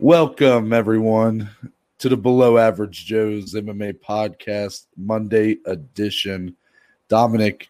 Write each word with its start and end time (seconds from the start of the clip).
Welcome, 0.00 0.72
everyone, 0.72 1.50
to 1.98 2.08
the 2.08 2.16
Below 2.16 2.58
Average 2.58 3.06
Joe's 3.06 3.54
MMA 3.54 4.00
Podcast 4.00 4.86
Monday 4.96 5.58
edition. 5.66 6.56
Dominic, 7.08 7.68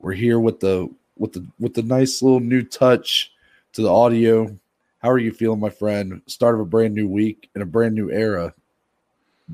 we're 0.00 0.12
here 0.12 0.40
with 0.40 0.58
the 0.60 0.92
with 1.16 1.32
the 1.32 1.46
with 1.60 1.74
the 1.74 1.82
nice 1.82 2.20
little 2.20 2.40
new 2.40 2.62
touch 2.62 3.32
to 3.74 3.82
the 3.82 3.92
audio. 3.92 4.58
How 4.98 5.10
are 5.10 5.18
you 5.18 5.32
feeling, 5.32 5.60
my 5.60 5.70
friend? 5.70 6.20
Start 6.26 6.56
of 6.56 6.62
a 6.62 6.64
brand 6.64 6.94
new 6.94 7.06
week 7.06 7.48
and 7.54 7.62
a 7.62 7.66
brand 7.66 7.94
new 7.94 8.10
era. 8.10 8.52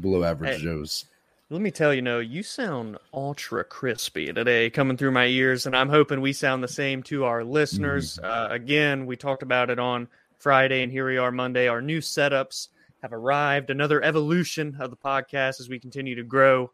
Below 0.00 0.24
Average 0.24 0.58
Hey. 0.58 0.62
Joe's. 0.64 1.04
Let 1.50 1.60
me 1.60 1.70
tell 1.70 1.92
you, 1.92 2.00
no, 2.00 2.18
you 2.18 2.42
sound 2.42 2.96
ultra 3.12 3.62
crispy 3.62 4.32
today 4.32 4.70
coming 4.70 4.96
through 4.96 5.10
my 5.10 5.26
ears, 5.26 5.66
and 5.66 5.76
I'm 5.76 5.90
hoping 5.90 6.22
we 6.22 6.32
sound 6.32 6.64
the 6.64 6.68
same 6.68 7.02
to 7.04 7.24
our 7.24 7.44
listeners. 7.44 8.18
Uh, 8.18 8.48
again, 8.50 9.04
we 9.04 9.18
talked 9.18 9.42
about 9.42 9.68
it 9.68 9.78
on 9.78 10.08
Friday, 10.46 10.82
and 10.82 10.90
here 10.90 11.06
we 11.06 11.18
are 11.18 11.30
Monday. 11.30 11.68
Our 11.68 11.80
new 11.80 12.00
setups 12.00 12.68
have 13.00 13.12
arrived, 13.12 13.70
another 13.70 14.02
evolution 14.02 14.76
of 14.80 14.90
the 14.90 14.96
podcast 14.96 15.60
as 15.60 15.68
we 15.68 15.78
continue 15.78 16.16
to 16.16 16.24
grow. 16.24 16.72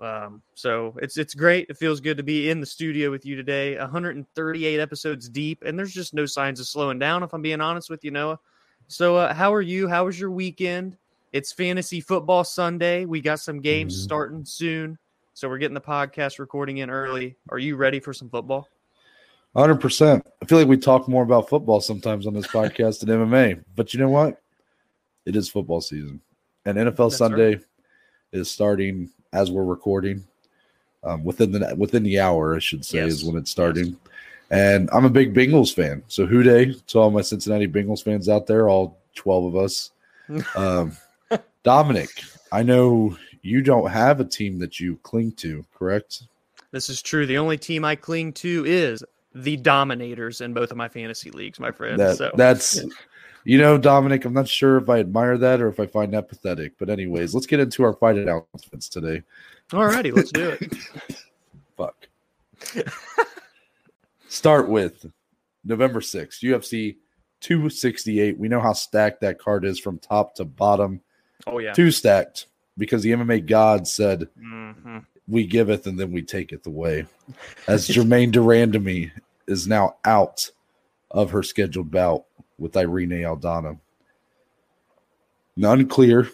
Um, 0.00 0.40
so 0.54 0.96
it's 1.02 1.18
it's 1.18 1.34
great. 1.34 1.66
It 1.68 1.76
feels 1.76 2.00
good 2.00 2.16
to 2.16 2.22
be 2.22 2.48
in 2.48 2.58
the 2.58 2.64
studio 2.66 3.10
with 3.10 3.26
you 3.26 3.36
today. 3.36 3.76
138 3.76 4.80
episodes 4.80 5.28
deep, 5.28 5.62
and 5.62 5.78
there's 5.78 5.92
just 5.92 6.14
no 6.14 6.24
signs 6.24 6.58
of 6.58 6.66
slowing 6.66 6.98
down. 6.98 7.22
If 7.22 7.34
I'm 7.34 7.42
being 7.42 7.60
honest 7.60 7.90
with 7.90 8.02
you, 8.02 8.10
Noah. 8.10 8.40
So, 8.88 9.16
uh, 9.16 9.34
how 9.34 9.52
are 9.52 9.60
you? 9.60 9.88
How 9.88 10.06
was 10.06 10.18
your 10.18 10.30
weekend? 10.30 10.96
It's 11.34 11.52
fantasy 11.52 12.00
football 12.00 12.44
Sunday. 12.44 13.04
We 13.04 13.20
got 13.20 13.40
some 13.40 13.60
games 13.60 13.94
Mhm. 13.94 14.04
starting 14.04 14.44
soon. 14.46 14.98
So 15.34 15.50
we're 15.50 15.58
getting 15.58 15.74
the 15.74 15.82
podcast 15.82 16.38
recording 16.38 16.78
in 16.78 16.88
early. 16.88 17.36
Are 17.50 17.58
you 17.58 17.76
ready 17.76 18.00
for 18.00 18.14
some 18.14 18.30
football? 18.30 18.68
100%. 19.54 20.22
I 20.40 20.44
feel 20.46 20.58
like 20.58 20.68
we 20.68 20.76
talk 20.76 21.08
more 21.08 21.22
about 21.22 21.48
football 21.48 21.80
sometimes 21.80 22.26
on 22.26 22.34
this 22.34 22.46
podcast 22.48 23.00
than 23.00 23.08
MMA. 23.10 23.62
But 23.76 23.92
you 23.92 24.00
know 24.00 24.08
what? 24.08 24.40
It 25.26 25.36
is 25.36 25.48
football 25.48 25.80
season. 25.80 26.20
And 26.64 26.78
NFL 26.78 27.10
That's 27.10 27.18
Sunday 27.18 27.60
is 28.32 28.50
starting 28.50 29.10
as 29.32 29.50
we're 29.50 29.64
recording. 29.64 30.24
Um, 31.04 31.24
within 31.24 31.50
the 31.50 31.74
within 31.76 32.04
the 32.04 32.20
hour, 32.20 32.54
I 32.54 32.60
should 32.60 32.84
say, 32.84 32.98
Yes. 32.98 33.12
is 33.14 33.24
when 33.24 33.36
it's 33.36 33.50
starting. 33.50 33.96
And 34.50 34.88
I'm 34.92 35.04
a 35.04 35.10
big 35.10 35.34
Bengals 35.34 35.74
fan. 35.74 36.02
So 36.06 36.26
Who 36.26 36.42
Dey 36.44 36.74
to 36.88 36.98
all 36.98 37.10
my 37.10 37.22
Cincinnati 37.22 37.66
Bengals 37.66 38.04
fans 38.04 38.28
out 38.28 38.46
there, 38.46 38.68
all 38.68 38.98
12 39.14 39.44
of 39.54 39.56
us. 39.56 39.90
Um, 40.56 40.96
Dominic, 41.62 42.08
I 42.52 42.62
know 42.62 43.16
you 43.42 43.60
don't 43.60 43.90
have 43.90 44.20
a 44.20 44.24
team 44.24 44.58
that 44.60 44.78
you 44.80 44.96
cling 45.02 45.32
to, 45.32 45.64
correct? 45.74 46.22
This 46.70 46.88
is 46.88 47.02
true. 47.02 47.26
The 47.26 47.38
only 47.38 47.58
team 47.58 47.84
I 47.84 47.96
cling 47.96 48.32
to 48.34 48.64
is 48.64 49.04
the 49.34 49.56
Dominators 49.56 50.40
in 50.40 50.52
both 50.52 50.70
of 50.70 50.76
my 50.76 50.88
fantasy 50.88 51.30
leagues, 51.30 51.58
my 51.58 51.70
friend. 51.70 51.98
That 51.98 52.16
so 52.16 52.30
that's 52.34 52.80
you 53.44 53.58
know, 53.58 53.76
Dominic, 53.76 54.24
I'm 54.24 54.32
not 54.32 54.48
sure 54.48 54.76
if 54.76 54.88
I 54.88 55.00
admire 55.00 55.36
that 55.38 55.60
or 55.60 55.68
if 55.68 55.80
I 55.80 55.86
find 55.86 56.14
that 56.14 56.28
pathetic. 56.28 56.78
But 56.78 56.90
anyways, 56.90 57.34
let's 57.34 57.46
get 57.46 57.60
into 57.60 57.82
our 57.82 57.94
fight 57.94 58.16
announcements 58.16 58.88
today. 58.88 59.22
alrighty, 59.70 60.14
let's 60.14 60.30
do 60.30 60.56
it. 60.60 60.74
Fuck. 61.76 62.08
Start 64.28 64.68
with 64.68 65.06
November 65.64 66.00
6th, 66.00 66.40
UFC 66.40 66.96
268. 67.40 68.38
We 68.38 68.48
know 68.48 68.60
how 68.60 68.72
stacked 68.72 69.20
that 69.22 69.38
card 69.38 69.64
is 69.64 69.80
from 69.80 69.98
top 69.98 70.36
to 70.36 70.44
bottom. 70.44 71.00
Oh 71.46 71.58
yeah. 71.58 71.72
Too 71.72 71.90
stacked 71.90 72.46
because 72.78 73.02
the 73.02 73.12
MMA 73.12 73.46
god 73.46 73.88
said, 73.88 74.28
hmm 74.38 74.98
We 75.28 75.46
giveth 75.46 75.86
and 75.86 75.98
then 75.98 76.12
we 76.12 76.22
take 76.22 76.48
taketh 76.48 76.66
away. 76.66 77.06
As 77.68 77.86
Germaine 77.86 78.30
de 78.30 78.40
Randamie 78.40 79.10
is 79.46 79.66
now 79.68 79.96
out 80.04 80.50
of 81.10 81.30
her 81.30 81.42
scheduled 81.42 81.90
bout 81.90 82.24
with 82.58 82.76
Irene 82.76 83.10
Aldana. 83.10 83.78
Unclear 85.56 86.28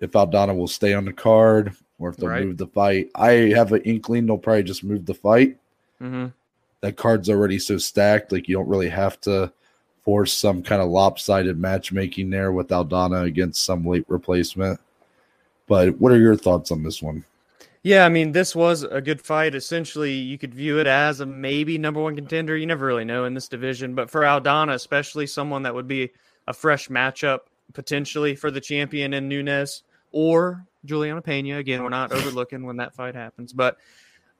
if 0.00 0.12
Aldana 0.12 0.56
will 0.56 0.68
stay 0.68 0.94
on 0.94 1.04
the 1.04 1.12
card 1.12 1.74
or 1.98 2.10
if 2.10 2.16
they'll 2.16 2.28
Right. 2.28 2.44
move 2.46 2.58
the 2.58 2.66
fight. 2.66 3.10
I 3.14 3.30
have 3.54 3.72
an 3.72 3.82
inkling 3.82 4.26
they'll 4.26 4.38
probably 4.38 4.62
just 4.62 4.84
move 4.84 5.06
the 5.06 5.14
fight. 5.14 5.58
hmm 5.98 6.26
That 6.80 6.96
card's 6.96 7.28
already 7.28 7.58
so 7.58 7.76
stacked, 7.78 8.30
like 8.30 8.48
you 8.48 8.54
don't 8.56 8.68
really 8.68 8.88
have 8.88 9.20
to 9.22 9.52
force 10.04 10.32
some 10.32 10.62
kind 10.62 10.80
of 10.80 10.88
lopsided 10.88 11.58
matchmaking 11.58 12.30
there 12.30 12.52
with 12.52 12.68
Aldana 12.68 13.24
against 13.24 13.64
some 13.64 13.84
late 13.84 14.04
replacement. 14.08 14.78
But 15.66 16.00
what 16.00 16.12
are 16.12 16.18
your 16.20 16.36
thoughts 16.36 16.70
on 16.70 16.82
this 16.82 17.02
one? 17.02 17.24
Yeah, 17.82 18.04
I 18.04 18.08
mean, 18.08 18.32
this 18.32 18.56
was 18.56 18.82
a 18.82 19.00
good 19.00 19.20
fight. 19.20 19.54
Essentially, 19.54 20.12
you 20.12 20.36
could 20.36 20.54
view 20.54 20.78
it 20.78 20.86
as 20.86 21.20
a 21.20 21.26
maybe 21.26 21.78
number 21.78 22.00
one 22.00 22.16
contender. 22.16 22.56
You 22.56 22.66
never 22.66 22.86
really 22.86 23.04
know 23.04 23.24
in 23.24 23.34
this 23.34 23.48
division, 23.48 23.94
but 23.94 24.10
for 24.10 24.22
Aldana, 24.22 24.74
especially 24.74 25.26
someone 25.26 25.62
that 25.62 25.74
would 25.74 25.86
be 25.86 26.10
a 26.46 26.52
fresh 26.52 26.88
matchup 26.88 27.40
potentially 27.74 28.34
for 28.34 28.50
the 28.50 28.60
champion 28.60 29.14
in 29.14 29.28
Nunes 29.28 29.84
or 30.10 30.66
Juliana 30.84 31.22
Pena. 31.22 31.58
Again, 31.58 31.82
we're 31.82 31.88
not 31.88 32.12
overlooking 32.12 32.64
when 32.64 32.78
that 32.78 32.94
fight 32.94 33.14
happens, 33.14 33.52
but 33.52 33.76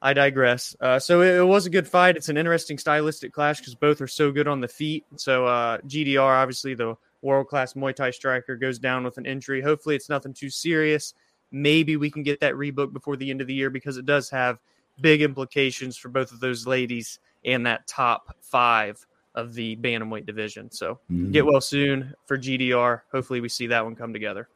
I 0.01 0.13
digress. 0.13 0.75
Uh, 0.79 0.99
so 0.99 1.21
it, 1.21 1.35
it 1.35 1.43
was 1.45 1.65
a 1.65 1.69
good 1.69 1.87
fight. 1.87 2.17
It's 2.17 2.29
an 2.29 2.37
interesting 2.37 2.77
stylistic 2.77 3.31
clash 3.31 3.59
because 3.59 3.75
both 3.75 4.01
are 4.01 4.07
so 4.07 4.31
good 4.31 4.47
on 4.47 4.59
the 4.59 4.67
feet. 4.67 5.05
So 5.15 5.45
uh, 5.45 5.77
GDR, 5.79 6.41
obviously 6.41 6.73
the 6.73 6.95
world 7.21 7.47
class 7.47 7.73
Muay 7.73 7.95
Thai 7.95 8.11
striker, 8.11 8.55
goes 8.55 8.79
down 8.79 9.03
with 9.03 9.17
an 9.17 9.25
injury. 9.25 9.61
Hopefully, 9.61 9.95
it's 9.95 10.09
nothing 10.09 10.33
too 10.33 10.49
serious 10.49 11.13
maybe 11.51 11.97
we 11.97 12.09
can 12.11 12.23
get 12.23 12.39
that 12.39 12.53
rebook 12.53 12.93
before 12.93 13.15
the 13.15 13.29
end 13.29 13.41
of 13.41 13.47
the 13.47 13.53
year 13.53 13.69
because 13.69 13.97
it 13.97 14.05
does 14.05 14.29
have 14.29 14.59
big 15.01 15.21
implications 15.21 15.97
for 15.97 16.09
both 16.09 16.31
of 16.31 16.39
those 16.39 16.67
ladies 16.67 17.19
and 17.45 17.65
that 17.65 17.87
top 17.87 18.35
five 18.41 19.05
of 19.35 19.53
the 19.53 19.75
bantamweight 19.77 20.25
division. 20.25 20.69
So 20.71 20.99
get 21.31 21.45
well 21.45 21.61
soon 21.61 22.13
for 22.25 22.37
GDR. 22.37 23.01
Hopefully, 23.11 23.41
we 23.41 23.49
see 23.49 23.67
that 23.67 23.83
one 23.83 23.95
come 23.95 24.11
together. 24.11 24.49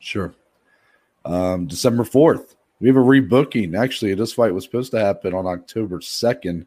Sure. 0.00 0.34
Um, 1.24 1.66
December 1.66 2.02
4th, 2.04 2.56
we 2.80 2.88
have 2.88 2.96
a 2.96 3.00
rebooking. 3.00 3.78
Actually, 3.78 4.14
this 4.14 4.32
fight 4.32 4.52
was 4.52 4.64
supposed 4.64 4.90
to 4.92 5.00
happen 5.00 5.32
on 5.32 5.46
October 5.46 6.00
2nd. 6.00 6.66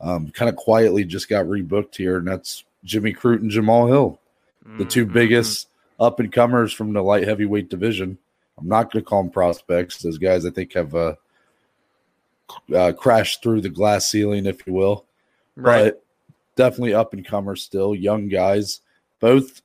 Um, 0.00 0.30
kind 0.30 0.48
of 0.48 0.54
quietly 0.56 1.04
just 1.04 1.28
got 1.28 1.46
rebooked 1.46 1.96
here, 1.96 2.18
and 2.18 2.28
that's 2.28 2.64
Jimmy 2.84 3.12
Crute 3.12 3.40
and 3.40 3.50
Jamal 3.50 3.88
Hill, 3.88 4.20
the 4.76 4.84
two 4.84 5.06
Mhm. 5.06 5.12
biggest 5.12 5.68
up 5.98 6.20
and 6.20 6.30
comers 6.30 6.72
from 6.72 6.92
the 6.92 7.02
light 7.02 7.26
heavyweight 7.26 7.68
division. 7.68 8.18
I'm 8.58 8.68
not 8.68 8.92
going 8.92 9.04
to 9.04 9.08
call 9.08 9.22
them 9.22 9.32
prospects. 9.32 10.02
Those 10.02 10.18
guys, 10.18 10.44
I 10.44 10.50
think, 10.50 10.72
have 10.74 10.94
uh, 10.94 11.14
uh, 12.74 12.92
crashed 12.92 13.42
through 13.42 13.60
the 13.60 13.68
glass 13.68 14.06
ceiling, 14.06 14.46
if 14.46 14.66
you 14.66 14.72
will 14.72 15.06
right. 15.58 15.84
but 15.92 16.04
definitely 16.56 16.94
up 16.94 17.12
and 17.12 17.26
comers 17.26 17.62
still, 17.62 17.94
young 17.94 18.28
guys, 18.28 18.80
both 19.20 19.62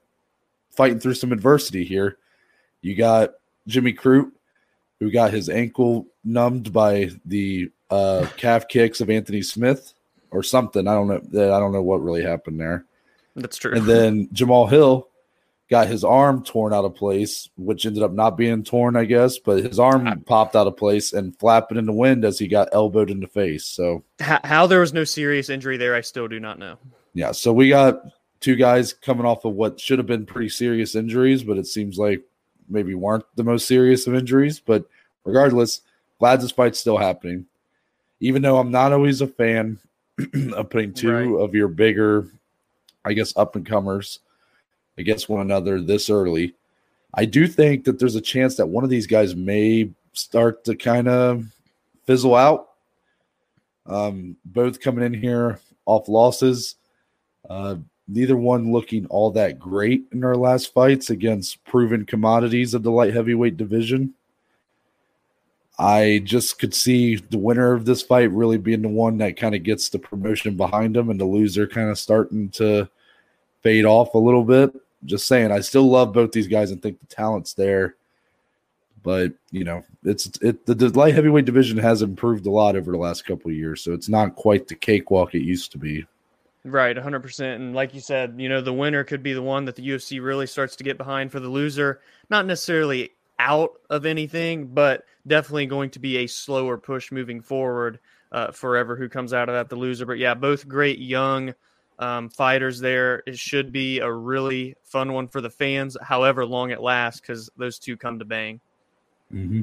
fighting 0.71 0.99
through 0.99 1.13
some 1.13 1.31
adversity 1.31 1.83
here. 1.83 2.17
You 2.81 2.95
got 2.95 3.31
Jimmy 3.67 3.93
Crute, 3.93 4.31
who 4.99 5.11
got 5.11 5.31
his 5.31 5.49
ankle 5.49 6.07
numbed 6.23 6.73
by 6.73 7.11
the 7.25 7.71
uh, 7.89 8.27
calf 8.37 8.67
kicks 8.67 9.01
of 9.01 9.09
Anthony 9.09 9.41
Smith 9.41 9.93
or 10.31 10.43
something. 10.43 10.87
I 10.87 10.93
don't 10.93 11.07
know. 11.07 11.55
I 11.55 11.59
don't 11.59 11.71
know 11.71 11.83
what 11.83 12.03
really 12.03 12.23
happened 12.23 12.59
there. 12.59 12.85
That's 13.35 13.57
true. 13.57 13.73
And 13.73 13.85
then 13.85 14.29
Jamal 14.33 14.67
Hill 14.67 15.07
got 15.73 15.87
his 15.87 16.03
arm 16.03 16.43
torn 16.43 16.71
out 16.71 16.85
of 16.85 16.93
place, 16.93 17.49
which 17.57 17.87
ended 17.87 18.03
up 18.03 18.11
not 18.11 18.37
being 18.37 18.63
torn, 18.63 18.95
I 18.95 19.05
guess, 19.05 19.39
but 19.39 19.63
his 19.63 19.79
arm 19.79 20.05
ah. 20.07 20.13
popped 20.27 20.55
out 20.55 20.67
of 20.67 20.77
place 20.77 21.13
and 21.13 21.35
flapping 21.39 21.79
in 21.79 21.87
the 21.87 21.91
wind 21.91 22.23
as 22.23 22.37
he 22.37 22.47
got 22.47 22.69
elbowed 22.73 23.09
in 23.09 23.19
the 23.19 23.25
face. 23.25 23.65
So 23.65 24.03
how, 24.19 24.39
how 24.43 24.67
there 24.67 24.81
was 24.81 24.93
no 24.93 25.03
serious 25.03 25.49
injury 25.49 25.77
there, 25.77 25.95
I 25.95 26.01
still 26.01 26.27
do 26.27 26.39
not 26.39 26.59
know. 26.59 26.77
Yeah, 27.15 27.31
so 27.31 27.51
we 27.51 27.69
got 27.69 28.03
two 28.39 28.55
guys 28.55 28.93
coming 28.93 29.25
off 29.25 29.45
of 29.45 29.53
what 29.53 29.79
should 29.79 29.97
have 29.97 30.05
been 30.05 30.27
pretty 30.27 30.49
serious 30.49 30.93
injuries, 30.93 31.43
but 31.43 31.57
it 31.57 31.65
seems 31.65 31.97
like 31.97 32.21
maybe 32.69 32.93
weren't 32.93 33.25
the 33.35 33.43
most 33.43 33.67
serious 33.67 34.05
of 34.05 34.13
injuries. 34.13 34.59
But 34.59 34.85
regardless, 35.25 35.81
glad 36.19 36.39
this 36.39 36.51
fight's 36.51 36.77
still 36.77 36.97
happening. 36.97 37.47
Even 38.19 38.43
though 38.43 38.59
I'm 38.59 38.69
not 38.69 38.93
always 38.93 39.21
a 39.21 39.27
fan 39.27 39.79
of 40.53 40.69
putting 40.69 40.93
two 40.93 41.11
Right. 41.11 41.43
of 41.43 41.55
your 41.55 41.67
bigger, 41.67 42.27
I 43.03 43.13
guess, 43.13 43.35
up 43.35 43.55
and 43.55 43.65
comers 43.65 44.19
against 44.97 45.29
one 45.29 45.41
another 45.41 45.81
this 45.81 46.09
early, 46.09 46.53
I 47.13 47.25
do 47.25 47.47
think 47.47 47.85
that 47.85 47.99
there's 47.99 48.15
a 48.15 48.21
chance 48.21 48.55
that 48.55 48.67
one 48.67 48.83
of 48.83 48.89
these 48.89 49.07
guys 49.07 49.35
may 49.35 49.89
start 50.13 50.63
to 50.65 50.75
kind 50.75 51.07
of 51.07 51.45
fizzle 52.05 52.35
out. 52.35 52.69
Um, 53.85 54.37
both 54.45 54.79
coming 54.79 55.03
in 55.03 55.13
here 55.13 55.59
off 55.85 56.07
losses. 56.07 56.75
Uh, 57.49 57.75
neither 58.07 58.37
one 58.37 58.71
looking 58.71 59.05
all 59.07 59.31
that 59.31 59.59
great 59.59 60.05
in 60.11 60.21
their 60.21 60.35
last 60.35 60.73
fights 60.73 61.09
against 61.09 61.63
proven 61.65 62.05
commodities 62.05 62.73
of 62.73 62.83
the 62.83 62.91
light 62.91 63.13
heavyweight 63.13 63.57
division. 63.57 64.13
I 65.79 66.21
just 66.23 66.59
could 66.59 66.73
see 66.73 67.15
the 67.15 67.37
winner 67.37 67.73
of 67.73 67.85
this 67.85 68.01
fight 68.01 68.31
really 68.31 68.57
being 68.57 68.83
the 68.83 68.87
one 68.87 69.17
that 69.17 69.37
kind 69.37 69.55
of 69.55 69.63
gets 69.63 69.89
the 69.89 69.99
promotion 69.99 70.55
behind 70.55 70.95
them, 70.95 71.09
and 71.09 71.19
the 71.19 71.25
loser 71.25 71.67
kind 71.67 71.89
of 71.89 71.97
starting 71.97 72.49
to 72.51 72.87
fade 73.61 73.85
off 73.85 74.13
a 74.13 74.19
little 74.19 74.43
bit. 74.43 74.73
Just 75.05 75.27
saying, 75.27 75.51
I 75.51 75.59
still 75.61 75.89
love 75.89 76.13
both 76.13 76.31
these 76.31 76.47
guys 76.47 76.71
and 76.71 76.81
think 76.81 76.99
the 76.99 77.05
talent's 77.07 77.53
there. 77.53 77.95
But 79.01 79.33
you 79.51 79.65
know, 79.65 79.83
it's 80.03 80.27
it 80.41 80.65
the, 80.65 80.73
the 80.73 80.89
light 80.97 81.13
heavyweight 81.13 81.45
division 81.45 81.77
has 81.77 82.01
improved 82.01 82.45
a 82.45 82.51
lot 82.51 82.75
over 82.75 82.91
the 82.91 82.97
last 82.97 83.25
couple 83.25 83.51
years, 83.51 83.81
so 83.81 83.91
it's 83.91 84.07
not 84.07 84.35
quite 84.35 84.67
the 84.67 84.75
cakewalk 84.75 85.35
it 85.35 85.43
used 85.43 85.71
to 85.73 85.77
be. 85.77 86.05
Right, 86.65 86.95
100%. 86.95 87.55
And 87.55 87.75
like 87.75 87.93
you 87.93 87.99
said, 87.99 88.35
you 88.37 88.47
know, 88.47 88.61
the 88.61 88.71
winner 88.71 89.03
could 89.03 89.21
be 89.21 89.33
the 89.33 89.41
one 89.41 89.65
that 89.65 89.75
the 89.75 89.85
UFC 89.85 90.23
really 90.23 90.47
starts 90.47 90.77
to 90.77 90.83
get 90.85 90.97
behind 90.97 91.29
for 91.29 91.41
the 91.41 91.49
loser. 91.49 91.99
Not 92.29 92.45
necessarily 92.45 93.11
out 93.37 93.71
of 93.89 94.05
anything, 94.05 94.67
but 94.67 95.03
definitely 95.27 95.65
going 95.65 95.89
to 95.89 95.99
be 95.99 96.17
a 96.17 96.27
slower 96.27 96.77
push 96.77 97.11
moving 97.11 97.41
forward 97.41 97.99
uh, 98.31 98.51
forever 98.51 98.95
who 98.95 99.09
comes 99.09 99.33
out 99.33 99.49
of 99.49 99.55
that 99.55 99.67
the 99.67 99.75
loser. 99.75 100.05
But 100.05 100.19
yeah, 100.19 100.33
both 100.33 100.65
great 100.65 100.99
young 100.99 101.53
um, 101.99 102.29
fighters 102.29 102.79
there. 102.79 103.23
It 103.25 103.37
should 103.37 103.71
be 103.71 103.99
a 103.99 104.11
really 104.11 104.75
fun 104.83 105.13
one 105.13 105.27
for 105.27 105.41
the 105.41 105.49
fans, 105.49 105.97
however 106.01 106.45
long 106.45 106.71
it 106.71 106.81
lasts, 106.81 107.21
because 107.21 107.49
those 107.57 107.79
two 107.79 107.97
come 107.97 108.19
to 108.19 108.25
bang. 108.25 108.59
Mm-hmm. 109.33 109.61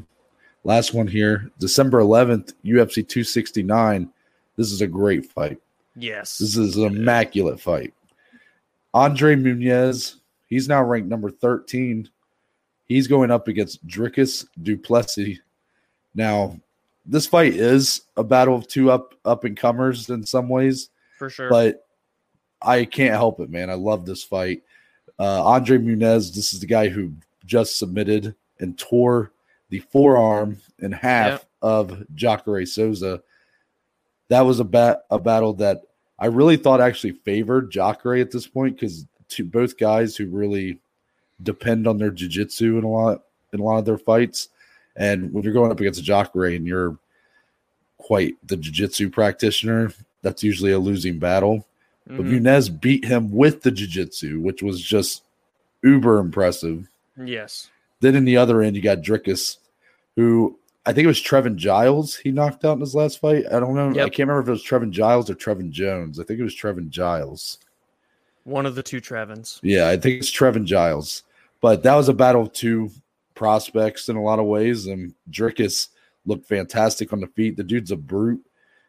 Last 0.65 0.93
one 0.93 1.07
here, 1.07 1.51
December 1.59 2.01
11th, 2.01 2.55
UFC 2.65 3.07
269. 3.07 4.11
This 4.57 4.73
is 4.73 4.83
a 4.83 4.87
great 4.87 5.27
fight. 5.27 5.59
Yes. 5.97 6.39
This 6.39 6.57
is 6.57 6.77
an 6.77 6.85
immaculate 6.85 7.61
fight. 7.61 7.95
Andre 8.93 9.37
Muniz, 9.37 10.17
he's 10.49 10.69
now 10.69 10.83
ranked 10.83 11.09
number 11.09 11.31
13. 11.31 12.09
He's 12.87 13.07
going 13.07 13.31
up 13.31 13.49
against 13.49 13.87
Dricus 13.87 14.47
Du 14.63 14.77
Plessis. 14.77 15.39
Now, 16.15 16.59
this 17.07 17.27
fight 17.27 17.55
is 17.55 18.03
a 18.17 18.25
battle 18.25 18.57
of 18.57 18.67
two 18.67 18.91
up 18.91 19.15
up 19.25 19.45
and 19.45 19.57
comers 19.57 20.11
in 20.11 20.27
some 20.27 20.49
ways. 20.49 20.91
For 21.19 21.31
sure. 21.31 21.49
But 21.49 21.87
I 22.63 22.85
can't 22.85 23.15
help 23.15 23.41
it, 23.41 23.51
man. 23.51 23.71
I 23.71 23.75
love 23.75 24.07
this 24.07 24.23
fight. 24.23 24.63
Uh, 25.19 25.45
Andre 25.45 25.79
Muniz, 25.79 26.35
this 26.35 26.53
is 26.53 26.61
the 26.61 26.67
guy 26.67 26.89
who 26.89 27.13
just 27.45 27.79
submitted 27.79 28.35
and 28.59 28.79
tore 28.79 29.33
the 29.71 29.81
forearm 29.81 30.59
in 30.79 30.93
half 30.93 31.31
yep. 31.31 31.49
of 31.63 32.05
Jacare 32.15 32.67
Souza. 32.67 33.23
That 34.29 34.43
was 34.43 34.61
a 34.61 34.65
bat 34.65 35.05
a 35.11 35.19
battle 35.19 35.55
that 35.55 35.83
I 36.19 36.27
really 36.27 36.57
thought 36.57 36.81
actually 36.81 37.13
favored 37.13 37.71
Jacare 37.71 38.21
at 38.21 38.31
this 38.31 38.47
point 38.47 38.77
because 38.77 39.07
to 39.31 39.45
both 39.45 39.79
guys 39.79 40.17
who 40.17 40.27
really 40.27 40.79
depend 41.43 41.87
on 41.87 41.97
their 41.99 42.11
jiu-jitsu 42.11 42.79
in 42.79 42.85
a 42.85 42.89
lot 42.89 43.23
in 43.53 43.61
a 43.61 43.65
lot 43.65 43.79
of 43.79 43.85
their 43.85 43.99
fights. 43.99 44.49
And 44.97 45.33
when 45.33 45.45
you're 45.45 45.53
going 45.53 45.73
up 45.73 45.81
against 45.81 46.01
a 46.01 46.03
Jacare 46.03 46.55
and 46.55 46.67
you're 46.67 46.99
quite 47.99 48.35
the 48.47 48.57
jiu-jitsu 48.57 49.11
practitioner, 49.11 49.93
that's 50.23 50.43
usually 50.43 50.73
a 50.73 50.79
losing 50.79 51.19
battle. 51.19 51.67
Mm-hmm. 52.11 52.17
But 52.17 52.27
Muniz 52.27 52.81
beat 52.81 53.05
him 53.05 53.31
with 53.31 53.63
the 53.63 53.71
jiu-jitsu, 53.71 54.41
which 54.41 54.63
was 54.63 54.83
just 54.83 55.23
uber 55.83 56.19
impressive. 56.19 56.89
Yes. 57.17 57.71
Then 58.01 58.17
in 58.17 58.25
the 58.25 58.37
other 58.37 58.63
end, 58.63 58.77
you 58.77 58.83
got 58.83 58.99
Dricus, 58.99 59.59
who 60.17 60.59
I 60.87 60.93
think 60.93 61.05
it 61.05 61.09
was 61.09 61.21
Trevin 61.21 61.57
Giles 61.57 62.17
he 62.17 62.31
knocked 62.31 62.65
out 62.65 62.75
in 62.75 62.81
his 62.81 62.95
last 62.95 63.21
fight. 63.21 63.45
I 63.53 63.61
don't 63.61 63.75
know. 63.75 63.93
Yep. 63.93 64.07
I 64.07 64.09
can't 64.09 64.29
remember 64.29 64.41
if 64.41 64.49
it 64.49 64.53
was 64.53 64.65
Trevin 64.65 64.91
Giles 64.91 65.31
or 65.31 65.35
Trevin 65.35 65.71
Jones. 65.71 66.19
I 66.19 66.25
think 66.25 66.41
it 66.41 66.45
was 66.45 66.57
Trevin 66.57 66.89
Giles. 66.89 67.59
One 68.45 68.67
of 68.67 68.75
the 68.75 68.83
two 68.83 69.01
Trevins. 69.01 69.61
Yeah, 69.63 69.89
I 69.89 69.97
think 69.97 70.21
it's 70.21 70.31
Trevin 70.31 70.65
Giles. 70.65 71.23
But 71.61 71.83
that 71.83 71.95
was 71.95 72.09
a 72.09 72.15
battle 72.15 72.43
of 72.43 72.53
two 72.55 72.91
prospects 73.35 74.09
in 74.09 74.17
a 74.17 74.23
lot 74.23 74.39
of 74.39 74.47
ways. 74.47 74.87
And 74.87 75.15
Dricus 75.31 75.89
looked 76.25 76.47
fantastic 76.47 77.13
on 77.13 77.21
the 77.21 77.27
feet. 77.29 77.57
The 77.57 77.63
dude's 77.63 77.91
a 77.91 77.97
brute. 77.97 78.45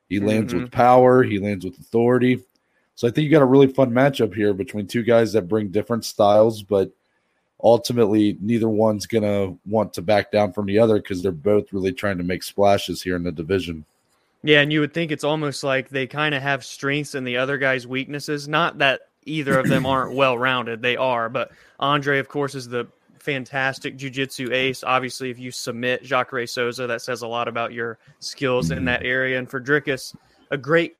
He 0.08 0.20
lands 0.20 0.54
mm-hmm. 0.54 0.64
with 0.64 0.72
power, 0.72 1.24
he 1.24 1.40
lands 1.40 1.64
with 1.64 1.80
authority. 1.80 2.42
So 3.02 3.08
I 3.08 3.10
think 3.10 3.26
you 3.26 3.32
got 3.32 3.42
a 3.42 3.46
really 3.46 3.66
fun 3.66 3.90
matchup 3.90 4.32
here 4.32 4.54
between 4.54 4.86
two 4.86 5.02
guys 5.02 5.34
that 5.34 5.48
bring 5.48 5.70
different 5.70 6.06
styles, 6.06 6.62
but 6.62 6.92
ultimately 7.64 8.38
neither 8.40 8.70
one's 8.70 9.08
going 9.08 9.24
to 9.24 9.58
want 9.66 9.92
to 9.94 10.04
back 10.04 10.32
down 10.32 10.54
from 10.54 10.68
the 10.68 10.78
other 10.78 10.98
because 10.98 11.24
they're 11.24 11.32
both 11.32 11.74
really 11.74 11.94
trying 11.94 12.20
to 12.20 12.24
make 12.24 12.44
splashes 12.44 13.02
here 13.02 13.16
in 13.16 13.24
the 13.24 13.32
division. 13.32 13.86
Yeah, 14.44 14.62
and 14.62 14.72
you 14.72 14.82
would 14.82 14.94
think 14.94 15.12
it's 15.12 15.24
almost 15.24 15.64
like 15.64 15.90
they 15.90 16.06
kind 16.06 16.36
of 16.36 16.44
have 16.44 16.64
strengths 16.64 17.16
and 17.16 17.26
the 17.26 17.38
other 17.38 17.58
guy's 17.58 17.88
weaknesses. 17.88 18.48
Not 18.48 18.78
that 18.78 19.02
either 19.26 19.58
of 19.58 19.68
them 19.68 19.88
aren't 19.88 20.14
well 20.14 20.38
rounded, 20.38 20.84
they 20.84 20.96
are, 20.96 21.28
but 21.28 21.50
Andre, 21.80 22.20
of 22.20 22.28
course, 22.28 22.54
is 22.54 22.68
the 22.68 22.86
fantastic 23.18 23.98
jiu-jitsu 23.98 24.54
ace. 24.54 24.84
Obviously, 24.84 25.32
if 25.32 25.40
you 25.40 25.50
submit 25.50 26.06
Jacques 26.06 26.28
Jacare 26.28 26.46
Souza, 26.46 26.86
that 26.86 27.02
says 27.02 27.24
a 27.24 27.28
lot 27.28 27.48
about 27.48 27.74
your 27.74 27.98
skills 28.20 28.70
in 28.70 28.78
mm-hmm. 28.78 28.86
that 28.86 29.04
area. 29.04 29.40
And 29.40 29.50
for 29.50 29.60
Dricus, 29.60 30.16
a 30.52 30.58
great 30.58 30.98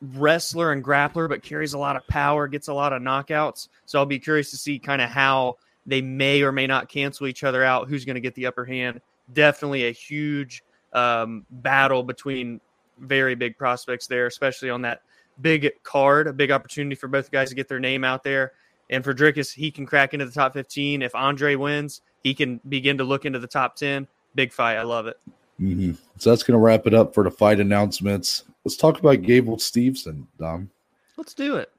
wrestler 0.00 0.72
and 0.72 0.84
grappler, 0.84 1.28
but 1.28 1.42
carries 1.42 1.74
a 1.74 1.78
lot 1.78 1.96
of 1.96 2.06
power, 2.06 2.48
gets 2.48 2.68
a 2.68 2.74
lot 2.74 2.92
of 2.92 3.02
knockouts. 3.02 3.68
So 3.86 3.98
I'll 3.98 4.06
be 4.06 4.18
curious 4.18 4.50
to 4.50 4.56
see 4.56 4.78
kind 4.78 5.00
of 5.02 5.10
how 5.10 5.56
they 5.86 6.00
may 6.00 6.42
or 6.42 6.52
may 6.52 6.66
not 6.66 6.88
cancel 6.88 7.26
each 7.26 7.44
other 7.44 7.64
out. 7.64 7.88
Who's 7.88 8.04
going 8.04 8.14
to 8.14 8.20
get 8.20 8.34
the 8.34 8.46
upper 8.46 8.64
hand? 8.64 9.00
Definitely 9.32 9.86
a 9.86 9.92
huge 9.92 10.62
um, 10.92 11.44
battle 11.50 12.02
between 12.02 12.60
very 12.98 13.34
big 13.34 13.58
prospects 13.58 14.06
there, 14.06 14.26
especially 14.26 14.70
on 14.70 14.82
that 14.82 15.02
big 15.40 15.70
card. 15.82 16.26
A 16.26 16.32
big 16.32 16.50
opportunity 16.50 16.94
for 16.94 17.08
both 17.08 17.30
guys 17.30 17.48
to 17.50 17.54
get 17.54 17.68
their 17.68 17.80
name 17.80 18.04
out 18.04 18.22
there. 18.22 18.52
And 18.90 19.02
for 19.02 19.14
Dricus, 19.14 19.52
he 19.52 19.70
can 19.70 19.86
crack 19.86 20.14
into 20.14 20.26
the 20.26 20.32
top 20.32 20.52
15. 20.52 21.02
If 21.02 21.14
Andre 21.14 21.54
wins, 21.54 22.02
he 22.22 22.34
can 22.34 22.60
begin 22.68 22.98
to 22.98 23.04
look 23.04 23.24
into 23.24 23.38
the 23.38 23.46
top 23.46 23.76
10. 23.76 24.06
Big 24.34 24.52
fight. 24.52 24.76
I 24.76 24.82
love 24.82 25.06
it. 25.06 25.18
Mm-hmm. 25.60 25.92
So 26.18 26.30
that's 26.30 26.42
going 26.42 26.58
to 26.58 26.64
wrap 26.64 26.86
it 26.86 26.94
up 26.94 27.14
for 27.14 27.24
the 27.24 27.30
fight 27.30 27.60
announcements. 27.60 28.44
Let's 28.64 28.76
talk 28.76 28.98
about 28.98 29.22
Gable 29.22 29.56
Steveson, 29.56 30.26
Dom. 30.38 30.70
Let's 31.16 31.34
do 31.34 31.56
it. 31.56 31.70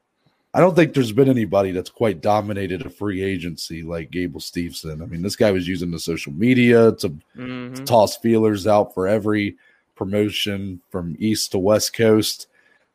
I 0.54 0.60
don't 0.60 0.74
think 0.74 0.94
there's 0.94 1.12
been 1.12 1.28
anybody 1.28 1.72
that's 1.72 1.90
quite 1.90 2.22
dominated 2.22 2.86
a 2.86 2.88
free 2.88 3.22
agency 3.22 3.82
like 3.82 4.10
Gable 4.10 4.40
Steveson. 4.40 5.02
I 5.02 5.06
mean, 5.06 5.20
this 5.20 5.36
guy 5.36 5.50
was 5.50 5.68
using 5.68 5.90
the 5.90 5.98
social 5.98 6.32
media 6.32 6.92
to, 6.92 7.10
mm-hmm. 7.10 7.74
to 7.74 7.84
toss 7.84 8.16
feelers 8.16 8.66
out 8.66 8.94
for 8.94 9.06
every 9.06 9.56
promotion 9.96 10.80
from 10.90 11.14
East 11.18 11.52
to 11.52 11.58
West 11.58 11.92
Coast. 11.92 12.46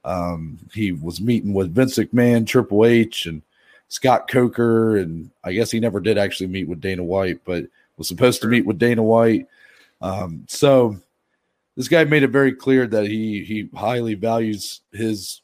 Um, 0.03 0.57
he 0.73 0.91
was 0.91 1.21
meeting 1.21 1.53
with 1.53 1.75
Vince 1.75 1.99
McMahon, 1.99 2.47
Triple 2.47 2.85
H, 2.85 3.27
and 3.27 3.43
Scott 3.89 4.27
Coker, 4.27 4.97
and 4.97 5.29
I 5.43 5.53
guess 5.53 5.69
he 5.69 5.79
never 5.79 5.99
did 5.99 6.17
actually 6.17 6.47
meet 6.47 6.67
with 6.67 6.81
Dana 6.81 7.03
White, 7.03 7.41
but 7.45 7.65
was 7.97 8.07
supposed 8.07 8.41
to 8.41 8.47
meet 8.47 8.65
with 8.65 8.79
Dana 8.79 9.03
White. 9.03 9.47
Um, 10.01 10.45
so 10.47 10.97
this 11.75 11.87
guy 11.87 12.03
made 12.03 12.23
it 12.23 12.29
very 12.29 12.53
clear 12.53 12.87
that 12.87 13.05
he 13.05 13.43
he 13.43 13.69
highly 13.75 14.15
values 14.15 14.81
his 14.91 15.41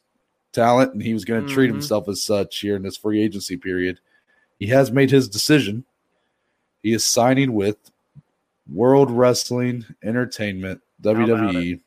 talent, 0.52 0.92
and 0.92 1.02
he 1.02 1.14
was 1.14 1.24
going 1.24 1.40
to 1.40 1.46
mm-hmm. 1.46 1.54
treat 1.54 1.70
himself 1.70 2.08
as 2.08 2.22
such 2.22 2.58
here 2.58 2.76
in 2.76 2.82
this 2.82 2.96
free 2.96 3.22
agency 3.22 3.56
period. 3.56 4.00
He 4.58 4.66
has 4.68 4.90
made 4.90 5.10
his 5.10 5.28
decision. 5.28 5.84
He 6.82 6.92
is 6.92 7.04
signing 7.04 7.54
with 7.54 7.76
World 8.70 9.10
Wrestling 9.10 9.84
Entertainment, 10.02 10.80
WWE. 11.02 11.80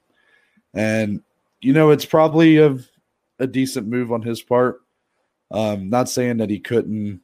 And, 0.73 1.21
you 1.59 1.73
know, 1.73 1.91
it's 1.91 2.05
probably 2.05 2.57
a, 2.57 2.77
a 3.39 3.47
decent 3.47 3.87
move 3.87 4.11
on 4.11 4.21
his 4.21 4.41
part. 4.41 4.81
Um, 5.51 5.89
not 5.89 6.09
saying 6.09 6.37
that 6.37 6.49
he 6.49 6.59
couldn't 6.59 7.21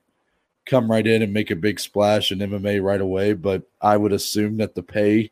come 0.66 0.92
right 0.92 1.08
in 1.08 1.22
and 1.22 1.34
make 1.34 1.50
a 1.50 1.56
big 1.56 1.80
splash 1.80 2.32
in 2.32 2.40
MMA 2.40 2.84
right 2.84 3.00
away, 3.00 3.34
but 3.34 3.64
I 3.82 3.96
would 3.96 4.12
assume 4.12 4.58
that 4.58 4.76
the 4.76 4.84
pay 4.84 5.32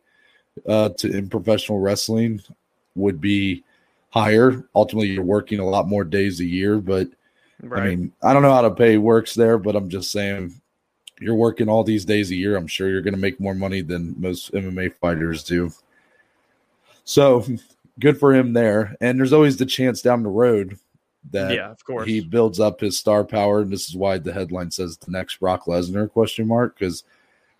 uh, 0.68 0.90
to 0.90 1.12
in 1.12 1.30
professional 1.30 1.80
wrestling 1.80 2.42
would 2.96 3.20
be 3.20 3.64
higher. 4.10 4.64
Ultimately, 4.74 5.10
you're 5.10 5.24
working 5.24 5.60
a 5.60 5.68
lot 5.68 5.88
more 5.88 6.04
days 6.04 6.40
a 6.40 6.46
year, 6.46 6.78
but 6.80 7.08
right. 7.62 7.84
I 7.84 7.88
mean, 7.90 8.12
I 8.24 8.34
don't 8.34 8.42
know 8.42 8.54
how 8.54 8.62
to 8.62 8.72
pay 8.72 8.98
works 8.98 9.34
there, 9.36 9.58
but 9.58 9.76
I'm 9.76 9.90
just 9.90 10.12
saying 10.12 10.54
you're 11.20 11.36
working 11.36 11.70
all 11.70 11.84
these 11.84 12.06
days 12.06 12.32
a 12.32 12.36
year. 12.36 12.56
I'm 12.56 12.68
sure 12.68 12.90
you're 12.90 13.02
going 13.02 13.14
to 13.14 13.20
make 13.20 13.40
more 13.40 13.56
money 13.56 13.82
than 13.82 14.20
most 14.20 14.52
MMA 14.54 14.96
fighters 14.96 15.44
do. 15.44 15.72
So 17.04 17.46
good 18.00 18.20
for 18.20 18.34
him 18.34 18.54
there. 18.54 18.96
And 19.00 19.20
there's 19.20 19.34
always 19.34 19.58
the 19.58 19.66
chance 19.66 20.02
down 20.02 20.24
the 20.24 20.30
road 20.30 20.78
that 21.32 21.54
yeah, 21.54 21.72
of 21.72 21.84
course. 21.84 22.08
he 22.08 22.22
builds 22.22 22.60
up 22.60 22.80
his 22.80 23.00
star 23.00 23.24
power. 23.24 23.62
And 23.62 23.72
this 23.72 23.88
is 23.88 23.96
why 23.96 24.18
the 24.18 24.34
headline 24.34 24.72
says 24.72 24.98
the 24.98 25.12
next 25.12 25.40
Brock 25.40 25.66
Lesnar 25.66 26.12
question 26.12 26.48
mark. 26.48 26.78
Because 26.78 27.04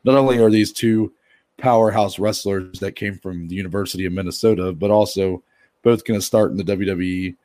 not 0.04 0.16
only 0.16 0.40
are 0.40 0.50
these 0.50 0.74
two 0.74 1.14
powerhouse 1.58 2.20
wrestlers 2.20 2.80
that 2.80 2.96
came 2.96 3.18
from 3.18 3.48
the 3.48 3.56
University 3.56 4.06
of 4.06 4.14
Minnesota, 4.14 4.72
but 4.72 4.92
also 4.92 5.42
both 5.84 6.04
going 6.04 6.20
to 6.20 6.26
start 6.26 6.52
in 6.52 6.58
the 6.58 6.64
WWE, 6.64 7.36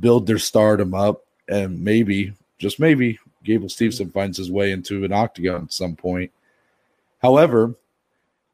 build 0.00 0.26
their 0.26 0.38
stardom 0.38 0.94
up, 0.94 1.24
and 1.48 1.82
maybe, 1.82 2.32
just 2.58 2.78
maybe, 2.78 3.18
Gable 3.44 3.68
Steveson 3.68 4.12
finds 4.12 4.36
his 4.36 4.50
way 4.50 4.72
into 4.72 5.04
an 5.04 5.12
octagon 5.12 5.64
at 5.64 5.72
some 5.72 5.94
point. 5.96 6.30
However, 7.22 7.74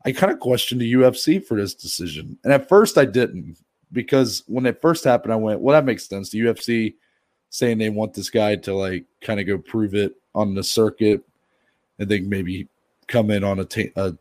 I 0.05 0.13
kind 0.13 0.33
of 0.33 0.41
questioned 0.41 0.81
the 0.81 0.93
UFC 0.93 1.45
for 1.45 1.57
this 1.57 1.75
decision. 1.75 2.39
And 2.45 2.53
at 2.53 2.69
first 2.69 2.99
I 2.99 3.05
didn't, 3.05 3.57
because 3.93 4.43
when 4.47 4.67
it 4.67 4.81
first 4.81 5.05
happened, 5.05 5.33
I 5.33 5.37
went, 5.37 5.61
well, 5.61 5.75
that 5.75 5.85
makes 5.85 6.09
sense. 6.09 6.31
The 6.31 6.41
UFC 6.41 6.95
saying 7.51 7.79
they 7.79 7.91
want 7.91 8.15
this 8.15 8.31
guy 8.31 8.57
to 8.57 8.75
like 8.75 9.05
kind 9.21 9.41
of 9.41 9.47
go 9.47 9.59
prove 9.59 9.95
it 9.95 10.15
on 10.35 10.55
the 10.55 10.63
circuit 10.63 11.23
and 11.99 12.09
then 12.09 12.29
maybe 12.29 12.69
come 13.07 13.31
in 13.31 13.45
on 13.45 13.61
a, 13.61 14.15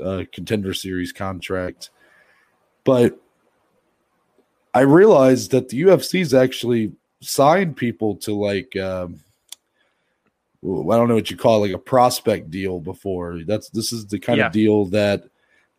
a 0.00 0.26
contender 0.32 0.74
series 0.74 1.12
contract. 1.12 1.90
But 2.84 3.18
I 4.74 4.80
realized 4.80 5.50
that 5.50 5.68
the 5.68 5.82
UFC's 5.82 6.34
actually 6.34 6.92
signed 7.20 7.76
people 7.76 8.16
to 8.16 8.34
like 8.34 8.76
um, 8.76 9.20
I 10.64 10.96
don't 10.96 11.08
know 11.08 11.14
what 11.14 11.30
you 11.30 11.36
call 11.36 11.58
it, 11.58 11.68
like 11.68 11.76
a 11.76 11.82
prospect 11.82 12.50
deal 12.50 12.78
before. 12.78 13.40
That's 13.44 13.68
this 13.70 13.92
is 13.92 14.06
the 14.06 14.18
kind 14.18 14.38
yeah. 14.38 14.46
of 14.46 14.52
deal 14.52 14.84
that 14.86 15.24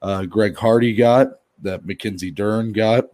uh, 0.01 0.25
Greg 0.25 0.57
Hardy 0.57 0.93
got, 0.93 1.39
that 1.61 1.85
Mackenzie 1.85 2.31
Dern 2.31 2.73
got, 2.73 3.05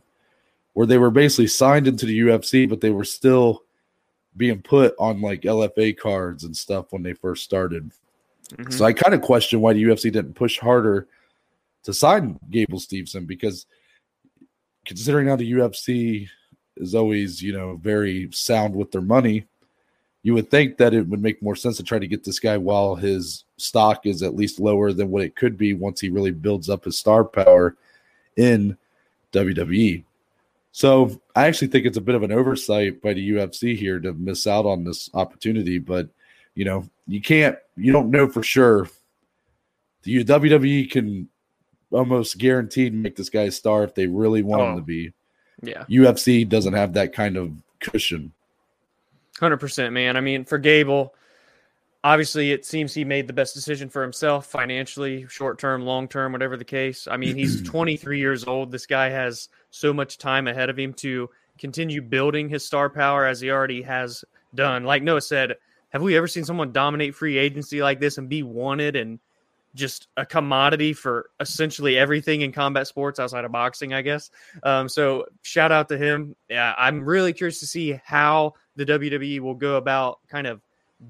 where 0.73 0.87
they 0.87 0.97
were 0.97 1.11
basically 1.11 1.47
signed 1.47 1.87
into 1.87 2.07
the 2.07 2.19
UFC, 2.21 2.67
but 2.67 2.81
they 2.81 2.89
were 2.89 3.05
still 3.05 3.63
being 4.35 4.61
put 4.61 4.95
on 4.97 5.21
like 5.21 5.41
LFA 5.41 5.95
cards 5.95 6.43
and 6.43 6.57
stuff 6.57 6.91
when 6.91 7.03
they 7.03 7.13
first 7.13 7.43
started. 7.43 7.91
Mhm. 8.49 8.73
So 8.73 8.85
I 8.85 8.93
kind 8.93 9.13
of 9.13 9.21
question 9.21 9.61
why 9.61 9.73
the 9.73 9.83
UFC 9.83 10.11
didn't 10.11 10.33
push 10.33 10.59
harder 10.59 11.07
to 11.83 11.93
sign 11.93 12.39
Gable 12.49 12.79
Stevenson 12.79 13.25
because 13.25 13.65
considering 14.85 15.27
how 15.27 15.35
the 15.35 15.51
UFC 15.51 16.27
is 16.77 16.95
always, 16.95 17.41
you 17.41 17.53
know, 17.53 17.75
very 17.75 18.29
sound 18.31 18.75
with 18.75 18.91
their 18.91 19.01
money, 19.01 19.45
you 20.23 20.33
would 20.33 20.49
think 20.51 20.77
that 20.77 20.93
it 20.93 21.07
would 21.07 21.21
make 21.21 21.41
more 21.41 21.55
sense 21.55 21.77
to 21.77 21.83
try 21.83 21.99
to 21.99 22.07
get 22.07 22.23
this 22.23 22.39
guy 22.39 22.57
while 22.57 22.95
his 22.95 23.45
stock 23.57 24.05
is 24.05 24.21
at 24.21 24.35
least 24.35 24.59
lower 24.59 24.91
than 24.91 25.09
what 25.09 25.23
it 25.23 25.35
could 25.35 25.57
be 25.57 25.73
once 25.73 26.01
he 26.01 26.09
really 26.09 26.31
builds 26.31 26.69
up 26.69 26.85
his 26.85 26.97
star 26.97 27.23
power 27.23 27.75
in 28.35 28.77
WWE. 29.31 30.03
So 30.71 31.19
I 31.35 31.47
actually 31.47 31.67
think 31.69 31.85
it's 31.85 31.97
a 31.97 32.01
bit 32.01 32.15
of 32.15 32.23
an 32.23 32.31
oversight 32.31 33.01
by 33.01 33.13
the 33.13 33.29
UFC 33.31 33.75
here 33.75 33.99
to 33.99 34.13
miss 34.13 34.45
out 34.45 34.65
on 34.65 34.83
this 34.83 35.09
opportunity, 35.13 35.79
but 35.79 36.09
you 36.55 36.65
know, 36.65 36.83
you 37.07 37.21
can't 37.21 37.57
you 37.79 37.91
don't 37.91 38.09
know 38.11 38.27
for 38.27 38.43
sure. 38.43 38.87
The 40.03 40.23
WWE 40.23 40.89
can 40.91 41.29
almost 41.91 42.37
guaranteed 42.37 42.93
make 42.93 43.15
this 43.15 43.29
guy 43.29 43.43
a 43.43 43.51
star 43.51 43.83
if 43.83 43.95
they 43.95 44.07
really 44.07 44.41
want 44.43 44.61
him 44.61 44.67
Oh. 44.73 44.75
to 44.77 44.81
be. 44.81 45.13
Yeah. 45.61 45.83
UFC 45.89 46.47
doesn't 46.47 46.73
have 46.73 46.93
that 46.93 47.13
kind 47.13 47.35
of 47.35 47.51
cushion. 47.79 48.31
Hundred 49.39 49.57
percent, 49.57 49.93
man. 49.93 50.15
I 50.17 50.21
mean, 50.21 50.45
for 50.45 50.57
Gable, 50.57 51.13
obviously, 52.03 52.51
it 52.51 52.65
seems 52.65 52.93
he 52.93 53.03
made 53.05 53.27
the 53.27 53.33
best 53.33 53.53
decision 53.53 53.89
for 53.89 54.01
himself 54.01 54.45
financially, 54.45 55.25
short 55.27 55.59
term, 55.59 55.81
long 55.85 56.07
term, 56.07 56.31
whatever 56.31 56.55
the 56.57 56.65
case. 56.65 57.07
I 57.09 57.17
mean, 57.17 57.35
he's 57.35 57.61
23 57.69 58.19
years 58.19 58.45
old. 58.45 58.71
This 58.71 58.85
guy 58.85 59.09
has 59.09 59.49
so 59.71 59.93
much 59.93 60.17
time 60.17 60.47
ahead 60.47 60.69
of 60.69 60.77
him 60.79 60.93
to 60.95 61.29
continue 61.57 62.01
building 62.01 62.47
his 62.49 62.65
star 62.65 62.89
power 62.89 63.25
as 63.25 63.41
he 63.41 63.49
already 63.51 63.81
has 63.81 64.23
done. 64.55 64.83
Like 64.85 65.03
Noah 65.03 65.21
said, 65.21 65.55
have 65.89 66.01
we 66.01 66.15
ever 66.17 66.27
seen 66.27 66.45
someone 66.45 66.71
dominate 66.71 67.15
free 67.15 67.37
agency 67.37 67.81
like 67.81 67.99
this 67.99 68.17
and 68.17 68.29
be 68.29 68.43
wanted 68.43 68.95
and 68.95 69.19
just 69.75 70.07
a 70.17 70.25
commodity 70.25 70.93
for 70.93 71.29
essentially 71.39 71.97
everything 71.97 72.41
in 72.41 72.51
combat 72.51 72.87
sports 72.87 73.19
outside 73.19 73.45
of 73.45 73.51
boxing, 73.51 73.93
I 73.93 74.01
guess. 74.01 74.31
Um, 74.63 74.89
so 74.89 75.25
shout 75.43 75.71
out 75.71 75.89
to 75.89 75.97
him. 75.97 76.35
Yeah, 76.49 76.73
I'm 76.77 77.03
really 77.03 77.33
curious 77.33 77.59
to 77.59 77.67
see 77.67 77.99
how 78.03 78.53
the 78.75 78.85
WWE 78.85 79.39
will 79.41 79.55
go 79.55 79.75
about 79.77 80.19
kind 80.27 80.47
of 80.47 80.61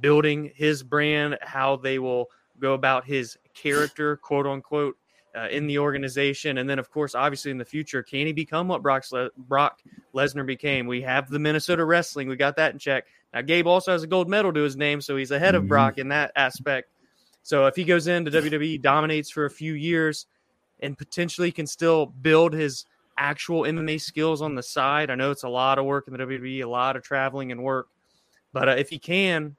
building 0.02 0.52
his 0.56 0.84
brand, 0.84 1.38
how 1.42 1.78
they 1.78 2.00
will 2.00 2.28
go 2.60 2.74
about 2.74 3.06
his 3.06 3.38
character, 3.54 4.18
quote 4.18 4.46
unquote, 4.46 4.98
uh, 5.36 5.48
in 5.50 5.68
the 5.68 5.80
organization, 5.80 6.58
and 6.58 6.70
then 6.70 6.80
of 6.80 6.90
course, 6.90 7.16
obviously 7.16 7.52
in 7.52 7.58
the 7.58 7.66
future, 7.66 8.02
can 8.02 8.26
he 8.28 8.34
become 8.34 8.68
what 8.68 8.82
Brock's 8.82 9.12
Le- 9.12 9.30
Brock 9.38 9.82
Lesnar 10.14 10.46
became? 10.46 10.88
We 10.88 11.02
have 11.02 11.30
the 11.30 11.40
Minnesota 11.40 11.86
Wrestling, 11.86 12.28
we 12.28 12.36
got 12.36 12.56
that 12.56 12.74
in 12.74 12.80
check. 12.80 13.06
Now 13.34 13.42
Gabe 13.42 13.68
also 13.68 13.92
has 13.92 14.04
a 14.04 14.08
gold 14.08 14.28
medal 14.28 14.52
to 14.54 14.62
his 14.62 14.76
name, 14.76 15.02
so 15.02 15.16
he's 15.16 15.32
ahead 15.32 15.56
of 15.56 15.64
Mhm. 15.64 15.68
Brock 15.68 15.98
in 15.98 16.08
that 16.10 16.32
aspect. 16.36 16.90
So 17.44 17.68
if 17.68 17.76
he 17.76 17.84
goes 17.84 18.08
into 18.08 18.32
WWE, 18.32 18.78
dominates 18.80 19.30
for 19.30 19.46
a 19.46 19.50
few 19.50 19.74
years, 19.74 20.26
and 20.82 20.98
potentially 20.98 21.52
can 21.52 21.68
still 21.68 22.08
build 22.08 22.54
his 22.54 22.86
actual 23.18 23.66
MMA 23.66 24.00
skills 24.00 24.42
on 24.42 24.56
the 24.56 24.64
side, 24.64 25.10
I 25.10 25.16
know 25.16 25.32
it's 25.32 25.44
a 25.44 25.50
lot 25.50 25.78
of 25.78 25.86
work 25.86 26.08
in 26.08 26.14
the 26.14 26.20
WWE, 26.20 26.62
a 26.62 26.70
lot 26.70 26.96
of 26.96 27.04
traveling 27.04 27.52
and 27.52 27.64
work, 27.64 27.88
but 28.54 28.70
uh, 28.70 28.72
if 28.72 28.90
he 28.90 28.98
can, 28.98 29.56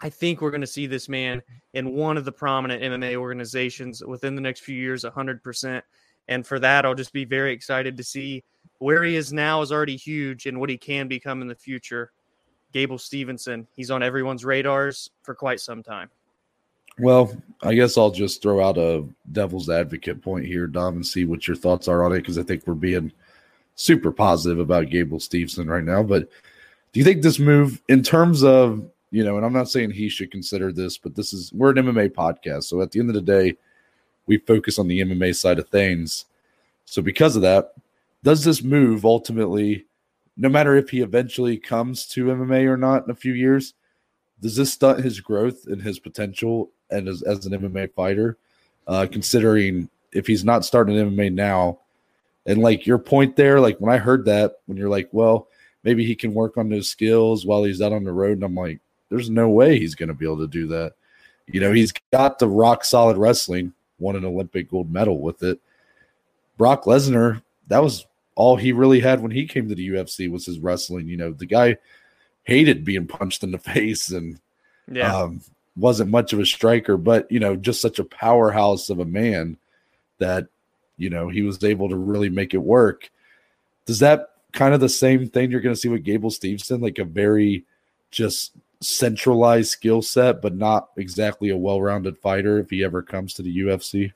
I 0.00 0.10
think 0.10 0.40
we're 0.40 0.50
going 0.50 0.60
to 0.60 0.66
see 0.66 0.86
this 0.86 1.08
man 1.08 1.42
in 1.72 1.94
one 1.94 2.16
of 2.16 2.24
the 2.24 2.32
prominent 2.32 2.82
MMA 2.82 3.16
organizations 3.16 4.04
within 4.04 4.34
the 4.34 4.40
next 4.40 4.60
few 4.60 4.76
years, 4.76 5.04
100%. 5.04 5.82
And 6.28 6.46
for 6.46 6.58
that, 6.58 6.84
I'll 6.84 6.94
just 6.94 7.12
be 7.12 7.24
very 7.24 7.52
excited 7.52 7.96
to 7.96 8.04
see 8.04 8.44
where 8.78 9.04
he 9.04 9.16
is 9.16 9.32
now 9.32 9.62
is 9.62 9.72
already 9.72 9.96
huge 9.96 10.46
and 10.46 10.60
what 10.60 10.68
he 10.68 10.76
can 10.76 11.08
become 11.08 11.40
in 11.40 11.48
the 11.48 11.54
future. 11.54 12.12
Gable 12.72 12.98
Stevenson, 12.98 13.66
he's 13.74 13.90
on 13.90 14.02
everyone's 14.02 14.44
radars 14.44 15.10
for 15.22 15.34
quite 15.34 15.60
some 15.60 15.82
time. 15.82 16.10
Well, 16.98 17.34
I 17.62 17.74
guess 17.74 17.96
I'll 17.96 18.10
just 18.10 18.42
throw 18.42 18.66
out 18.66 18.78
a 18.78 19.04
devil's 19.32 19.70
advocate 19.70 20.22
point 20.22 20.46
here, 20.46 20.66
Dom, 20.66 20.96
and 20.96 21.06
see 21.06 21.24
what 21.24 21.46
your 21.46 21.56
thoughts 21.56 21.88
are 21.88 22.04
on 22.04 22.12
it 22.12 22.18
because 22.18 22.38
I 22.38 22.42
think 22.42 22.66
we're 22.66 22.74
being 22.74 23.12
super 23.76 24.10
positive 24.10 24.58
about 24.58 24.90
Gable 24.90 25.20
Stevenson 25.20 25.68
right 25.68 25.84
now. 25.84 26.02
But 26.02 26.28
do 26.92 27.00
you 27.00 27.04
think 27.04 27.22
this 27.22 27.38
move, 27.38 27.82
in 27.88 28.02
terms 28.02 28.42
of, 28.42 28.90
you 29.10 29.24
know, 29.24 29.36
and 29.36 29.46
I'm 29.46 29.52
not 29.52 29.68
saying 29.68 29.90
he 29.90 30.08
should 30.08 30.30
consider 30.30 30.72
this, 30.72 30.98
but 30.98 31.14
this 31.14 31.32
is, 31.32 31.52
we're 31.52 31.70
an 31.70 31.76
MMA 31.76 32.10
podcast. 32.10 32.64
So 32.64 32.82
at 32.82 32.90
the 32.90 33.00
end 33.00 33.08
of 33.08 33.14
the 33.14 33.20
day, 33.20 33.56
we 34.26 34.38
focus 34.38 34.78
on 34.78 34.88
the 34.88 35.00
MMA 35.00 35.34
side 35.36 35.58
of 35.58 35.68
things. 35.68 36.24
So 36.84 37.02
because 37.02 37.36
of 37.36 37.42
that, 37.42 37.74
does 38.22 38.44
this 38.44 38.62
move 38.62 39.04
ultimately, 39.04 39.86
no 40.36 40.48
matter 40.48 40.76
if 40.76 40.90
he 40.90 41.00
eventually 41.00 41.56
comes 41.58 42.06
to 42.08 42.26
MMA 42.26 42.66
or 42.66 42.76
not 42.76 43.04
in 43.04 43.10
a 43.10 43.14
few 43.14 43.32
years, 43.32 43.74
does 44.40 44.56
this 44.56 44.72
stunt 44.72 45.04
his 45.04 45.20
growth 45.20 45.66
and 45.66 45.80
his 45.80 45.98
potential 45.98 46.70
and 46.90 47.08
as, 47.08 47.22
as 47.22 47.46
an 47.46 47.52
MMA 47.52 47.92
fighter? 47.94 48.36
Uh, 48.86 49.06
considering 49.10 49.88
if 50.12 50.26
he's 50.26 50.44
not 50.44 50.64
starting 50.64 50.96
MMA 50.96 51.32
now, 51.32 51.80
and 52.46 52.60
like 52.60 52.86
your 52.86 52.98
point 52.98 53.34
there, 53.34 53.60
like 53.60 53.78
when 53.78 53.92
I 53.92 53.98
heard 53.98 54.24
that, 54.26 54.60
when 54.66 54.78
you're 54.78 54.88
like, 54.88 55.08
well, 55.10 55.48
maybe 55.82 56.04
he 56.04 56.14
can 56.14 56.34
work 56.34 56.56
on 56.56 56.68
those 56.68 56.88
skills 56.88 57.44
while 57.44 57.64
he's 57.64 57.82
out 57.82 57.92
on 57.92 58.04
the 58.04 58.12
road, 58.12 58.38
and 58.38 58.44
I'm 58.44 58.54
like, 58.54 58.80
there's 59.08 59.30
no 59.30 59.48
way 59.48 59.78
he's 59.78 59.94
going 59.94 60.08
to 60.08 60.14
be 60.14 60.24
able 60.24 60.38
to 60.38 60.46
do 60.48 60.66
that. 60.68 60.94
You 61.46 61.60
know, 61.60 61.72
he's 61.72 61.92
got 62.12 62.38
the 62.38 62.48
rock 62.48 62.84
solid 62.84 63.16
wrestling, 63.16 63.72
won 63.98 64.16
an 64.16 64.24
Olympic 64.24 64.68
gold 64.70 64.92
medal 64.92 65.20
with 65.20 65.42
it. 65.42 65.60
Brock 66.58 66.84
Lesnar, 66.84 67.42
that 67.68 67.82
was 67.82 68.06
all 68.34 68.56
he 68.56 68.72
really 68.72 69.00
had 69.00 69.20
when 69.20 69.30
he 69.30 69.46
came 69.46 69.68
to 69.68 69.74
the 69.74 69.88
UFC 69.90 70.30
was 70.30 70.46
his 70.46 70.58
wrestling. 70.58 71.06
You 71.08 71.16
know, 71.16 71.32
the 71.32 71.46
guy 71.46 71.76
hated 72.44 72.84
being 72.84 73.06
punched 73.06 73.42
in 73.44 73.50
the 73.52 73.58
face 73.72 74.10
and 74.10 74.40
Yeah. 74.90 75.14
um, 75.14 75.40
wasn't 75.76 76.10
much 76.10 76.32
of 76.32 76.40
a 76.40 76.46
striker, 76.46 76.96
but 76.96 77.30
you 77.30 77.38
know, 77.38 77.54
just 77.54 77.80
such 77.80 77.98
a 77.98 78.04
powerhouse 78.04 78.88
of 78.90 78.98
a 78.98 79.04
man 79.04 79.56
that 80.18 80.46
you 80.96 81.10
know 81.10 81.28
he 81.28 81.42
was 81.42 81.62
able 81.62 81.88
to 81.90 81.96
really 81.96 82.30
make 82.30 82.54
it 82.54 82.58
work. 82.58 83.10
Does 83.84 83.98
that 84.00 84.30
kind 84.52 84.72
of 84.74 84.80
the 84.80 84.88
same 84.88 85.28
thing 85.28 85.50
you're 85.50 85.60
going 85.60 85.74
to 85.74 85.80
see 85.80 85.90
with 85.90 86.02
Gable 86.02 86.30
Stevenson, 86.30 86.80
like 86.80 86.98
a 86.98 87.04
very 87.04 87.64
just 88.10 88.52
centralized 88.80 89.70
skill 89.70 90.02
set, 90.02 90.42
but 90.42 90.54
not 90.54 90.90
exactly 90.96 91.50
a 91.50 91.56
well-rounded 91.56 92.18
fighter 92.18 92.58
if 92.58 92.70
he 92.70 92.84
ever 92.84 93.02
comes 93.02 93.34
to 93.34 93.42
the 93.42 93.58
UFC? 93.58 94.12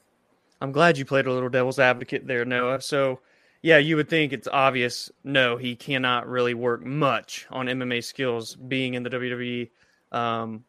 I'm 0.61 0.73
glad 0.73 0.99
you 0.99 1.05
played 1.05 1.26
a 1.26 1.33
little 1.33 1.49
devil's 1.49 1.79
advocate 1.79 2.26
there, 2.26 2.45
Noah. 2.45 2.83
So, 2.83 3.21
yeah, 3.62 3.79
you 3.79 3.97
would 3.97 4.09
think 4.09 4.33
it's 4.33 4.49
obvious. 4.49 5.11
No, 5.25 5.57
he 5.57 5.75
cannot 5.75 6.29
really 6.29 6.55
work 6.55 6.85
much 6.85 7.47
on 7.50 7.67
MMA 7.67 8.05
skills 8.05 8.57
being 8.57 8.95
in 8.95 9.02
the 9.02 9.11
WWE. 9.11 9.71
Um, 10.12 10.64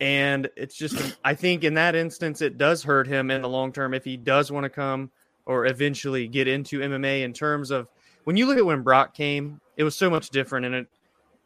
and 0.00 0.48
it's 0.56 0.76
just, 0.76 1.16
I 1.24 1.34
think 1.34 1.64
in 1.64 1.74
that 1.74 1.94
instance, 1.94 2.40
it 2.40 2.58
does 2.58 2.82
hurt 2.82 3.06
him 3.06 3.30
in 3.30 3.42
the 3.42 3.48
long 3.48 3.72
term 3.72 3.94
if 3.94 4.04
he 4.04 4.16
does 4.16 4.50
want 4.50 4.64
to 4.64 4.70
come 4.70 5.10
or 5.46 5.66
eventually 5.66 6.26
get 6.26 6.48
into 6.48 6.80
MMA 6.80 7.22
in 7.22 7.32
terms 7.32 7.70
of 7.70 7.88
when 8.24 8.36
you 8.36 8.46
look 8.46 8.58
at 8.58 8.64
when 8.64 8.82
Brock 8.82 9.14
came, 9.14 9.60
it 9.76 9.84
was 9.84 9.94
so 9.94 10.08
much 10.08 10.30
different 10.30 10.66
and 10.66 10.74
it 10.74 10.86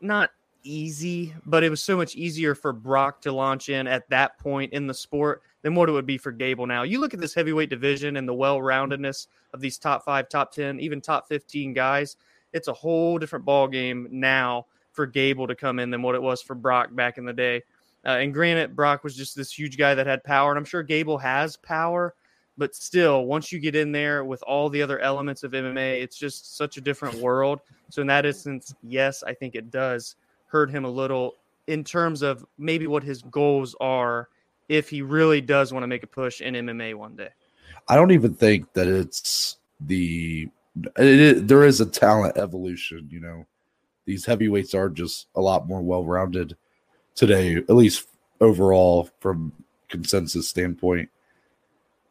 not 0.00 0.30
easy, 0.68 1.34
but 1.46 1.64
it 1.64 1.70
was 1.70 1.82
so 1.82 1.96
much 1.96 2.14
easier 2.14 2.54
for 2.54 2.72
Brock 2.72 3.20
to 3.22 3.32
launch 3.32 3.68
in 3.68 3.86
at 3.86 4.08
that 4.10 4.38
point 4.38 4.72
in 4.72 4.86
the 4.86 4.94
sport 4.94 5.42
than 5.62 5.74
what 5.74 5.88
it 5.88 5.92
would 5.92 6.06
be 6.06 6.18
for 6.18 6.30
Gable 6.30 6.66
now. 6.66 6.82
You 6.82 7.00
look 7.00 7.14
at 7.14 7.20
this 7.20 7.34
heavyweight 7.34 7.70
division 7.70 8.16
and 8.16 8.28
the 8.28 8.34
well 8.34 8.58
roundedness 8.58 9.26
of 9.54 9.60
these 9.60 9.78
top 9.78 10.04
five, 10.04 10.28
top 10.28 10.52
10, 10.52 10.78
even 10.80 11.00
top 11.00 11.28
15 11.28 11.72
guys. 11.72 12.16
It's 12.52 12.68
a 12.68 12.72
whole 12.72 13.18
different 13.18 13.44
ball 13.44 13.66
game 13.68 14.08
now 14.10 14.66
for 14.92 15.06
Gable 15.06 15.46
to 15.46 15.54
come 15.54 15.78
in 15.78 15.90
than 15.90 16.02
what 16.02 16.14
it 16.14 16.22
was 16.22 16.42
for 16.42 16.54
Brock 16.54 16.94
back 16.94 17.18
in 17.18 17.24
the 17.24 17.32
day. 17.32 17.62
Uh, 18.04 18.18
and 18.20 18.32
granted, 18.32 18.76
Brock 18.76 19.02
was 19.04 19.16
just 19.16 19.34
this 19.34 19.56
huge 19.56 19.76
guy 19.76 19.94
that 19.94 20.06
had 20.06 20.22
power, 20.24 20.50
and 20.50 20.58
I'm 20.58 20.64
sure 20.64 20.82
Gable 20.82 21.18
has 21.18 21.56
power, 21.56 22.14
but 22.56 22.74
still, 22.74 23.24
once 23.24 23.52
you 23.52 23.58
get 23.58 23.76
in 23.76 23.92
there 23.92 24.24
with 24.24 24.42
all 24.42 24.68
the 24.68 24.82
other 24.82 24.98
elements 25.00 25.42
of 25.42 25.52
MMA, 25.52 26.02
it's 26.02 26.16
just 26.16 26.56
such 26.56 26.76
a 26.76 26.80
different 26.80 27.16
world. 27.16 27.60
So, 27.90 28.00
in 28.00 28.06
that 28.08 28.26
instance, 28.26 28.74
yes, 28.82 29.22
I 29.22 29.34
think 29.34 29.54
it 29.54 29.70
does 29.70 30.16
hurt 30.48 30.70
him 30.70 30.84
a 30.84 30.90
little 30.90 31.36
in 31.66 31.84
terms 31.84 32.22
of 32.22 32.44
maybe 32.58 32.86
what 32.86 33.04
his 33.04 33.22
goals 33.22 33.76
are 33.80 34.28
if 34.68 34.88
he 34.88 35.02
really 35.02 35.40
does 35.40 35.72
want 35.72 35.82
to 35.82 35.86
make 35.86 36.02
a 36.02 36.06
push 36.06 36.40
in 36.40 36.54
MMA 36.54 36.94
one 36.94 37.16
day. 37.16 37.28
I 37.88 37.96
don't 37.96 38.10
even 38.10 38.34
think 38.34 38.72
that 38.74 38.86
it's 38.86 39.56
the 39.80 40.48
it 40.96 41.06
is, 41.06 41.44
there 41.44 41.64
is 41.64 41.80
a 41.80 41.86
talent 41.86 42.36
evolution. 42.36 43.08
You 43.10 43.20
know, 43.20 43.46
these 44.04 44.24
heavyweights 44.24 44.74
are 44.74 44.88
just 44.88 45.28
a 45.34 45.40
lot 45.40 45.66
more 45.66 45.82
well-rounded 45.82 46.56
today, 47.14 47.56
at 47.56 47.70
least 47.70 48.06
overall 48.40 49.10
from 49.20 49.52
consensus 49.88 50.48
standpoint. 50.48 51.08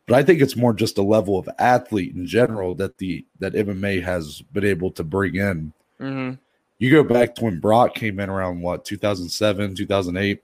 But 0.05 0.15
I 0.15 0.23
think 0.23 0.41
it's 0.41 0.55
more 0.55 0.73
just 0.73 0.97
a 0.97 1.03
level 1.03 1.37
of 1.37 1.49
athlete 1.59 2.15
in 2.15 2.25
general 2.25 2.75
that 2.75 2.97
the 2.97 3.25
that 3.39 3.53
MMA 3.53 4.03
has 4.03 4.41
been 4.41 4.65
able 4.65 4.91
to 4.91 5.03
bring 5.03 5.35
in. 5.35 5.73
Mm-hmm. 5.99 6.35
You 6.79 6.91
go 6.91 7.03
back 7.03 7.35
to 7.35 7.45
when 7.45 7.59
Brock 7.59 7.95
came 7.95 8.19
in 8.19 8.29
around 8.29 8.61
what 8.61 8.85
2007, 8.85 9.75
2008. 9.75 10.43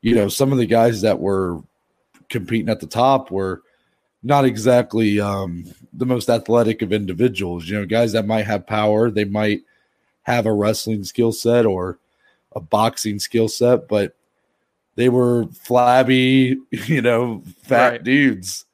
You 0.00 0.14
know, 0.14 0.28
some 0.28 0.50
of 0.50 0.58
the 0.58 0.66
guys 0.66 1.02
that 1.02 1.18
were 1.18 1.62
competing 2.28 2.68
at 2.68 2.80
the 2.80 2.86
top 2.86 3.30
were 3.30 3.62
not 4.22 4.44
exactly 4.44 5.20
um, 5.20 5.64
the 5.92 6.06
most 6.06 6.30
athletic 6.30 6.82
of 6.82 6.92
individuals. 6.92 7.68
You 7.68 7.80
know, 7.80 7.86
guys 7.86 8.12
that 8.12 8.26
might 8.26 8.46
have 8.46 8.66
power, 8.66 9.10
they 9.10 9.24
might 9.24 9.62
have 10.22 10.46
a 10.46 10.52
wrestling 10.52 11.04
skill 11.04 11.32
set, 11.32 11.66
or 11.66 11.98
a 12.54 12.60
boxing 12.60 13.18
skill 13.18 13.48
set, 13.48 13.88
but 13.88 14.14
they 14.94 15.08
were 15.08 15.46
flabby, 15.52 16.58
you 16.70 17.02
know, 17.02 17.42
fat 17.62 17.90
right. 17.90 18.04
dudes. 18.04 18.64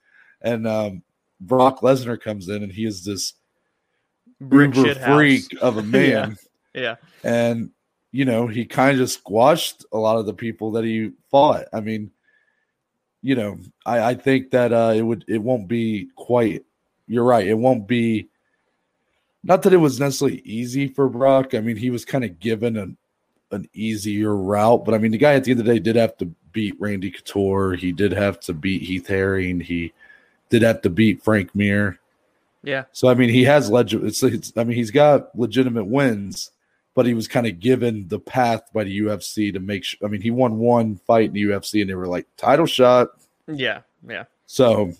And 0.43 0.67
um, 0.67 1.03
Brock 1.41 1.81
Lesnar 1.81 2.21
comes 2.21 2.49
in 2.49 2.63
and 2.63 2.73
he 2.73 2.85
is 2.85 3.05
this 3.05 3.35
Brick 4.41 4.75
freak 4.75 5.45
of 5.61 5.77
a 5.77 5.83
man. 5.85 6.37
yeah. 6.75 6.81
yeah. 6.83 6.97
And, 7.25 7.71
you 8.13 8.25
know, 8.25 8.47
he 8.47 8.65
kind 8.65 9.01
of 9.01 9.11
squashed 9.11 9.85
a 9.93 9.99
lot 9.99 10.19
of 10.19 10.27
the 10.27 10.35
people 10.35 10.73
that 10.73 10.85
he 10.85 11.13
fought. 11.31 11.67
I 11.73 11.81
mean, 11.81 12.11
you 13.23 13.35
know, 13.35 13.59
I, 13.85 14.01
I 14.11 14.15
think 14.15 14.51
that 14.53 14.73
uh, 14.73 14.93
it 14.95 15.03
would 15.03 15.25
it 15.29 15.39
won't 15.39 15.69
be 15.69 16.09
quite 16.17 16.65
you're 17.07 17.25
right. 17.25 17.47
It 17.47 17.59
won't 17.59 17.87
be 17.87 18.29
not 19.43 19.63
that 19.63 19.73
it 19.73 19.79
was 19.79 19.99
necessarily 19.99 20.41
easy 20.45 20.89
for 20.89 21.09
Brock. 21.09 21.55
I 21.55 21.61
mean, 21.61 21.77
he 21.77 21.91
was 21.91 22.05
kind 22.05 22.25
of 22.25 22.39
given 22.39 22.77
an 22.77 22.97
an 23.51 23.69
easier 23.73 24.37
route, 24.37 24.85
but 24.85 24.95
I 24.95 24.99
mean, 24.99 25.11
the 25.11 25.19
guy 25.19 25.35
at 25.35 25.45
the 25.45 25.53
end 25.53 25.61
of 25.61 25.67
the 25.67 25.73
day 25.73 25.79
did 25.79 25.97
have 25.97 26.17
to 26.19 26.27
beat 26.53 26.77
Randy 26.79 27.11
Couture. 27.11 27.75
He 27.75 27.93
did 27.93 28.13
have 28.13 28.41
to 28.41 28.53
beat 28.53 28.83
Heath 28.83 29.07
Herring. 29.07 29.61
He 29.61 29.93
did 30.51 30.63
have 30.63 30.83
to 30.83 30.91
beat 30.91 31.23
Frank 31.23 31.55
Mir. 31.55 31.99
Yeah. 32.63 32.85
So 32.93 33.09
I 33.09 33.15
mean, 33.15 33.29
he 33.29 33.45
has 33.45 33.71
legit. 33.71 34.05
It's, 34.05 34.23
it's, 34.23 34.53
I 34.57 34.65
mean, 34.65 34.77
he's 34.77 34.91
got 34.91 35.37
legitimate 35.39 35.87
wins, 35.87 36.51
but 36.95 37.07
he 37.07 37.15
was 37.15 37.29
kind 37.29 37.47
of 37.47 37.61
given 37.61 38.09
the 38.09 38.19
path 38.19 38.63
by 38.73 38.85
the 38.85 39.01
UFC 39.01 39.53
to 39.53 39.61
make 39.61 39.85
sure. 39.85 40.07
I 40.07 40.11
mean, 40.11 40.21
he 40.21 40.31
won 40.31 40.59
one 40.59 40.97
fight 41.07 41.29
in 41.29 41.33
the 41.35 41.45
UFC, 41.45 41.81
and 41.81 41.89
they 41.89 41.95
were 41.95 42.09
like 42.09 42.27
title 42.37 42.67
shot. 42.67 43.09
Yeah. 43.47 43.81
Yeah. 44.07 44.25
So, 44.47 44.93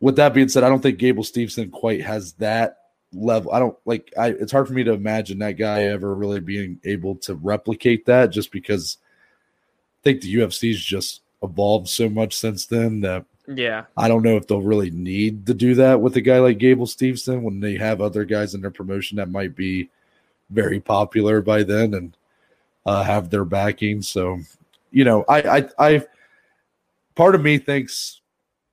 with 0.00 0.16
that 0.16 0.34
being 0.34 0.48
said, 0.48 0.64
I 0.64 0.68
don't 0.68 0.82
think 0.82 0.98
Gable 0.98 1.24
Steveson 1.24 1.70
quite 1.70 2.02
has 2.02 2.32
that 2.34 2.78
level. 3.12 3.52
I 3.52 3.58
don't 3.58 3.76
like. 3.84 4.12
I 4.18 4.28
it's 4.28 4.52
hard 4.52 4.66
for 4.66 4.74
me 4.74 4.84
to 4.84 4.92
imagine 4.92 5.38
that 5.40 5.52
guy 5.52 5.84
ever 5.84 6.14
really 6.14 6.40
being 6.40 6.80
able 6.84 7.16
to 7.16 7.34
replicate 7.34 8.06
that, 8.06 8.30
just 8.30 8.52
because 8.52 8.98
I 10.00 10.02
think 10.04 10.20
the 10.20 10.34
UFC's 10.36 10.82
just 10.82 11.22
evolved 11.42 11.88
so 11.88 12.08
much 12.08 12.36
since 12.36 12.66
then 12.66 13.00
that 13.00 13.24
yeah, 13.48 13.84
I 13.96 14.08
don't 14.08 14.22
know 14.22 14.36
if 14.36 14.46
they'll 14.46 14.62
really 14.62 14.90
need 14.90 15.46
to 15.46 15.54
do 15.54 15.74
that 15.76 16.00
with 16.00 16.16
a 16.16 16.20
guy 16.20 16.38
like 16.38 16.58
Gable 16.58 16.86
Stevenson 16.86 17.42
when 17.42 17.60
they 17.60 17.76
have 17.76 18.00
other 18.00 18.24
guys 18.24 18.54
in 18.54 18.60
their 18.60 18.70
promotion 18.70 19.16
that 19.16 19.30
might 19.30 19.56
be 19.56 19.88
very 20.50 20.80
popular 20.80 21.40
by 21.40 21.62
then 21.62 21.94
and 21.94 22.16
uh, 22.86 23.02
have 23.02 23.30
their 23.30 23.44
backing. 23.44 24.02
So, 24.02 24.38
you 24.90 25.04
know, 25.04 25.24
I, 25.28 25.42
I, 25.58 25.68
I, 25.78 26.06
part 27.14 27.34
of 27.34 27.42
me 27.42 27.58
thinks 27.58 28.20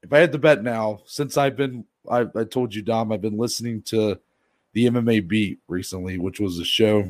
if 0.03 0.13
I 0.13 0.19
had 0.19 0.31
to 0.31 0.37
bet 0.37 0.63
now, 0.63 1.01
since 1.05 1.37
I've 1.37 1.55
been, 1.55 1.85
I, 2.09 2.25
I 2.35 2.43
told 2.43 2.73
you, 2.75 2.81
Dom, 2.81 3.11
I've 3.11 3.21
been 3.21 3.37
listening 3.37 3.81
to 3.83 4.19
the 4.73 4.85
MMA 4.85 5.27
Beat 5.27 5.59
recently, 5.67 6.17
which 6.17 6.39
was 6.39 6.59
a 6.59 6.65
show 6.65 7.09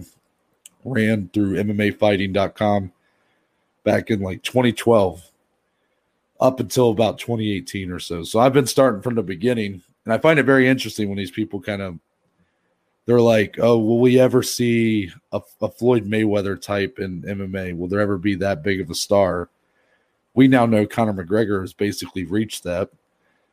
ran 0.83 1.29
through 1.33 1.55
MMAfighting.com 1.63 2.91
back 3.83 4.11
in 4.11 4.21
like 4.21 4.43
2012 4.43 5.29
up 6.45 6.59
until 6.59 6.91
about 6.91 7.19
2018 7.19 7.91
or 7.91 7.99
so. 7.99 8.23
So 8.23 8.39
I've 8.39 8.53
been 8.53 8.67
starting 8.67 9.01
from 9.01 9.15
the 9.15 9.23
beginning, 9.23 9.81
and 10.05 10.13
I 10.13 10.17
find 10.17 10.39
it 10.39 10.43
very 10.43 10.67
interesting 10.67 11.09
when 11.09 11.17
these 11.17 11.31
people 11.31 11.59
kind 11.59 11.81
of 11.81 11.99
they're 13.05 13.21
like, 13.21 13.57
"Oh, 13.59 13.77
will 13.77 13.99
we 13.99 14.19
ever 14.19 14.41
see 14.41 15.11
a, 15.31 15.41
a, 15.61 15.69
Floyd 15.69 16.05
Mayweather 16.05 16.59
type 16.59 16.99
in 16.99 17.21
MMA? 17.21 17.77
Will 17.77 17.87
there 17.87 17.99
ever 17.99 18.17
be 18.17 18.35
that 18.35 18.63
big 18.63 18.81
of 18.81 18.89
a 18.89 18.95
star?" 18.95 19.49
We 20.33 20.47
now 20.47 20.65
know 20.65 20.85
Conor 20.85 21.13
McGregor 21.13 21.61
has 21.61 21.73
basically 21.73 22.25
reached 22.25 22.63
that. 22.63 22.89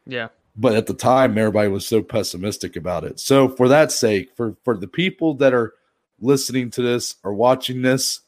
Yeah. 0.06 0.28
But 0.56 0.75
at 0.75 0.87
the 0.87 0.94
time, 0.94 1.38
everybody 1.38 1.68
was 1.68 1.87
so 1.87 2.02
pessimistic 2.02 2.76
about 2.76 3.04
it. 3.04 3.20
So 3.20 3.49
for 3.49 3.68
that 3.68 3.92
sake, 3.92 4.34
for 4.37 4.56
for 4.64 4.76
the 4.76 4.88
people 4.88 5.34
that 5.34 5.54
are 5.54 5.75
listening 6.20 6.70
to 6.70 6.82
this 6.82 7.16
or 7.25 7.34
watching 7.34 7.82
this 7.82 8.21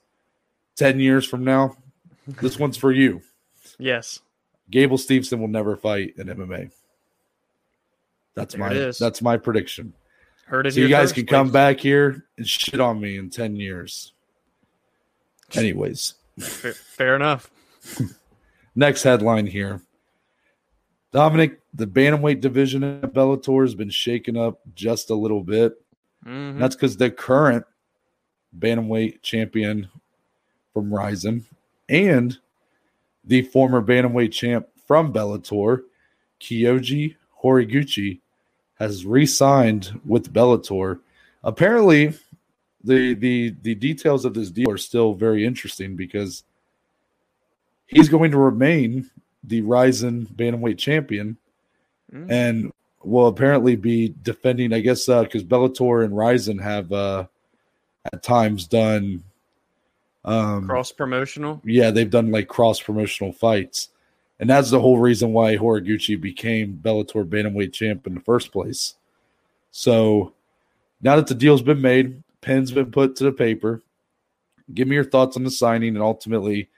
10 0.76 1.00
years 1.00 1.24
from 1.24 1.44
now, 1.44 1.76
this 2.26 2.58
one's 2.58 2.76
for 2.76 2.92
you. 2.92 3.22
Yes. 3.76 4.20
Gable 4.70 4.96
Steveson 4.96 5.38
will 5.40 5.48
never 5.48 5.76
fight 5.76 6.14
in 6.16 6.26
MMA. 6.26 6.70
That's 8.34 8.54
there 8.54 8.68
my 8.68 8.92
that's 8.98 9.22
my 9.22 9.36
prediction. 9.36 9.92
Heard 10.46 10.66
it. 10.66 10.74
So 10.74 10.80
you 10.80 10.88
guys 10.88 11.12
can 11.12 11.26
come 11.26 11.50
back 11.50 11.80
here 11.80 12.26
and 12.36 12.46
shit 12.46 12.80
on 12.80 13.00
me 13.00 13.16
in 13.16 13.30
ten 13.30 13.56
years. 13.56 14.12
Anyways, 15.54 16.14
fair, 16.38 16.72
fair 16.72 17.16
enough. 17.16 17.50
Next 18.74 19.02
headline 19.02 19.46
here. 19.46 19.82
Dominic, 21.12 21.60
the 21.72 21.86
bantamweight 21.86 22.40
division 22.40 22.82
at 22.82 23.14
Bellator 23.14 23.62
has 23.62 23.76
been 23.76 23.90
shaken 23.90 24.36
up 24.36 24.60
just 24.74 25.10
a 25.10 25.14
little 25.14 25.44
bit. 25.44 25.74
Mm-hmm. 26.26 26.58
That's 26.58 26.74
because 26.74 26.96
the 26.96 27.10
current 27.10 27.64
bantamweight 28.58 29.22
champion 29.22 29.88
from 30.72 30.92
Rizin 30.92 31.44
and 31.88 32.36
the 33.26 33.42
former 33.42 33.82
bantamweight 33.82 34.32
champ 34.32 34.66
from 34.86 35.12
Bellator, 35.12 35.82
Kyoji 36.40 37.16
Horiguchi, 37.42 38.20
has 38.76 39.06
re-signed 39.06 40.00
with 40.04 40.32
Bellator. 40.32 41.00
Apparently, 41.42 42.14
the 42.82 43.14
the 43.14 43.54
the 43.62 43.74
details 43.74 44.24
of 44.24 44.34
this 44.34 44.50
deal 44.50 44.70
are 44.70 44.78
still 44.78 45.14
very 45.14 45.44
interesting 45.44 45.96
because 45.96 46.44
he's 47.86 48.08
going 48.08 48.30
to 48.30 48.38
remain 48.38 49.10
the 49.42 49.62
Rizin 49.62 50.26
bantamweight 50.26 50.78
champion, 50.78 51.36
mm. 52.12 52.30
and 52.30 52.72
will 53.02 53.28
apparently 53.28 53.76
be 53.76 54.14
defending. 54.22 54.72
I 54.72 54.80
guess 54.80 55.06
because 55.06 55.42
uh, 55.42 55.46
Bellator 55.46 56.04
and 56.04 56.16
Rizin 56.16 56.58
have 56.58 56.92
uh, 56.92 57.26
at 58.12 58.22
times 58.22 58.66
done 58.66 59.22
um, 60.24 60.66
cross 60.66 60.92
promotional. 60.92 61.60
Yeah, 61.64 61.90
they've 61.90 62.10
done 62.10 62.30
like 62.30 62.48
cross 62.48 62.80
promotional 62.80 63.32
fights, 63.32 63.90
and 64.40 64.48
that's 64.48 64.70
the 64.70 64.80
whole 64.80 64.98
reason 64.98 65.32
why 65.32 65.56
Horiguchi 65.56 66.20
became 66.20 66.78
Bellator 66.82 67.28
bantamweight 67.28 67.72
champ 67.72 68.06
in 68.06 68.14
the 68.14 68.20
first 68.20 68.52
place. 68.52 68.94
So 69.70 70.32
now 71.02 71.16
that 71.16 71.26
the 71.26 71.34
deal's 71.34 71.62
been 71.62 71.80
made, 71.80 72.22
pen's 72.40 72.72
been 72.72 72.90
put 72.90 73.16
to 73.16 73.24
the 73.24 73.32
paper. 73.32 73.82
Give 74.72 74.88
me 74.88 74.94
your 74.94 75.04
thoughts 75.04 75.36
on 75.36 75.44
the 75.44 75.50
signing, 75.50 75.94
and 75.94 76.02
ultimately, 76.02 76.68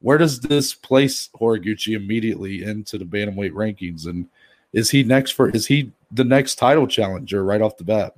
where 0.00 0.18
does 0.18 0.40
this 0.40 0.74
place 0.74 1.28
Horiguchi 1.38 1.94
immediately 1.94 2.64
into 2.64 2.98
the 2.98 3.04
bantamweight 3.04 3.52
rankings? 3.52 4.06
And 4.06 4.28
is 4.72 4.90
he 4.90 5.04
next 5.04 5.32
for? 5.32 5.50
Is 5.50 5.66
he 5.66 5.92
the 6.10 6.24
next 6.24 6.56
title 6.56 6.86
challenger 6.86 7.44
right 7.44 7.60
off 7.60 7.76
the 7.76 7.84
bat? 7.84 8.14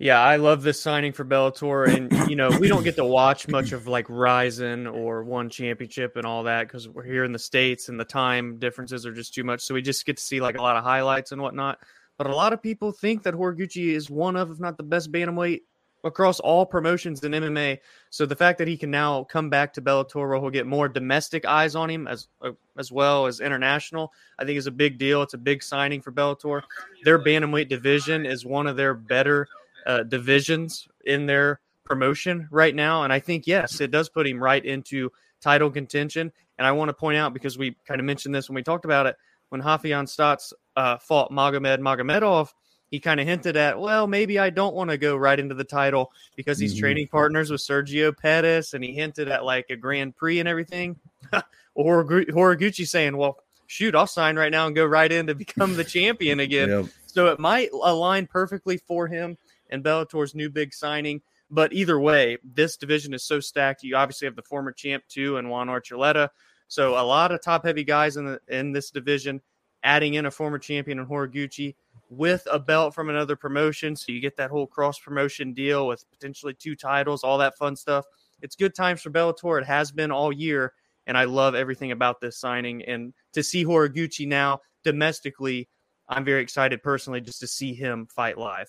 Yeah, 0.00 0.20
I 0.20 0.36
love 0.36 0.62
this 0.62 0.80
signing 0.80 1.12
for 1.12 1.24
Bellator, 1.24 1.88
and 1.92 2.30
you 2.30 2.36
know 2.36 2.50
we 2.60 2.68
don't 2.68 2.84
get 2.84 2.94
to 2.96 3.04
watch 3.04 3.48
much 3.48 3.72
of 3.72 3.88
like 3.88 4.06
Rizin 4.08 4.86
or 4.86 5.24
One 5.24 5.50
Championship 5.50 6.16
and 6.16 6.24
all 6.24 6.44
that 6.44 6.68
because 6.68 6.88
we're 6.88 7.02
here 7.02 7.24
in 7.24 7.32
the 7.32 7.38
states 7.38 7.88
and 7.88 7.98
the 7.98 8.04
time 8.04 8.58
differences 8.58 9.04
are 9.06 9.12
just 9.12 9.34
too 9.34 9.42
much. 9.42 9.60
So 9.60 9.74
we 9.74 9.82
just 9.82 10.06
get 10.06 10.16
to 10.16 10.22
see 10.22 10.40
like 10.40 10.56
a 10.56 10.62
lot 10.62 10.76
of 10.76 10.84
highlights 10.84 11.32
and 11.32 11.42
whatnot. 11.42 11.80
But 12.16 12.28
a 12.28 12.34
lot 12.34 12.52
of 12.52 12.62
people 12.62 12.92
think 12.92 13.24
that 13.24 13.34
Horiguchi 13.34 13.92
is 13.92 14.08
one 14.08 14.36
of, 14.36 14.52
if 14.52 14.60
not 14.60 14.76
the 14.76 14.84
best 14.84 15.10
bantamweight 15.10 15.62
across 16.04 16.38
all 16.38 16.64
promotions 16.64 17.24
in 17.24 17.32
MMA. 17.32 17.78
So 18.10 18.24
the 18.24 18.36
fact 18.36 18.58
that 18.58 18.68
he 18.68 18.76
can 18.76 18.92
now 18.92 19.24
come 19.24 19.50
back 19.50 19.72
to 19.74 19.82
Bellator, 19.82 20.28
where 20.28 20.38
he'll 20.38 20.50
get 20.50 20.66
more 20.66 20.88
domestic 20.88 21.44
eyes 21.44 21.74
on 21.74 21.90
him 21.90 22.06
as 22.06 22.28
uh, 22.40 22.52
as 22.76 22.92
well 22.92 23.26
as 23.26 23.40
international, 23.40 24.12
I 24.38 24.44
think 24.44 24.58
is 24.58 24.68
a 24.68 24.72
big 24.72 24.98
deal. 24.98 25.22
It's 25.22 25.34
a 25.34 25.38
big 25.38 25.60
signing 25.60 26.02
for 26.02 26.12
Bellator. 26.12 26.62
Their 27.02 27.18
bantamweight 27.18 27.68
division 27.68 28.26
is 28.26 28.46
one 28.46 28.68
of 28.68 28.76
their 28.76 28.94
better 28.94 29.48
uh, 29.88 30.04
divisions 30.04 30.86
in 31.04 31.26
their 31.26 31.60
promotion 31.84 32.46
right 32.50 32.74
now. 32.74 33.02
And 33.02 33.12
I 33.12 33.18
think, 33.18 33.46
yes, 33.46 33.80
it 33.80 33.90
does 33.90 34.08
put 34.08 34.26
him 34.26 34.40
right 34.40 34.64
into 34.64 35.10
title 35.40 35.70
contention. 35.70 36.30
And 36.58 36.66
I 36.66 36.72
want 36.72 36.90
to 36.90 36.92
point 36.92 37.16
out 37.16 37.32
because 37.32 37.58
we 37.58 37.74
kind 37.86 37.98
of 37.98 38.04
mentioned 38.04 38.34
this 38.34 38.48
when 38.48 38.54
we 38.54 38.62
talked 38.62 38.84
about 38.84 39.06
it 39.06 39.16
when 39.48 39.62
Raufeon 39.62 40.04
Stots 40.04 40.52
uh, 40.76 40.98
fought 40.98 41.32
Magomed 41.32 41.78
Magomedov. 41.78 42.50
He 42.90 43.00
kind 43.00 43.20
of 43.20 43.26
hinted 43.26 43.56
at, 43.56 43.78
well, 43.78 44.06
maybe 44.06 44.38
I 44.38 44.48
don't 44.48 44.74
want 44.74 44.90
to 44.90 44.96
go 44.96 45.14
right 45.14 45.38
into 45.38 45.54
the 45.54 45.64
title 45.64 46.10
because 46.36 46.58
he's 46.58 46.72
mm-hmm. 46.72 46.80
training 46.80 47.08
partners 47.08 47.50
with 47.50 47.60
Sergio 47.60 48.16
Pettis, 48.16 48.72
and 48.72 48.82
he 48.82 48.94
hinted 48.94 49.28
at 49.28 49.44
like 49.44 49.66
a 49.68 49.76
Grand 49.76 50.16
Prix 50.16 50.40
and 50.40 50.48
everything. 50.48 50.98
or 51.74 52.04
Horiguchi 52.04 52.88
saying, 52.88 53.14
well, 53.14 53.38
shoot, 53.66 53.94
I'll 53.94 54.06
sign 54.06 54.36
right 54.36 54.50
now 54.50 54.66
and 54.66 54.74
go 54.74 54.86
right 54.86 55.12
in 55.12 55.26
to 55.26 55.34
become 55.34 55.76
the 55.76 55.84
champion 55.84 56.40
again. 56.40 56.68
Yep. 56.68 56.86
So 57.06 57.26
it 57.28 57.40
might 57.40 57.70
align 57.72 58.26
perfectly 58.26 58.76
for 58.76 59.08
him 59.08 59.38
and 59.70 59.84
Bellator's 59.84 60.34
new 60.34 60.50
big 60.50 60.72
signing. 60.72 61.22
But 61.50 61.72
either 61.72 61.98
way, 61.98 62.38
this 62.44 62.76
division 62.76 63.14
is 63.14 63.24
so 63.24 63.40
stacked. 63.40 63.82
You 63.82 63.96
obviously 63.96 64.26
have 64.26 64.36
the 64.36 64.42
former 64.42 64.72
champ 64.72 65.04
too, 65.08 65.38
and 65.38 65.48
Juan 65.48 65.68
Archuleta. 65.68 66.28
So 66.68 67.00
a 67.00 67.04
lot 67.04 67.32
of 67.32 67.42
top 67.42 67.64
heavy 67.64 67.84
guys 67.84 68.16
in 68.16 68.26
the 68.26 68.40
in 68.48 68.72
this 68.72 68.90
division. 68.90 69.40
Adding 69.84 70.14
in 70.14 70.26
a 70.26 70.30
former 70.30 70.58
champion 70.58 70.98
in 70.98 71.06
Horiguchi 71.06 71.76
with 72.10 72.46
a 72.50 72.58
belt 72.58 72.94
from 72.94 73.10
another 73.10 73.36
promotion, 73.36 73.94
so 73.94 74.10
you 74.10 74.20
get 74.20 74.36
that 74.36 74.50
whole 74.50 74.66
cross 74.66 74.98
promotion 74.98 75.54
deal 75.54 75.86
with 75.86 76.04
potentially 76.10 76.52
two 76.52 76.74
titles, 76.74 77.22
all 77.22 77.38
that 77.38 77.56
fun 77.56 77.76
stuff. 77.76 78.04
It's 78.42 78.56
good 78.56 78.74
times 78.74 79.02
for 79.02 79.10
Bellator. 79.10 79.60
It 79.60 79.66
has 79.66 79.92
been 79.92 80.10
all 80.10 80.32
year, 80.32 80.72
and 81.06 81.16
I 81.16 81.24
love 81.24 81.54
everything 81.54 81.92
about 81.92 82.20
this 82.20 82.38
signing. 82.38 82.84
And 82.86 83.14
to 83.34 83.42
see 83.42 83.64
Horiguchi 83.64 84.26
now 84.26 84.62
domestically, 84.82 85.68
I'm 86.08 86.24
very 86.24 86.42
excited 86.42 86.82
personally 86.82 87.20
just 87.20 87.38
to 87.40 87.46
see 87.46 87.72
him 87.72 88.08
fight 88.10 88.36
live 88.36 88.68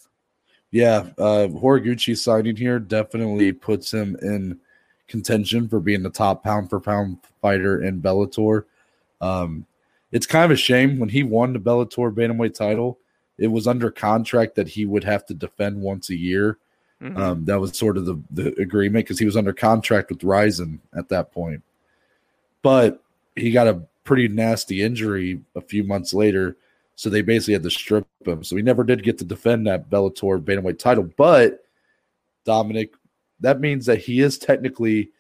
yeah, 0.72 1.08
uh, 1.18 1.48
Horiguchi 1.48 2.18
signing 2.18 2.56
here 2.56 2.80
definitely 2.80 3.52
puts 3.52 3.94
him 3.94 4.16
in 4.22 4.60
contention 5.08 5.68
for 5.68 5.80
being 5.80 6.04
the 6.04 6.10
top 6.10 6.44
pound 6.44 6.70
for 6.70 6.80
pound 6.80 7.18
fighter 7.42 7.84
in 7.84 8.02
Bellator. 8.02 8.66
Um, 9.22 9.66
it's 10.12 10.28
kind 10.28 10.46
of 10.46 10.52
a 10.52 10.56
shame 10.56 11.00
when 11.00 11.10
he 11.10 11.24
won 11.24 11.54
the 11.54 11.60
Bellator 11.60 12.14
bantamweight 12.14 12.54
title. 12.54 13.00
It 13.38 13.48
was 13.48 13.68
under 13.68 13.90
contract 13.90 14.56
that 14.56 14.68
he 14.68 14.86
would 14.86 15.04
have 15.04 15.26
to 15.28 15.34
defend 15.34 15.82
once 15.82 16.10
a 16.10 16.16
year. 16.16 16.58
Mm-hmm. 17.02 17.18
Um, 17.18 17.46
that 17.46 17.60
was 17.60 17.78
sort 17.78 17.98
of 17.98 18.06
the, 18.06 18.22
the 18.32 18.48
agreement 18.62 19.06
because 19.06 19.20
he 19.20 19.26
was 19.26 19.38
under 19.38 19.54
contract 19.54 20.10
with 20.10 20.24
Rizin 20.24 20.82
at 20.96 21.10
that 21.10 21.32
point. 21.32 21.64
But 22.62 23.02
he 23.36 23.52
got 23.52 23.68
a 23.68 23.82
pretty 24.04 24.28
nasty 24.28 24.82
injury 24.82 25.42
a 25.56 25.62
few 25.62 25.84
months 25.84 26.14
later, 26.14 26.58
so 27.00 27.10
they 27.10 27.22
basically 27.22 27.54
had 27.54 27.64
to 27.64 27.72
strip 27.72 28.06
him. 28.26 28.44
So 28.44 28.58
he 28.58 28.62
never 28.62 28.84
did 28.84 29.04
get 29.04 29.18
to 29.20 29.24
defend 29.24 29.66
that 29.68 29.90
Bellator 29.90 30.44
bantamweight 30.44 30.80
title. 30.80 31.10
But 31.16 31.64
Dominic, 32.44 32.92
that 33.40 33.62
means 33.62 33.86
that 33.86 34.00
he 34.00 34.20
is 34.20 34.38
technically 34.38 35.12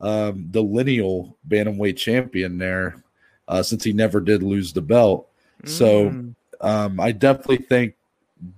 um, 0.00 0.46
the 0.52 0.62
lineal 0.62 1.36
bantamweight 1.48 1.96
champion 1.96 2.56
there, 2.58 3.02
uh, 3.48 3.64
since 3.64 3.82
he 3.82 3.92
never 3.92 4.20
did 4.20 4.44
lose 4.44 4.72
the 4.72 4.80
belt. 4.80 5.28
Mm. 5.64 5.68
So 5.68 6.34
um, 6.60 7.00
I 7.00 7.10
definitely 7.10 7.66
think, 7.66 7.96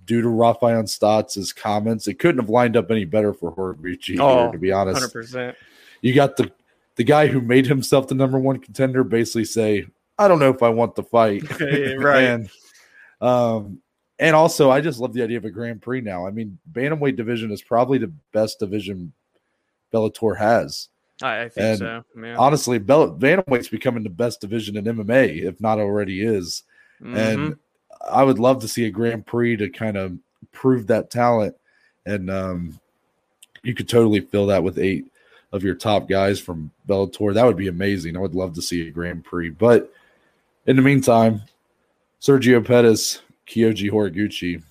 due 0.05 0.21
to 0.21 0.29
Raufeon 0.29 0.85
Stots' 0.85 1.57
comments, 1.57 2.09
it 2.09 2.19
couldn't 2.19 2.43
have 2.43 2.51
lined 2.51 2.77
up 2.77 2.91
any 2.91 3.07
better 3.07 3.33
for 3.33 3.55
Horiguchi. 3.55 4.19
Oh, 4.21 4.53
to 4.53 4.59
be 4.59 4.71
honest, 4.71 5.15
100%. 5.15 5.55
You 6.03 6.12
got 6.12 6.37
the 6.37 6.53
the 6.97 7.05
guy 7.05 7.27
who 7.27 7.41
made 7.41 7.65
himself 7.65 8.07
the 8.07 8.15
number 8.15 8.39
one 8.39 8.59
contender 8.59 9.03
basically 9.03 9.47
say, 9.47 9.87
"I 10.19 10.29
don't 10.29 10.41
know 10.41 10.51
if 10.51 10.62
I 10.62 10.69
want 10.69 10.95
the 10.95 11.05
fight." 11.05 11.43
right. 11.99 12.25
and, 12.25 12.51
um, 13.20 13.81
and 14.18 14.35
also, 14.35 14.70
I 14.70 14.81
just 14.81 14.98
love 14.98 15.12
the 15.12 15.22
idea 15.22 15.37
of 15.37 15.44
a 15.44 15.50
Grand 15.50 15.83
Prix 15.83 16.00
now. 16.00 16.26
I 16.26 16.31
mean, 16.31 16.59
bantamweight 16.72 17.16
division 17.16 17.50
is 17.50 17.62
probably 17.62 17.98
the 17.98 18.12
best 18.33 18.59
division 18.59 19.12
Bellator 19.92 20.38
has. 20.38 20.88
I, 21.22 21.42
I 21.42 21.48
think 21.48 21.64
and 21.64 21.79
so. 21.79 22.05
Yeah. 22.20 22.37
Honestly, 22.37 22.79
Bell- 22.79 23.14
bantamweight's 23.14 23.68
becoming 23.68 24.02
the 24.02 24.11
best 24.11 24.40
division 24.40 24.76
in 24.76 24.85
MMA, 24.85 25.42
if 25.42 25.61
not 25.61 25.79
already 25.79 26.22
is. 26.22 26.62
Mm-hmm. 27.02 27.16
And 27.16 27.57
I 28.11 28.22
would 28.22 28.38
love 28.38 28.61
to 28.61 28.68
see 28.68 28.87
a 28.87 28.90
Grand 28.90 29.26
Prix 29.26 29.57
to 29.57 29.68
kind 29.68 29.96
of 29.96 30.18
prove 30.52 30.87
that 30.87 31.11
talent. 31.11 31.55
And 32.07 32.31
um, 32.31 32.81
you 33.62 33.74
could 33.74 33.88
totally 33.88 34.20
fill 34.20 34.46
that 34.46 34.62
with 34.62 34.79
eight 34.79 35.11
of 35.52 35.62
your 35.62 35.74
top 35.74 36.09
guys 36.09 36.40
from 36.40 36.70
Bellator. 36.88 37.35
That 37.35 37.44
would 37.44 37.57
be 37.57 37.68
amazing. 37.68 38.16
I 38.16 38.20
would 38.20 38.35
love 38.35 38.55
to 38.55 38.62
see 38.62 38.87
a 38.87 38.90
Grand 38.90 39.24
Prix. 39.24 39.50
But 39.50 39.92
in 40.66 40.76
the 40.76 40.83
meantime, 40.83 41.42
Sergio 42.20 42.64
Pettis, 42.64 43.22
Kyoji 43.46 43.90
Horiguchi, 43.90 44.62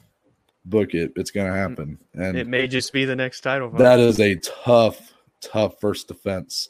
book 0.65 0.93
it. 0.93 1.13
It's 1.15 1.31
going 1.31 1.51
to 1.51 1.57
happen. 1.57 1.97
And 2.13 2.37
it 2.37 2.47
may 2.47 2.67
just 2.67 2.91
be 2.91 3.05
the 3.05 3.15
next 3.15 3.41
title. 3.41 3.69
Fight. 3.69 3.79
That 3.79 3.99
is 3.99 4.19
a 4.19 4.35
tough, 4.35 5.13
tough 5.41 5.79
first 5.79 6.07
defense 6.07 6.69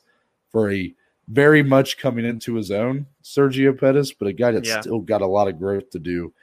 for 0.52 0.72
a 0.72 0.94
very 1.28 1.64
much 1.64 1.98
coming 1.98 2.26
into 2.26 2.56
his 2.56 2.72
own 2.72 3.08
Sergio 3.24 3.78
Pettis, 3.78 4.14
but 4.14 4.28
a 4.28 4.34
guy 4.34 4.52
that's 4.52 4.70
yeah. 4.70 4.82
still 4.82 5.00
got 5.00 5.22
a 5.22 5.28
lot 5.28 5.48
of 5.48 5.58
growth 5.58 5.90
to 5.92 6.00
do. 6.00 6.34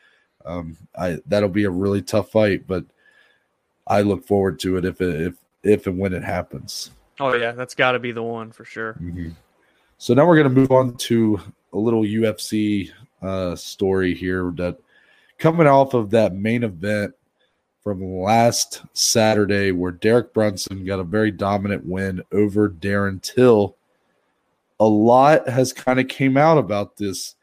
Um, 0.44 0.76
I 0.98 1.18
that'll 1.26 1.48
be 1.48 1.64
a 1.64 1.70
really 1.70 2.02
tough 2.02 2.30
fight, 2.30 2.66
but 2.66 2.84
I 3.86 4.02
look 4.02 4.26
forward 4.26 4.58
to 4.60 4.76
it 4.76 4.84
if 4.84 5.00
it, 5.00 5.20
if 5.20 5.34
if 5.62 5.86
and 5.86 5.98
when 5.98 6.12
it 6.12 6.24
happens. 6.24 6.90
Oh 7.20 7.34
yeah, 7.34 7.52
that's 7.52 7.74
got 7.74 7.92
to 7.92 8.00
be 8.00 8.10
the 8.10 8.22
one 8.22 8.50
for 8.50 8.64
sure. 8.64 8.94
Mm-hmm. 8.94 9.30
So 9.98 10.14
now 10.14 10.26
we're 10.26 10.36
going 10.36 10.52
to 10.52 10.60
move 10.60 10.72
on 10.72 10.96
to 10.96 11.40
a 11.72 11.78
little 11.78 12.02
UFC 12.02 12.90
uh, 13.22 13.56
story 13.56 14.14
here 14.14 14.52
that 14.56 14.78
coming 15.38 15.66
off 15.66 15.94
of 15.94 16.10
that 16.10 16.34
main 16.34 16.64
event 16.64 17.14
from 17.82 18.20
last 18.20 18.82
Saturday, 18.92 19.72
where 19.72 19.90
Derek 19.90 20.32
Brunson 20.32 20.84
got 20.84 21.00
a 21.00 21.04
very 21.04 21.30
dominant 21.30 21.84
win 21.84 22.22
over 22.32 22.68
Darren 22.68 23.20
Till. 23.20 23.76
A 24.78 24.86
lot 24.86 25.48
has 25.48 25.72
kind 25.72 25.98
of 25.98 26.08
came 26.08 26.36
out 26.36 26.58
about 26.58 26.96
this 26.96 27.34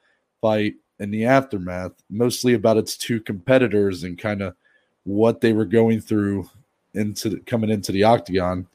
fight 0.41 0.75
in 0.99 1.11
the 1.11 1.25
aftermath, 1.25 1.91
mostly 2.09 2.53
about 2.53 2.77
its 2.77 2.97
two 2.97 3.19
competitors 3.19 4.03
and 4.03 4.17
kind 4.17 4.41
of 4.41 4.55
what 5.03 5.41
they 5.41 5.53
were 5.53 5.65
going 5.65 5.99
through 6.01 6.49
into 6.93 7.39
coming 7.41 7.69
into 7.69 7.91
the 7.91 8.03
octagon. 8.03 8.67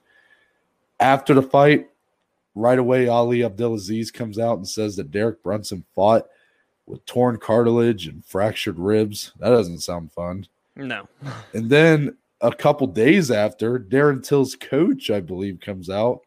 After 1.00 1.34
the 1.34 1.42
fight, 1.42 1.88
right 2.54 2.78
away, 2.78 3.08
Ali 3.08 3.42
Abdelaziz 3.42 4.10
comes 4.10 4.38
out 4.38 4.58
and 4.58 4.68
says 4.68 4.96
that 4.96 5.10
Derek 5.10 5.42
Brunson 5.42 5.84
fought 5.94 6.26
with 6.86 7.04
torn 7.06 7.38
cartilage 7.38 8.06
and 8.06 8.24
fractured 8.24 8.78
ribs. 8.78 9.32
That 9.38 9.50
doesn't 9.50 9.80
sound 9.80 10.12
fun. 10.12 10.46
No. 10.76 11.08
and 11.54 11.70
then 11.70 12.16
a 12.40 12.52
couple 12.52 12.86
days 12.86 13.30
after, 13.30 13.78
Darren 13.78 14.22
Till's 14.22 14.54
coach, 14.56 15.10
I 15.10 15.20
believe, 15.20 15.60
comes 15.60 15.88
out. 15.88 16.20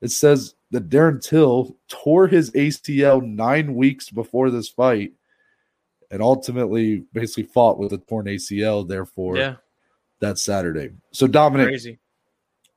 It 0.00 0.10
says 0.10 0.54
that 0.70 0.88
Darren 0.88 1.22
Till 1.22 1.76
tore 1.88 2.28
his 2.28 2.50
ACL 2.52 3.24
nine 3.24 3.74
weeks 3.74 4.10
before 4.10 4.50
this 4.50 4.68
fight 4.68 5.12
and 6.10 6.22
ultimately 6.22 7.04
basically 7.12 7.42
fought 7.42 7.78
with 7.78 7.92
a 7.92 7.98
torn 7.98 8.26
ACL, 8.26 8.86
therefore, 8.86 9.36
yeah. 9.36 9.56
that 10.20 10.38
Saturday. 10.38 10.90
So, 11.10 11.26
Dominic, 11.26 11.68
Crazy. 11.68 11.98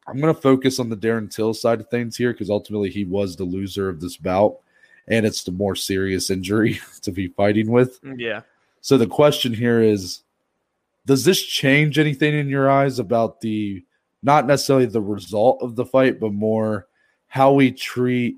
I'm 0.08 0.20
going 0.20 0.34
to 0.34 0.42
focus 0.42 0.80
on 0.80 0.90
the 0.90 0.98
Darren 0.98 1.34
Till 1.34 1.54
side 1.54 1.80
of 1.80 1.88
things 1.90 2.18
here 2.18 2.34
because 2.34 2.50
ultimately 2.50 2.90
he 2.90 3.06
was 3.06 3.36
the 3.36 3.44
loser 3.44 3.88
of 3.88 4.02
this 4.02 4.18
bout, 4.18 4.58
and 5.12 5.26
it's 5.26 5.44
the 5.44 5.52
more 5.52 5.76
serious 5.76 6.30
injury 6.30 6.80
to 7.02 7.12
be 7.12 7.28
fighting 7.28 7.70
with. 7.70 8.02
Mm, 8.02 8.16
yeah. 8.18 8.42
So 8.80 8.98
the 8.98 9.06
question 9.06 9.54
here 9.54 9.82
is 9.82 10.22
Does 11.06 11.24
this 11.24 11.44
change 11.44 12.00
anything 12.00 12.34
in 12.34 12.50
your 12.50 12.72
eyes 12.72 12.98
about 12.98 13.42
the 13.42 13.84
not 14.24 14.48
necessarily 14.48 14.86
the 14.86 15.02
result 15.02 15.62
of 15.62 15.76
the 15.76 15.86
fight, 15.86 16.20
but 16.20 16.34
more 16.34 16.88
how 17.28 17.54
we 17.54 17.72
treat? 17.72 18.38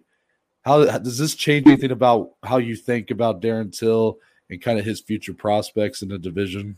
How 0.64 0.86
does 0.98 1.18
this 1.18 1.36
change 1.36 1.68
anything 1.68 1.92
about 1.92 2.32
how 2.42 2.58
you 2.58 2.76
think 2.76 3.12
about 3.12 3.42
Darren 3.42 3.78
Till 3.78 4.18
and 4.50 4.62
kind 4.62 4.80
of 4.80 4.86
his 4.86 5.02
future 5.02 5.34
prospects 5.34 6.02
in 6.02 6.08
the 6.08 6.18
division? 6.18 6.78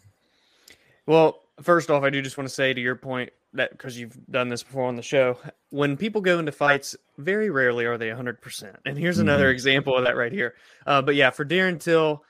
Well, 1.06 1.44
first 1.62 1.92
off, 1.92 2.04
I 2.04 2.10
do 2.10 2.22
just 2.22 2.36
want 2.36 2.50
to 2.50 2.54
say 2.54 2.74
to 2.74 2.82
your 2.82 2.96
point 2.96 3.32
that 3.56 3.72
because 3.72 4.00
you've 4.00 4.18
done 4.30 4.50
this 4.50 4.64
before 4.64 4.86
on 4.86 4.96
the 4.96 5.02
show, 5.02 5.38
when 5.70 5.98
people 5.98 6.22
go 6.22 6.40
into 6.40 6.52
fights, 6.52 6.96
very 7.18 7.50
rarely 7.50 7.86
are 7.86 7.98
they 7.98 8.10
100%. 8.10 8.76
And 8.86 8.98
here's 8.98 9.20
another 9.20 9.46
mm-hmm. 9.46 9.54
example 9.54 9.98
of 9.98 10.06
that 10.06 10.16
right 10.16 10.32
here. 10.32 10.56
Uh, 10.86 11.02
but 11.02 11.16
yeah, 11.16 11.30
for 11.30 11.46
Darren 11.46 11.80
Till, 11.80 12.24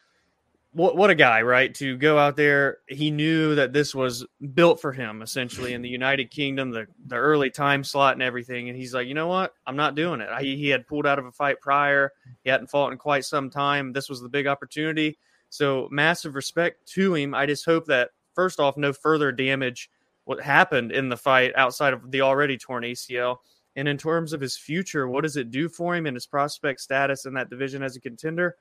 what, 0.71 0.97
what 0.97 1.09
a 1.09 1.15
guy, 1.15 1.41
right? 1.41 1.73
To 1.75 1.95
go 1.97 2.17
out 2.17 2.35
there, 2.35 2.79
he 2.87 3.09
knew 3.09 3.55
that 3.55 3.71
this 3.71 3.95
was 3.95 4.25
built 4.53 4.81
for 4.81 4.91
him 4.91 5.21
essentially 5.21 5.73
in 5.73 5.81
the 5.81 5.89
United 5.89 6.31
Kingdom, 6.31 6.71
the, 6.71 6.87
the 7.07 7.15
early 7.15 7.49
time 7.49 7.83
slot 7.83 8.13
and 8.13 8.23
everything. 8.23 8.67
And 8.67 8.77
he's 8.77 8.93
like, 8.93 9.07
you 9.07 9.13
know 9.13 9.27
what? 9.27 9.53
I'm 9.65 9.77
not 9.77 9.95
doing 9.95 10.19
it. 10.19 10.29
I, 10.29 10.41
he 10.41 10.67
had 10.67 10.85
pulled 10.87 11.05
out 11.05 11.19
of 11.19 11.25
a 11.25 11.31
fight 11.31 11.61
prior, 11.61 12.11
he 12.43 12.49
hadn't 12.49 12.69
fought 12.69 12.91
in 12.91 12.97
quite 12.97 13.25
some 13.25 13.49
time. 13.49 13.93
This 13.93 14.09
was 14.09 14.21
the 14.21 14.29
big 14.29 14.47
opportunity. 14.47 15.17
So 15.49 15.87
massive 15.91 16.35
respect 16.35 16.85
to 16.93 17.15
him. 17.15 17.33
I 17.33 17.45
just 17.45 17.63
hope 17.63 17.85
that 17.85 18.09
first 18.33 18.59
off, 18.59 18.75
no 18.75 18.91
further 18.91 19.31
damage 19.31 19.89
what 20.25 20.41
happened 20.41 20.91
in 20.91 21.09
the 21.09 21.17
fight 21.17 21.53
outside 21.55 21.93
of 21.93 22.11
the 22.11 22.21
already 22.21 22.57
torn 22.57 22.83
ACL. 22.83 23.37
And 23.75 23.87
in 23.87 23.97
terms 23.97 24.33
of 24.33 24.41
his 24.41 24.57
future, 24.57 25.07
what 25.07 25.23
does 25.23 25.37
it 25.37 25.51
do 25.51 25.69
for 25.69 25.95
him 25.95 26.05
and 26.05 26.15
his 26.15 26.25
prospect 26.25 26.81
status 26.81 27.25
in 27.25 27.33
that 27.33 27.49
division 27.49 27.83
as 27.83 27.95
a 27.95 27.99
contender? 27.99 28.55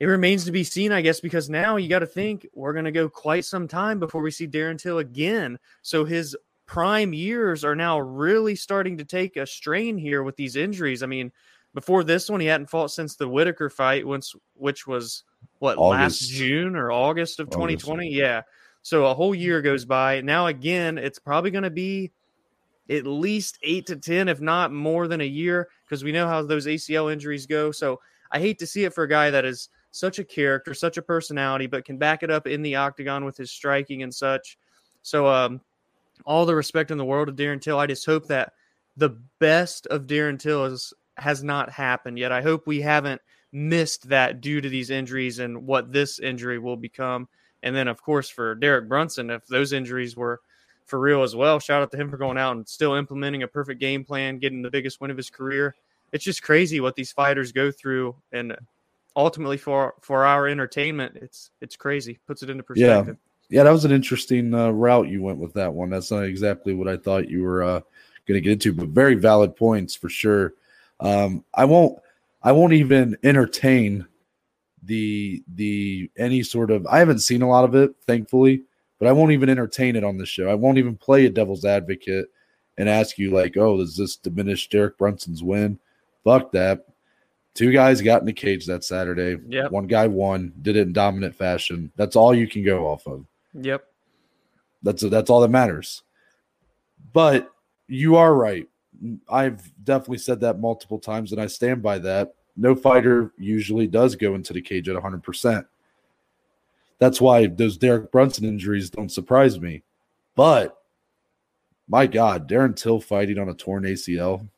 It 0.00 0.06
remains 0.06 0.44
to 0.46 0.52
be 0.52 0.64
seen, 0.64 0.90
I 0.90 1.00
guess, 1.00 1.20
because 1.20 1.48
now 1.48 1.76
you 1.76 1.88
got 1.88 2.00
to 2.00 2.06
think 2.06 2.46
we're 2.54 2.72
going 2.72 2.86
to 2.86 2.92
go 2.92 3.08
quite 3.08 3.44
some 3.44 3.68
time 3.68 4.00
before 4.00 4.22
we 4.22 4.30
see 4.30 4.48
Darren 4.48 4.80
Till 4.80 4.98
again. 4.98 5.58
So 5.82 6.04
his 6.04 6.36
prime 6.66 7.12
years 7.12 7.64
are 7.64 7.76
now 7.76 8.00
really 8.00 8.56
starting 8.56 8.96
to 8.98 9.04
take 9.04 9.36
a 9.36 9.46
strain 9.46 9.98
here 9.98 10.22
with 10.22 10.36
these 10.36 10.56
injuries. 10.56 11.02
I 11.02 11.06
mean, 11.06 11.30
before 11.74 12.02
this 12.02 12.28
one, 12.28 12.40
he 12.40 12.46
hadn't 12.46 12.70
fought 12.70 12.90
since 12.90 13.14
the 13.14 13.28
Whittaker 13.28 13.70
fight, 13.70 14.06
once 14.06 14.34
which 14.54 14.86
was 14.86 15.24
what 15.58 15.78
August. 15.78 16.22
last 16.22 16.30
June 16.30 16.74
or 16.74 16.90
August 16.90 17.40
of 17.40 17.50
2020. 17.50 18.10
Yeah. 18.10 18.42
So 18.82 19.06
a 19.06 19.14
whole 19.14 19.34
year 19.34 19.62
goes 19.62 19.84
by. 19.84 20.20
Now 20.20 20.46
again, 20.48 20.98
it's 20.98 21.18
probably 21.18 21.50
going 21.50 21.64
to 21.64 21.70
be 21.70 22.10
at 22.90 23.06
least 23.06 23.58
eight 23.62 23.86
to 23.86 23.96
ten, 23.96 24.28
if 24.28 24.40
not 24.40 24.72
more 24.72 25.08
than 25.08 25.20
a 25.20 25.24
year, 25.24 25.68
because 25.84 26.04
we 26.04 26.12
know 26.12 26.26
how 26.26 26.42
those 26.42 26.66
ACL 26.66 27.12
injuries 27.12 27.46
go. 27.46 27.70
So 27.70 28.00
I 28.30 28.40
hate 28.40 28.58
to 28.58 28.66
see 28.66 28.84
it 28.84 28.94
for 28.94 29.04
a 29.04 29.08
guy 29.08 29.30
that 29.30 29.44
is 29.44 29.68
such 29.92 30.18
a 30.18 30.24
character, 30.24 30.74
such 30.74 30.96
a 30.96 31.02
personality, 31.02 31.66
but 31.66 31.84
can 31.84 31.98
back 31.98 32.22
it 32.22 32.30
up 32.30 32.46
in 32.46 32.62
the 32.62 32.76
octagon 32.76 33.24
with 33.24 33.36
his 33.36 33.50
striking 33.50 34.02
and 34.02 34.12
such. 34.12 34.58
So 35.02 35.26
um, 35.28 35.60
all 36.24 36.46
the 36.46 36.54
respect 36.54 36.90
in 36.90 36.98
the 36.98 37.04
world 37.04 37.28
to 37.28 37.32
Darren 37.34 37.60
Till. 37.60 37.78
I 37.78 37.86
just 37.86 38.06
hope 38.06 38.26
that 38.28 38.52
the 38.96 39.10
best 39.38 39.86
of 39.86 40.06
Darren 40.06 40.38
Till 40.38 40.64
is, 40.64 40.92
has 41.16 41.44
not 41.44 41.70
happened 41.70 42.18
yet. 42.18 42.32
I 42.32 42.42
hope 42.42 42.66
we 42.66 42.80
haven't 42.80 43.20
missed 43.52 44.08
that 44.08 44.40
due 44.40 44.60
to 44.60 44.68
these 44.68 44.90
injuries 44.90 45.38
and 45.38 45.66
what 45.66 45.92
this 45.92 46.18
injury 46.18 46.58
will 46.58 46.76
become. 46.76 47.28
And 47.62 47.74
then, 47.74 47.88
of 47.88 48.02
course, 48.02 48.28
for 48.28 48.54
Derek 48.54 48.88
Brunson, 48.88 49.30
if 49.30 49.46
those 49.46 49.72
injuries 49.72 50.16
were 50.16 50.40
for 50.84 50.98
real 50.98 51.22
as 51.22 51.36
well, 51.36 51.60
shout 51.60 51.82
out 51.82 51.90
to 51.92 51.96
him 51.96 52.10
for 52.10 52.16
going 52.16 52.38
out 52.38 52.56
and 52.56 52.68
still 52.68 52.94
implementing 52.94 53.42
a 53.42 53.48
perfect 53.48 53.80
game 53.80 54.04
plan, 54.04 54.38
getting 54.38 54.62
the 54.62 54.70
biggest 54.70 55.00
win 55.00 55.10
of 55.10 55.16
his 55.16 55.30
career. 55.30 55.74
It's 56.12 56.24
just 56.24 56.42
crazy 56.42 56.80
what 56.80 56.96
these 56.96 57.12
fighters 57.12 57.52
go 57.52 57.70
through, 57.70 58.14
and 58.32 58.56
ultimately 59.16 59.56
for 59.56 59.94
for 60.00 60.24
our 60.24 60.46
entertainment, 60.46 61.16
it's 61.16 61.50
it's 61.60 61.76
crazy. 61.76 62.18
Puts 62.26 62.42
it 62.42 62.50
into 62.50 62.62
perspective. 62.62 63.16
Yeah, 63.48 63.58
yeah, 63.58 63.64
that 63.64 63.70
was 63.70 63.84
an 63.84 63.92
interesting 63.92 64.52
uh, 64.54 64.70
route 64.70 65.08
you 65.08 65.22
went 65.22 65.38
with 65.38 65.54
that 65.54 65.72
one. 65.72 65.90
That's 65.90 66.10
not 66.10 66.24
exactly 66.24 66.74
what 66.74 66.88
I 66.88 66.96
thought 66.96 67.30
you 67.30 67.42
were 67.42 67.62
uh, 67.62 67.80
going 68.26 68.36
to 68.36 68.40
get 68.40 68.52
into, 68.52 68.72
but 68.72 68.88
very 68.88 69.14
valid 69.14 69.56
points 69.56 69.94
for 69.94 70.08
sure. 70.08 70.54
Um, 71.00 71.44
I 71.54 71.64
won't 71.64 71.98
I 72.42 72.52
won't 72.52 72.72
even 72.72 73.16
entertain 73.22 74.06
the 74.82 75.42
the 75.54 76.10
any 76.16 76.42
sort 76.42 76.70
of 76.70 76.86
I 76.86 76.98
haven't 76.98 77.20
seen 77.20 77.42
a 77.42 77.48
lot 77.48 77.64
of 77.64 77.74
it, 77.74 77.94
thankfully, 78.06 78.62
but 78.98 79.08
I 79.08 79.12
won't 79.12 79.32
even 79.32 79.48
entertain 79.48 79.96
it 79.96 80.04
on 80.04 80.18
the 80.18 80.26
show. 80.26 80.48
I 80.48 80.54
won't 80.54 80.78
even 80.78 80.96
play 80.96 81.26
a 81.26 81.30
devil's 81.30 81.64
advocate 81.64 82.26
and 82.78 82.88
ask 82.88 83.18
you 83.18 83.30
like, 83.30 83.56
oh, 83.56 83.76
does 83.76 83.96
this 83.96 84.16
diminish 84.16 84.68
Derek 84.68 84.98
Brunson's 84.98 85.42
win? 85.42 85.78
Fuck 86.24 86.52
that. 86.52 86.86
Two 87.54 87.70
guys 87.70 88.00
got 88.00 88.20
in 88.20 88.26
the 88.26 88.32
cage 88.32 88.66
that 88.66 88.82
Saturday. 88.82 89.36
Yep. 89.48 89.72
One 89.72 89.86
guy 89.86 90.06
won, 90.06 90.52
did 90.62 90.76
it 90.76 90.86
in 90.86 90.92
dominant 90.92 91.36
fashion. 91.36 91.92
That's 91.96 92.16
all 92.16 92.34
you 92.34 92.48
can 92.48 92.64
go 92.64 92.86
off 92.86 93.06
of. 93.06 93.26
Yep. 93.54 93.84
That's 94.82 95.02
that's 95.02 95.30
all 95.30 95.40
that 95.40 95.50
matters. 95.50 96.02
But 97.12 97.52
you 97.88 98.16
are 98.16 98.34
right. 98.34 98.66
I've 99.28 99.70
definitely 99.84 100.18
said 100.18 100.40
that 100.40 100.60
multiple 100.60 100.98
times, 100.98 101.32
and 101.32 101.40
I 101.40 101.46
stand 101.46 101.82
by 101.82 101.98
that. 101.98 102.34
No 102.56 102.74
fighter 102.74 103.32
usually 103.38 103.86
does 103.86 104.14
go 104.16 104.34
into 104.34 104.52
the 104.52 104.60
cage 104.60 104.88
at 104.88 104.96
100%. 104.96 105.64
That's 106.98 107.20
why 107.20 107.46
those 107.46 107.76
Derek 107.76 108.12
Brunson 108.12 108.44
injuries 108.44 108.90
don't 108.90 109.10
surprise 109.10 109.60
me. 109.60 109.82
But 110.34 110.78
my 111.88 112.06
God, 112.06 112.48
Darren 112.48 112.76
Till 112.76 113.00
fighting 113.00 113.38
on 113.38 113.48
a 113.48 113.54
torn 113.54 113.84
ACL. 113.84 114.48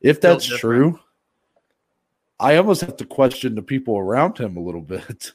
If 0.00 0.20
that's 0.20 0.46
true, 0.46 0.98
I 2.38 2.56
almost 2.56 2.80
have 2.82 2.96
to 2.96 3.04
question 3.04 3.54
the 3.54 3.62
people 3.62 3.98
around 3.98 4.38
him 4.38 4.56
a 4.56 4.60
little 4.60 4.80
bit. 4.82 5.32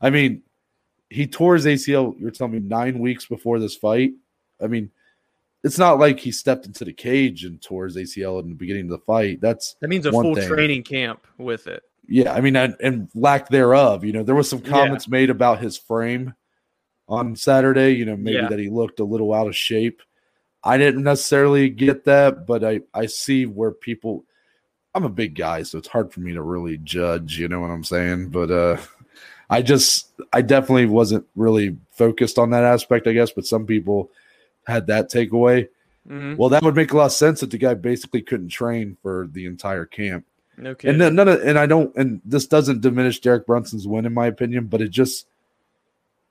I 0.00 0.10
mean, 0.10 0.42
he 1.10 1.26
tore 1.26 1.54
his 1.54 1.66
ACL, 1.66 2.18
you're 2.18 2.30
telling 2.30 2.54
me 2.54 2.60
nine 2.60 2.98
weeks 2.98 3.26
before 3.26 3.58
this 3.58 3.76
fight. 3.76 4.14
I 4.62 4.66
mean, 4.66 4.90
it's 5.64 5.78
not 5.78 5.98
like 5.98 6.20
he 6.20 6.30
stepped 6.30 6.66
into 6.66 6.84
the 6.84 6.92
cage 6.92 7.44
and 7.44 7.60
tore 7.60 7.86
his 7.86 7.96
ACL 7.96 8.40
in 8.42 8.50
the 8.50 8.54
beginning 8.54 8.84
of 8.84 8.90
the 8.90 8.98
fight. 8.98 9.40
That's 9.40 9.76
that 9.80 9.88
means 9.88 10.04
a 10.04 10.12
full 10.12 10.34
thing. 10.34 10.46
training 10.46 10.82
camp 10.84 11.26
with 11.38 11.66
it. 11.66 11.82
Yeah, 12.06 12.34
I 12.34 12.42
mean, 12.42 12.54
and, 12.54 12.76
and, 12.80 13.08
lack 13.14 13.48
thereof. 13.48 14.04
You 14.04 14.12
know, 14.12 14.22
there 14.22 14.34
was 14.34 14.48
some 14.48 14.60
comments 14.60 15.06
yeah. 15.06 15.12
made 15.12 15.30
about 15.30 15.60
his 15.60 15.78
frame 15.78 16.34
on 17.08 17.34
Saturday. 17.34 17.92
You 17.92 18.04
know, 18.04 18.16
maybe 18.16 18.36
yeah. 18.36 18.48
that 18.48 18.58
he 18.58 18.68
looked 18.68 19.00
a 19.00 19.04
little 19.04 19.32
out 19.32 19.46
of 19.46 19.56
shape. 19.56 20.02
I 20.62 20.76
didn't 20.76 21.02
necessarily 21.02 21.70
get 21.70 22.04
that, 22.04 22.46
but 22.46 22.62
I 22.62 22.80
I 22.92 23.06
see 23.06 23.46
where 23.46 23.72
people. 23.72 24.24
I'm 24.94 25.04
a 25.04 25.08
big 25.08 25.34
guy, 25.34 25.64
so 25.64 25.78
it's 25.78 25.88
hard 25.88 26.12
for 26.12 26.20
me 26.20 26.34
to 26.34 26.42
really 26.42 26.76
judge. 26.76 27.38
You 27.38 27.48
know 27.48 27.60
what 27.60 27.70
I'm 27.70 27.82
saying? 27.82 28.28
But 28.28 28.50
uh, 28.50 28.76
I 29.48 29.62
just 29.62 30.12
I 30.30 30.42
definitely 30.42 30.86
wasn't 30.86 31.26
really 31.34 31.78
focused 31.90 32.38
on 32.38 32.50
that 32.50 32.64
aspect, 32.64 33.06
I 33.06 33.12
guess. 33.12 33.30
But 33.30 33.46
some 33.46 33.64
people 33.64 34.10
had 34.66 34.86
that 34.88 35.10
takeaway. 35.10 35.68
Mm-hmm. 36.08 36.36
Well, 36.36 36.50
that 36.50 36.62
would 36.62 36.76
make 36.76 36.92
a 36.92 36.96
lot 36.96 37.06
of 37.06 37.12
sense 37.12 37.40
that 37.40 37.50
the 37.50 37.58
guy 37.58 37.74
basically 37.74 38.22
couldn't 38.22 38.48
train 38.48 38.96
for 39.02 39.28
the 39.32 39.46
entire 39.46 39.86
camp. 39.86 40.26
Okay. 40.62 40.90
And 40.90 40.98
none 40.98 41.28
of 41.28 41.42
and 41.42 41.58
I 41.58 41.66
don't 41.66 41.94
and 41.96 42.20
this 42.24 42.46
doesn't 42.46 42.80
diminish 42.80 43.20
Derek 43.20 43.46
Brunson's 43.46 43.88
win 43.88 44.06
in 44.06 44.14
my 44.14 44.26
opinion, 44.26 44.66
but 44.66 44.80
it 44.80 44.90
just 44.90 45.26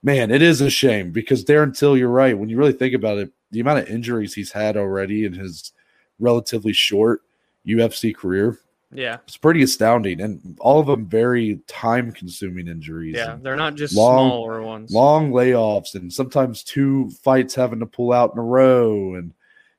man, 0.02 0.32
it 0.32 0.42
is 0.42 0.62
a 0.62 0.70
shame 0.70 1.12
because 1.12 1.44
Darren 1.44 1.78
Till, 1.78 1.98
you're 1.98 2.10
right. 2.10 2.38
When 2.38 2.50
you 2.50 2.58
really 2.58 2.74
think 2.74 2.94
about 2.94 3.18
it, 3.18 3.32
the 3.52 3.60
amount 3.60 3.80
of 3.80 3.88
injuries 3.88 4.34
he's 4.34 4.52
had 4.52 4.78
already 4.78 5.26
in 5.26 5.34
his 5.34 5.74
relatively 6.20 6.74
short 6.74 7.22
UFC 7.66 8.16
career, 8.16 8.60
yeah, 8.94 9.18
it's 9.28 9.38
pretty 9.38 9.64
astounding, 9.64 10.22
and 10.22 10.58
all 10.60 10.80
of 10.80 10.88
them 10.88 11.06
very 11.06 11.60
time-consuming 11.68 12.68
injuries. 12.68 13.16
Yeah, 13.16 13.38
they're 13.42 13.56
not 13.56 13.76
just 13.76 13.96
long, 13.96 14.30
smaller 14.30 14.62
ones. 14.62 14.92
Long 14.92 15.32
layoffs, 15.32 15.96
and 15.96 16.12
sometimes 16.12 16.64
two 16.64 17.10
fights 17.10 17.56
having 17.56 17.80
to 17.80 17.86
pull 17.86 18.12
out 18.12 18.34
in 18.34 18.40
a 18.40 18.44
row, 18.44 19.16
and 19.16 19.34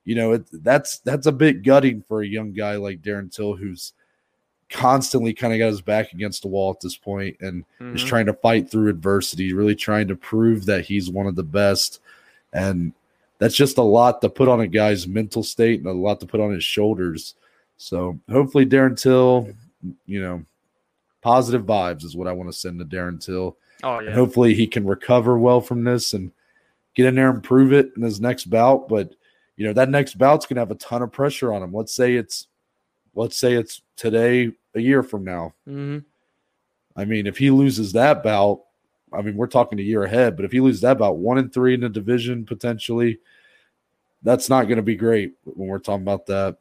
you 0.04 0.14
know 0.14 0.32
it, 0.32 0.46
that's 0.64 0.98
that's 1.00 1.26
a 1.26 1.32
bit 1.32 1.62
gutting 1.62 2.02
for 2.02 2.22
a 2.22 2.26
young 2.26 2.52
guy 2.52 2.76
like 2.76 3.02
Darren 3.02 3.34
Till, 3.34 3.54
who's 3.54 3.92
constantly 4.70 5.32
kind 5.32 5.52
of 5.52 5.58
got 5.58 5.68
his 5.68 5.80
back 5.80 6.12
against 6.12 6.42
the 6.42 6.48
wall 6.48 6.70
at 6.70 6.80
this 6.80 6.96
point 6.96 7.36
and 7.40 7.64
mm-hmm. 7.80 7.94
is 7.94 8.02
trying 8.02 8.26
to 8.26 8.32
fight 8.32 8.68
through 8.70 8.88
adversity, 8.88 9.52
really 9.52 9.74
trying 9.74 10.08
to 10.08 10.16
prove 10.16 10.66
that 10.66 10.84
he's 10.84 11.10
one 11.10 11.26
of 11.26 11.36
the 11.36 11.44
best. 11.44 12.00
And 12.52 12.92
that's 13.38 13.54
just 13.54 13.78
a 13.78 13.82
lot 13.82 14.20
to 14.20 14.28
put 14.28 14.48
on 14.48 14.60
a 14.60 14.66
guy's 14.66 15.06
mental 15.06 15.42
state 15.42 15.80
and 15.80 15.88
a 15.88 15.92
lot 15.92 16.20
to 16.20 16.26
put 16.26 16.40
on 16.40 16.52
his 16.52 16.64
shoulders. 16.64 17.34
So 17.76 18.18
hopefully 18.30 18.66
Darren 18.66 18.98
Till, 18.98 19.48
you 20.06 20.20
know, 20.20 20.44
positive 21.22 21.64
vibes 21.64 22.04
is 22.04 22.16
what 22.16 22.28
I 22.28 22.32
want 22.32 22.50
to 22.50 22.58
send 22.58 22.78
to 22.78 22.84
Darren 22.84 23.24
Till. 23.24 23.56
Oh 23.82 24.00
yeah. 24.00 24.08
And 24.08 24.14
hopefully 24.14 24.54
he 24.54 24.66
can 24.66 24.86
recover 24.86 25.38
well 25.38 25.60
from 25.60 25.84
this 25.84 26.12
and 26.12 26.32
get 26.94 27.06
in 27.06 27.14
there 27.14 27.30
and 27.30 27.42
prove 27.42 27.72
it 27.72 27.92
in 27.96 28.02
his 28.02 28.20
next 28.20 28.46
bout. 28.46 28.88
But 28.88 29.14
you 29.56 29.66
know, 29.66 29.72
that 29.72 29.90
next 29.90 30.18
bout's 30.18 30.46
gonna 30.46 30.60
have 30.60 30.70
a 30.70 30.76
ton 30.76 31.02
of 31.02 31.12
pressure 31.12 31.52
on 31.52 31.62
him. 31.62 31.72
Let's 31.72 31.94
say 31.94 32.14
it's 32.14 32.46
let's 33.14 33.38
say 33.38 33.54
it's 33.54 33.82
today 33.96 34.52
a 34.74 34.80
year 34.80 35.02
from 35.02 35.24
now. 35.24 35.54
Mm-hmm. 35.68 35.98
I 36.96 37.04
mean, 37.04 37.26
if 37.26 37.38
he 37.38 37.50
loses 37.50 37.92
that 37.92 38.22
bout, 38.22 38.62
I 39.12 39.22
mean, 39.22 39.36
we're 39.36 39.46
talking 39.46 39.78
a 39.78 39.82
year 39.82 40.04
ahead, 40.04 40.36
but 40.36 40.44
if 40.44 40.52
he 40.52 40.60
loses 40.60 40.80
that 40.82 40.98
bout 40.98 41.18
one 41.18 41.38
and 41.38 41.52
three 41.52 41.74
in 41.74 41.80
the 41.80 41.88
division 41.88 42.44
potentially, 42.44 43.18
that's 44.22 44.48
not 44.48 44.64
going 44.64 44.76
to 44.76 44.82
be 44.82 44.96
great 44.96 45.34
when 45.44 45.68
we're 45.68 45.78
talking 45.78 46.02
about 46.02 46.26
that. 46.26 46.58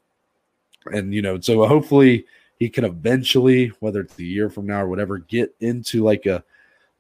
And, 0.86 1.14
you 1.14 1.22
know, 1.22 1.40
so 1.40 1.66
hopefully 1.66 2.26
he 2.60 2.70
can 2.70 2.86
eventually, 2.86 3.72
whether 3.80 4.02
it's 4.02 4.18
a 4.20 4.24
year 4.24 4.50
from 4.50 4.68
now 4.68 4.82
or 4.82 4.88
whatever, 4.88 5.18
get 5.18 5.56
into 5.60 6.04
like 6.04 6.26
a, 6.26 6.44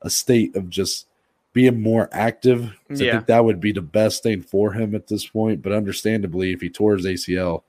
a 0.01 0.09
state 0.09 0.55
of 0.55 0.69
just 0.69 1.07
being 1.53 1.81
more 1.81 2.09
active. 2.11 2.73
Yeah. 2.89 3.09
I 3.09 3.11
think 3.11 3.25
that 3.27 3.45
would 3.45 3.59
be 3.59 3.71
the 3.71 3.81
best 3.81 4.23
thing 4.23 4.41
for 4.41 4.73
him 4.73 4.95
at 4.95 5.07
this 5.07 5.25
point. 5.25 5.61
But 5.61 5.71
understandably, 5.71 6.51
if 6.51 6.61
he 6.61 6.69
tore 6.69 6.95
his 6.95 7.05
ACL, 7.05 7.63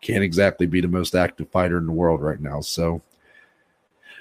can't 0.00 0.24
exactly 0.24 0.66
be 0.66 0.80
the 0.80 0.88
most 0.88 1.14
active 1.14 1.50
fighter 1.50 1.78
in 1.78 1.86
the 1.86 1.92
world 1.92 2.20
right 2.20 2.40
now. 2.40 2.60
So 2.60 3.02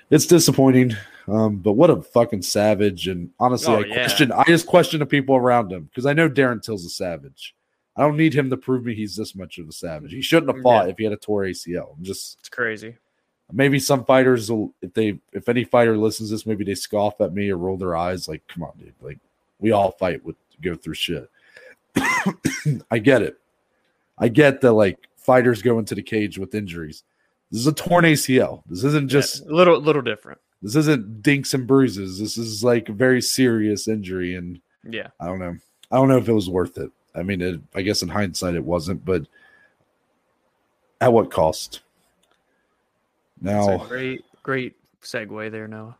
it's 0.09 0.25
disappointing. 0.25 0.93
Um, 1.27 1.57
but 1.57 1.73
what 1.73 1.89
a 1.89 2.01
fucking 2.01 2.43
savage! 2.43 3.07
And 3.07 3.31
honestly, 3.39 3.73
oh, 3.73 3.81
I 3.81 3.85
yeah. 3.85 3.93
question. 3.95 4.31
I 4.31 4.43
just 4.43 4.67
question 4.67 4.99
the 4.99 5.07
people 5.07 5.35
around 5.35 5.71
him 5.71 5.85
because 5.85 6.05
I 6.05 6.13
know 6.13 6.29
Darren 6.29 6.61
Till's 6.61 6.85
a 6.85 6.89
savage. 6.89 7.54
I 7.97 8.01
don't 8.01 8.17
need 8.17 8.33
him 8.33 8.49
to 8.49 8.57
prove 8.57 8.85
me 8.85 8.93
he's 8.93 9.15
this 9.15 9.35
much 9.35 9.57
of 9.57 9.69
a 9.69 9.71
savage. 9.71 10.11
He 10.11 10.21
shouldn't 10.21 10.49
have 10.49 10.59
mm, 10.59 10.63
fought 10.63 10.85
yeah. 10.85 10.91
if 10.91 10.97
he 10.97 11.03
had 11.05 11.13
a 11.13 11.17
tore 11.17 11.43
ACL. 11.43 11.95
I'm 11.97 12.03
just 12.03 12.39
it's 12.39 12.49
crazy. 12.49 12.97
Maybe 13.51 13.79
some 13.79 14.05
fighters 14.05 14.51
will, 14.51 14.73
if 14.81 14.93
they, 14.93 15.19
if 15.31 15.47
any 15.47 15.63
fighter 15.63 15.95
listens 15.97 16.29
to 16.29 16.35
this, 16.35 16.47
maybe 16.47 16.63
they 16.63 16.73
scoff 16.73 17.21
at 17.21 17.33
me 17.33 17.49
or 17.51 17.57
roll 17.57 17.77
their 17.77 17.95
eyes. 17.95 18.27
Like, 18.27 18.41
come 18.47 18.63
on, 18.63 18.71
dude. 18.79 18.95
Like, 19.01 19.19
we 19.59 19.71
all 19.71 19.91
fight 19.91 20.25
with 20.25 20.35
go 20.61 20.75
through 20.75 20.95
shit. 20.95 21.29
I 22.89 22.97
get 22.97 23.21
it. 23.21 23.37
I 24.17 24.29
get 24.29 24.61
that. 24.61 24.73
Like, 24.73 24.97
fighters 25.15 25.61
go 25.61 25.77
into 25.77 25.93
the 25.93 26.01
cage 26.01 26.39
with 26.39 26.55
injuries. 26.55 27.03
This 27.51 27.61
is 27.61 27.67
a 27.67 27.73
torn 27.73 28.05
ACL. 28.05 28.63
This 28.67 28.83
isn't 28.83 29.09
just 29.09 29.43
yeah, 29.45 29.51
a 29.51 29.53
little 29.53 29.79
little 29.79 30.01
different. 30.01 30.39
This 30.61 30.75
isn't 30.75 31.21
dinks 31.21 31.53
and 31.53 31.67
bruises. 31.67 32.19
This 32.19 32.37
is 32.37 32.63
like 32.63 32.89
a 32.89 32.93
very 32.93 33.21
serious 33.21 33.87
injury, 33.87 34.35
and 34.35 34.59
yeah, 34.83 35.09
I 35.19 35.27
don't 35.27 35.39
know. 35.39 35.55
I 35.91 35.97
don't 35.97 36.09
know 36.09 36.17
if 36.17 36.27
it 36.27 36.33
was 36.33 36.49
worth 36.49 36.77
it. 36.77 36.91
I 37.15 37.23
mean, 37.23 37.41
it, 37.41 37.59
I 37.73 37.81
guess 37.81 38.01
in 38.01 38.09
hindsight 38.09 38.55
it 38.55 38.63
wasn't, 38.63 39.05
but 39.05 39.25
at 41.01 41.13
what 41.13 41.31
cost? 41.31 41.81
Now, 43.41 43.77
great, 43.77 44.25
great 44.43 44.75
segue 45.01 45.51
there, 45.51 45.67
Noah. 45.67 45.97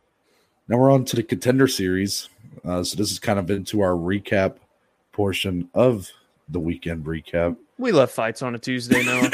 Now 0.68 0.78
we're 0.78 0.90
on 0.90 1.04
to 1.06 1.16
the 1.16 1.22
contender 1.22 1.68
series. 1.68 2.28
Uh, 2.64 2.82
so 2.82 2.96
this 2.96 3.10
is 3.10 3.18
kind 3.18 3.38
of 3.38 3.50
into 3.50 3.80
our 3.80 3.92
recap 3.92 4.56
portion 5.12 5.68
of 5.74 6.10
the 6.48 6.58
weekend 6.58 7.04
recap. 7.04 7.56
We 7.78 7.92
love 7.92 8.10
fights 8.10 8.42
on 8.42 8.54
a 8.54 8.58
Tuesday, 8.58 9.02
Noah. 9.04 9.30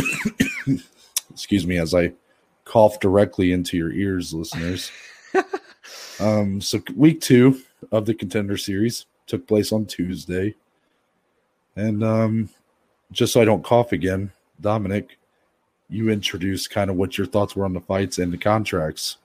Excuse 1.30 1.66
me 1.66 1.78
as 1.78 1.94
I 1.94 2.12
cough 2.64 3.00
directly 3.00 3.52
into 3.52 3.76
your 3.76 3.92
ears, 3.92 4.34
listeners. 4.34 4.90
um, 6.20 6.60
so 6.60 6.82
week 6.94 7.20
two 7.20 7.62
of 7.90 8.06
the 8.06 8.14
contender 8.14 8.56
series 8.56 9.06
took 9.26 9.46
place 9.46 9.72
on 9.72 9.86
Tuesday. 9.86 10.54
And 11.76 12.04
um, 12.04 12.48
just 13.10 13.32
so 13.32 13.40
I 13.40 13.44
don't 13.44 13.64
cough 13.64 13.92
again, 13.92 14.30
Dominic, 14.60 15.18
you 15.88 16.10
introduced 16.10 16.70
kind 16.70 16.90
of 16.90 16.96
what 16.96 17.18
your 17.18 17.26
thoughts 17.26 17.54
were 17.56 17.64
on 17.64 17.74
the 17.74 17.80
fights 17.80 18.18
and 18.18 18.32
the 18.32 18.38
contracts. 18.38 19.18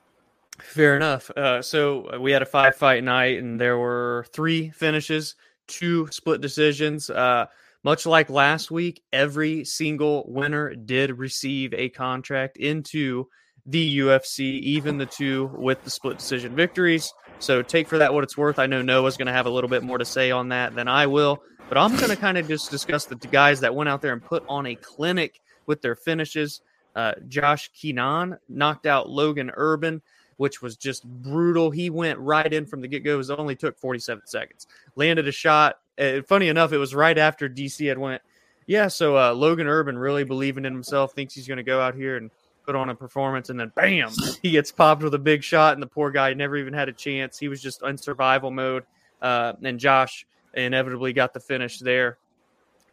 Fair 0.59 0.95
enough. 0.95 1.29
Uh, 1.31 1.61
so 1.61 2.13
uh, 2.13 2.19
we 2.19 2.31
had 2.31 2.41
a 2.41 2.45
five 2.45 2.75
fight 2.75 3.03
night, 3.03 3.37
and 3.37 3.59
there 3.59 3.77
were 3.77 4.25
three 4.33 4.69
finishes, 4.69 5.35
two 5.67 6.07
split 6.11 6.41
decisions. 6.41 7.09
Uh, 7.09 7.45
much 7.83 8.05
like 8.05 8.29
last 8.29 8.71
week, 8.71 9.03
every 9.13 9.63
single 9.63 10.25
winner 10.27 10.73
did 10.73 11.17
receive 11.17 11.73
a 11.73 11.89
contract 11.89 12.57
into 12.57 13.27
the 13.65 13.99
UFC, 13.99 14.59
even 14.61 14.97
the 14.97 15.05
two 15.05 15.51
with 15.57 15.83
the 15.83 15.89
split 15.89 16.17
decision 16.17 16.55
victories. 16.55 17.13
So 17.39 17.61
take 17.61 17.87
for 17.87 17.97
that 17.99 18.13
what 18.13 18.23
it's 18.23 18.37
worth. 18.37 18.59
I 18.59 18.65
know 18.65 18.81
Noah's 18.81 19.17
going 19.17 19.27
to 19.27 19.33
have 19.33 19.45
a 19.45 19.49
little 19.49 19.69
bit 19.69 19.83
more 19.83 19.97
to 19.97 20.05
say 20.05 20.31
on 20.31 20.49
that 20.49 20.73
than 20.73 20.87
I 20.87 21.05
will, 21.05 21.43
but 21.69 21.77
I'm 21.77 21.95
going 21.97 22.09
to 22.09 22.15
kind 22.15 22.37
of 22.37 22.47
just 22.47 22.71
discuss 22.71 23.05
the 23.05 23.15
guys 23.15 23.59
that 23.59 23.73
went 23.73 23.89
out 23.89 24.01
there 24.01 24.13
and 24.13 24.23
put 24.23 24.43
on 24.47 24.67
a 24.67 24.75
clinic 24.75 25.41
with 25.65 25.81
their 25.81 25.95
finishes. 25.95 26.61
Uh, 26.95 27.13
Josh 27.27 27.69
Quinlan 27.79 28.37
knocked 28.49 28.85
out 28.85 29.09
Logan 29.09 29.51
Urban, 29.55 30.01
which 30.37 30.61
was 30.61 30.77
just 30.77 31.05
brutal. 31.05 31.69
He 31.69 31.89
went 31.89 32.19
right 32.19 32.51
in 32.51 32.65
from 32.65 32.81
the 32.81 32.87
get 32.87 33.03
go. 33.03 33.19
It 33.19 33.29
only 33.29 33.55
took 33.55 33.77
47 33.77 34.25
seconds. 34.25 34.67
Landed 34.95 35.27
a 35.27 35.31
shot, 35.31 35.79
funny 36.25 36.47
enough, 36.47 36.73
it 36.73 36.77
was 36.77 36.95
right 36.95 37.17
after 37.17 37.49
DC 37.49 37.87
had 37.87 37.97
went 37.97 38.21
Yeah, 38.65 38.87
so 38.87 39.17
uh, 39.17 39.33
Logan 39.33 39.67
Urban 39.67 39.97
really 39.97 40.23
believing 40.23 40.65
in 40.65 40.73
himself, 40.73 41.13
thinks 41.13 41.33
he's 41.33 41.47
going 41.47 41.57
to 41.57 41.63
go 41.63 41.81
out 41.81 41.95
here 41.95 42.17
and 42.17 42.31
put 42.65 42.75
on 42.75 42.89
a 42.89 42.95
performance, 42.95 43.49
and 43.49 43.59
then 43.59 43.71
bam, 43.75 44.11
he 44.41 44.51
gets 44.51 44.71
popped 44.71 45.01
with 45.01 45.13
a 45.13 45.19
big 45.19 45.43
shot, 45.43 45.73
and 45.73 45.81
the 45.81 45.87
poor 45.87 46.11
guy 46.11 46.33
never 46.33 46.57
even 46.57 46.73
had 46.73 46.89
a 46.89 46.93
chance. 46.93 47.39
He 47.39 47.47
was 47.47 47.61
just 47.61 47.81
in 47.83 47.97
survival 47.97 48.51
mode, 48.51 48.83
uh, 49.21 49.53
and 49.63 49.79
Josh 49.79 50.25
inevitably 50.65 51.13
got 51.13 51.33
the 51.33 51.39
finish 51.39 51.79
there. 51.79 52.17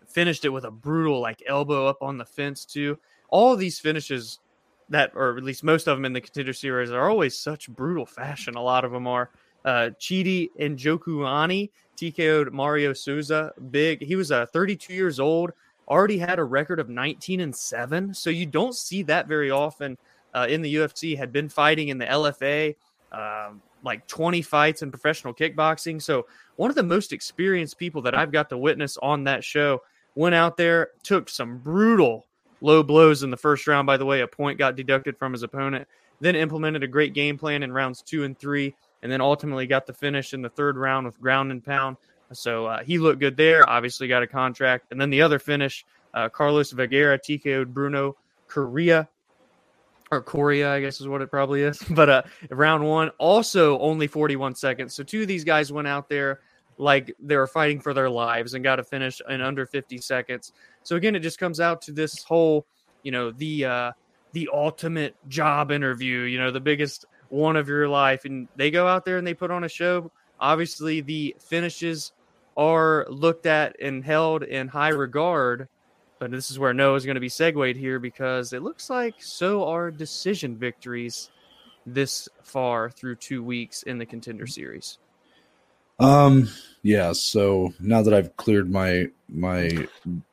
Finished 0.06 0.44
it 0.44 0.50
with 0.50 0.64
a 0.64 0.70
brutal 0.70 1.20
like 1.20 1.42
elbow 1.46 1.86
up 1.86 2.02
on 2.02 2.18
the 2.18 2.24
fence 2.24 2.64
too. 2.64 2.98
All 3.30 3.56
these 3.56 3.78
finishes 3.78 4.38
that, 4.90 5.12
or 5.14 5.36
at 5.36 5.44
least 5.44 5.64
most 5.64 5.88
of 5.88 5.96
them 5.96 6.04
in 6.04 6.12
the 6.12 6.20
contender 6.20 6.52
series, 6.52 6.90
are 6.90 7.08
always 7.08 7.36
such 7.36 7.68
brutal 7.70 8.06
fashion. 8.06 8.54
A 8.54 8.62
lot 8.62 8.84
of 8.84 8.92
them 8.92 9.06
are. 9.06 9.30
Uh, 9.64 9.88
Chidi 9.98 10.50
Njokuani 10.60 11.70
TKO'd 11.96 12.52
Mario 12.52 12.92
Souza. 12.92 13.52
Big. 13.70 14.02
He 14.02 14.16
was 14.16 14.30
uh, 14.30 14.46
32 14.46 14.92
years 14.92 15.20
old. 15.20 15.52
Already 15.88 16.18
had 16.18 16.38
a 16.38 16.44
record 16.44 16.80
of 16.80 16.88
19 16.88 17.40
and 17.40 17.54
seven. 17.54 18.14
So 18.14 18.30
you 18.30 18.46
don't 18.46 18.74
see 18.74 19.02
that 19.04 19.28
very 19.28 19.50
often 19.50 19.98
uh, 20.34 20.46
in 20.48 20.62
the 20.62 20.74
UFC. 20.74 21.16
Had 21.16 21.32
been 21.32 21.48
fighting 21.48 21.88
in 21.88 21.98
the 21.98 22.06
LFA, 22.06 22.74
um, 23.12 23.62
like 23.84 24.06
20 24.06 24.42
fights 24.42 24.82
in 24.82 24.90
professional 24.90 25.34
kickboxing. 25.34 26.00
So 26.02 26.26
one 26.56 26.70
of 26.70 26.76
the 26.76 26.82
most 26.82 27.12
experienced 27.12 27.78
people 27.78 28.02
that 28.02 28.14
I've 28.14 28.32
got 28.32 28.48
to 28.48 28.58
witness 28.58 28.96
on 28.96 29.24
that 29.24 29.44
show 29.44 29.82
went 30.14 30.34
out 30.34 30.56
there, 30.56 30.90
took 31.02 31.28
some 31.28 31.58
brutal 31.58 32.26
low 32.60 32.82
blows 32.82 33.22
in 33.22 33.30
the 33.30 33.36
first 33.36 33.66
round. 33.66 33.86
By 33.86 33.96
the 33.96 34.06
way, 34.06 34.22
a 34.22 34.26
point 34.26 34.58
got 34.58 34.76
deducted 34.76 35.18
from 35.18 35.32
his 35.32 35.42
opponent. 35.42 35.86
Then 36.20 36.36
implemented 36.36 36.82
a 36.82 36.88
great 36.88 37.12
game 37.12 37.36
plan 37.36 37.62
in 37.62 37.72
rounds 37.72 38.00
two 38.00 38.24
and 38.24 38.38
three 38.38 38.74
and 39.04 39.12
then 39.12 39.20
ultimately 39.20 39.66
got 39.66 39.86
the 39.86 39.92
finish 39.92 40.32
in 40.32 40.40
the 40.40 40.48
third 40.48 40.78
round 40.78 41.04
with 41.04 41.20
ground 41.20 41.52
and 41.52 41.62
pound. 41.62 41.98
So 42.32 42.66
uh, 42.66 42.82
he 42.82 42.98
looked 42.98 43.20
good 43.20 43.36
there. 43.36 43.68
Obviously 43.68 44.08
got 44.08 44.22
a 44.22 44.26
contract, 44.26 44.86
and 44.90 45.00
then 45.00 45.10
the 45.10 45.22
other 45.22 45.38
finish, 45.38 45.84
uh, 46.14 46.30
Carlos 46.30 46.72
Vergara 46.72 47.18
TKO'd 47.18 47.72
Bruno 47.72 48.16
Correa 48.48 49.08
or 50.14 50.22
Korea, 50.22 50.72
I 50.72 50.80
guess 50.80 51.00
is 51.00 51.08
what 51.08 51.22
it 51.22 51.30
probably 51.30 51.62
is. 51.62 51.82
But 51.90 52.08
uh, 52.08 52.22
round 52.50 52.84
one, 52.84 53.10
also 53.18 53.78
only 53.78 54.06
41 54.06 54.54
seconds. 54.54 54.94
So 54.94 55.02
two 55.02 55.22
of 55.22 55.28
these 55.28 55.44
guys 55.44 55.72
went 55.72 55.88
out 55.88 56.08
there 56.08 56.40
like 56.76 57.14
they 57.20 57.36
were 57.36 57.46
fighting 57.46 57.80
for 57.80 57.94
their 57.94 58.10
lives 58.10 58.54
and 58.54 58.64
got 58.64 58.80
a 58.80 58.84
finish 58.84 59.20
in 59.28 59.40
under 59.40 59.66
50 59.66 59.98
seconds. 59.98 60.52
So 60.82 60.96
again, 60.96 61.14
it 61.14 61.20
just 61.20 61.38
comes 61.38 61.60
out 61.60 61.82
to 61.82 61.92
this 61.92 62.22
whole, 62.24 62.66
you 63.02 63.12
know, 63.12 63.30
the 63.30 63.64
uh, 63.64 63.92
the 64.32 64.48
ultimate 64.52 65.14
job 65.28 65.70
interview. 65.70 66.20
You 66.20 66.38
know, 66.38 66.50
the 66.50 66.60
biggest 66.60 67.06
one 67.28 67.56
of 67.56 67.68
your 67.68 67.88
life. 67.88 68.24
And 68.24 68.48
they 68.56 68.70
go 68.70 68.86
out 68.86 69.04
there 69.04 69.18
and 69.18 69.26
they 69.26 69.34
put 69.34 69.50
on 69.50 69.64
a 69.64 69.68
show. 69.68 70.10
Obviously, 70.40 71.00
the 71.00 71.36
finishes 71.38 72.12
are 72.56 73.06
looked 73.08 73.46
at 73.46 73.76
and 73.80 74.04
held 74.04 74.42
in 74.42 74.68
high 74.68 74.90
regard. 74.90 75.68
But 76.18 76.30
this 76.30 76.50
is 76.50 76.58
where 76.58 76.72
Noah 76.72 76.96
is 76.96 77.04
going 77.04 77.16
to 77.16 77.20
be 77.20 77.28
segued 77.28 77.76
here 77.76 77.98
because 77.98 78.52
it 78.52 78.62
looks 78.62 78.88
like 78.88 79.14
so 79.18 79.64
are 79.64 79.90
decision 79.90 80.56
victories 80.56 81.30
this 81.86 82.28
far 82.42 82.90
through 82.90 83.16
two 83.16 83.42
weeks 83.42 83.82
in 83.82 83.98
the 83.98 84.06
contender 84.06 84.46
series. 84.46 84.98
Um. 85.98 86.48
Yeah. 86.82 87.12
So 87.12 87.72
now 87.80 88.02
that 88.02 88.14
I've 88.14 88.36
cleared 88.36 88.70
my 88.70 89.08
my 89.28 89.86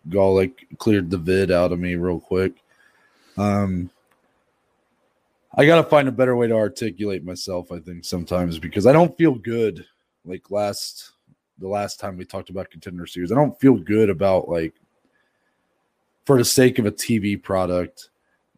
Golic, 0.10 0.54
cleared 0.78 1.10
the 1.10 1.18
vid 1.18 1.52
out 1.52 1.72
of 1.72 1.80
me 1.80 1.96
real 1.96 2.20
quick. 2.20 2.64
Um. 3.38 3.90
I 5.56 5.66
gotta 5.66 5.88
find 5.88 6.08
a 6.08 6.14
better 6.14 6.36
way 6.36 6.48
to 6.48 6.56
articulate 6.56 7.26
myself. 7.26 7.72
I 7.72 7.80
think 7.80 8.06
sometimes 8.06 8.58
because 8.58 8.88
I 8.88 8.94
don't 8.94 9.18
feel 9.18 9.36
good. 9.36 9.86
Like 10.24 10.50
last 10.50 11.12
the 11.60 11.68
last 11.68 12.00
time 12.00 12.18
we 12.18 12.26
talked 12.26 12.50
about 12.50 12.72
contender 12.72 13.06
series, 13.06 13.32
I 13.32 13.36
don't 13.36 13.60
feel 13.60 13.76
good 13.76 14.10
about 14.10 14.50
like 14.50 14.74
for 16.26 16.38
the 16.38 16.46
sake 16.46 16.80
of 16.80 16.86
a 16.86 16.92
TV 16.92 17.42
product 17.42 18.10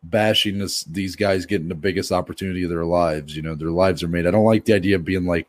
bashing 0.04 0.60
this 0.60 0.84
these 0.84 1.16
guys 1.16 1.46
getting 1.46 1.70
the 1.70 1.76
biggest 1.76 2.12
opportunity 2.12 2.64
of 2.64 2.70
their 2.70 2.86
lives. 2.86 3.36
You 3.36 3.42
know, 3.42 3.56
their 3.56 3.72
lives 3.72 4.04
are 4.04 4.08
made. 4.08 4.28
I 4.28 4.32
don't 4.32 4.46
like 4.46 4.66
the 4.66 4.74
idea 4.74 4.98
of 4.98 5.06
being 5.06 5.26
like, 5.26 5.48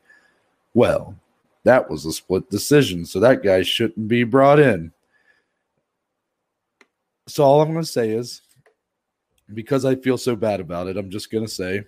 well, 0.74 1.16
that 1.64 1.90
was 1.90 2.05
a 2.07 2.12
split 2.12 2.50
decision, 2.50 3.05
so 3.05 3.20
that 3.20 3.42
guy 3.42 3.62
shouldn't 3.62 4.09
be 4.09 4.24
brought 4.24 4.61
in. 4.61 4.92
So 7.27 7.42
all 7.42 7.62
I'm 7.62 7.72
going 7.72 7.85
to 7.85 7.90
say 7.90 8.11
is 8.11 8.42
because 9.53 9.85
I 9.85 9.94
feel 9.94 10.18
so 10.18 10.37
bad 10.37 10.61
about 10.61 10.88
it, 10.88 10.96
I'm 10.96 11.11
just 11.11 11.31
going 11.31 11.44
to 11.44 11.50
say 11.50 11.85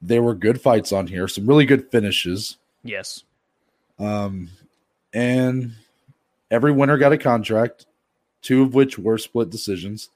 there 0.00 0.22
were 0.22 0.34
good 0.34 0.60
fights 0.60 0.92
on 0.92 1.06
here, 1.06 1.28
some 1.28 1.46
really 1.46 1.66
good 1.66 1.90
finishes. 1.90 2.56
Yes. 2.84 3.24
Um, 3.98 4.48
and 5.12 5.72
every 6.50 6.72
winner 6.72 6.96
got 6.98 7.12
a 7.12 7.18
contract, 7.18 7.86
two 8.48 8.62
of 8.62 8.72
which 8.72 8.98
were 8.98 9.18
split 9.18 9.50
decisions. 9.50 10.08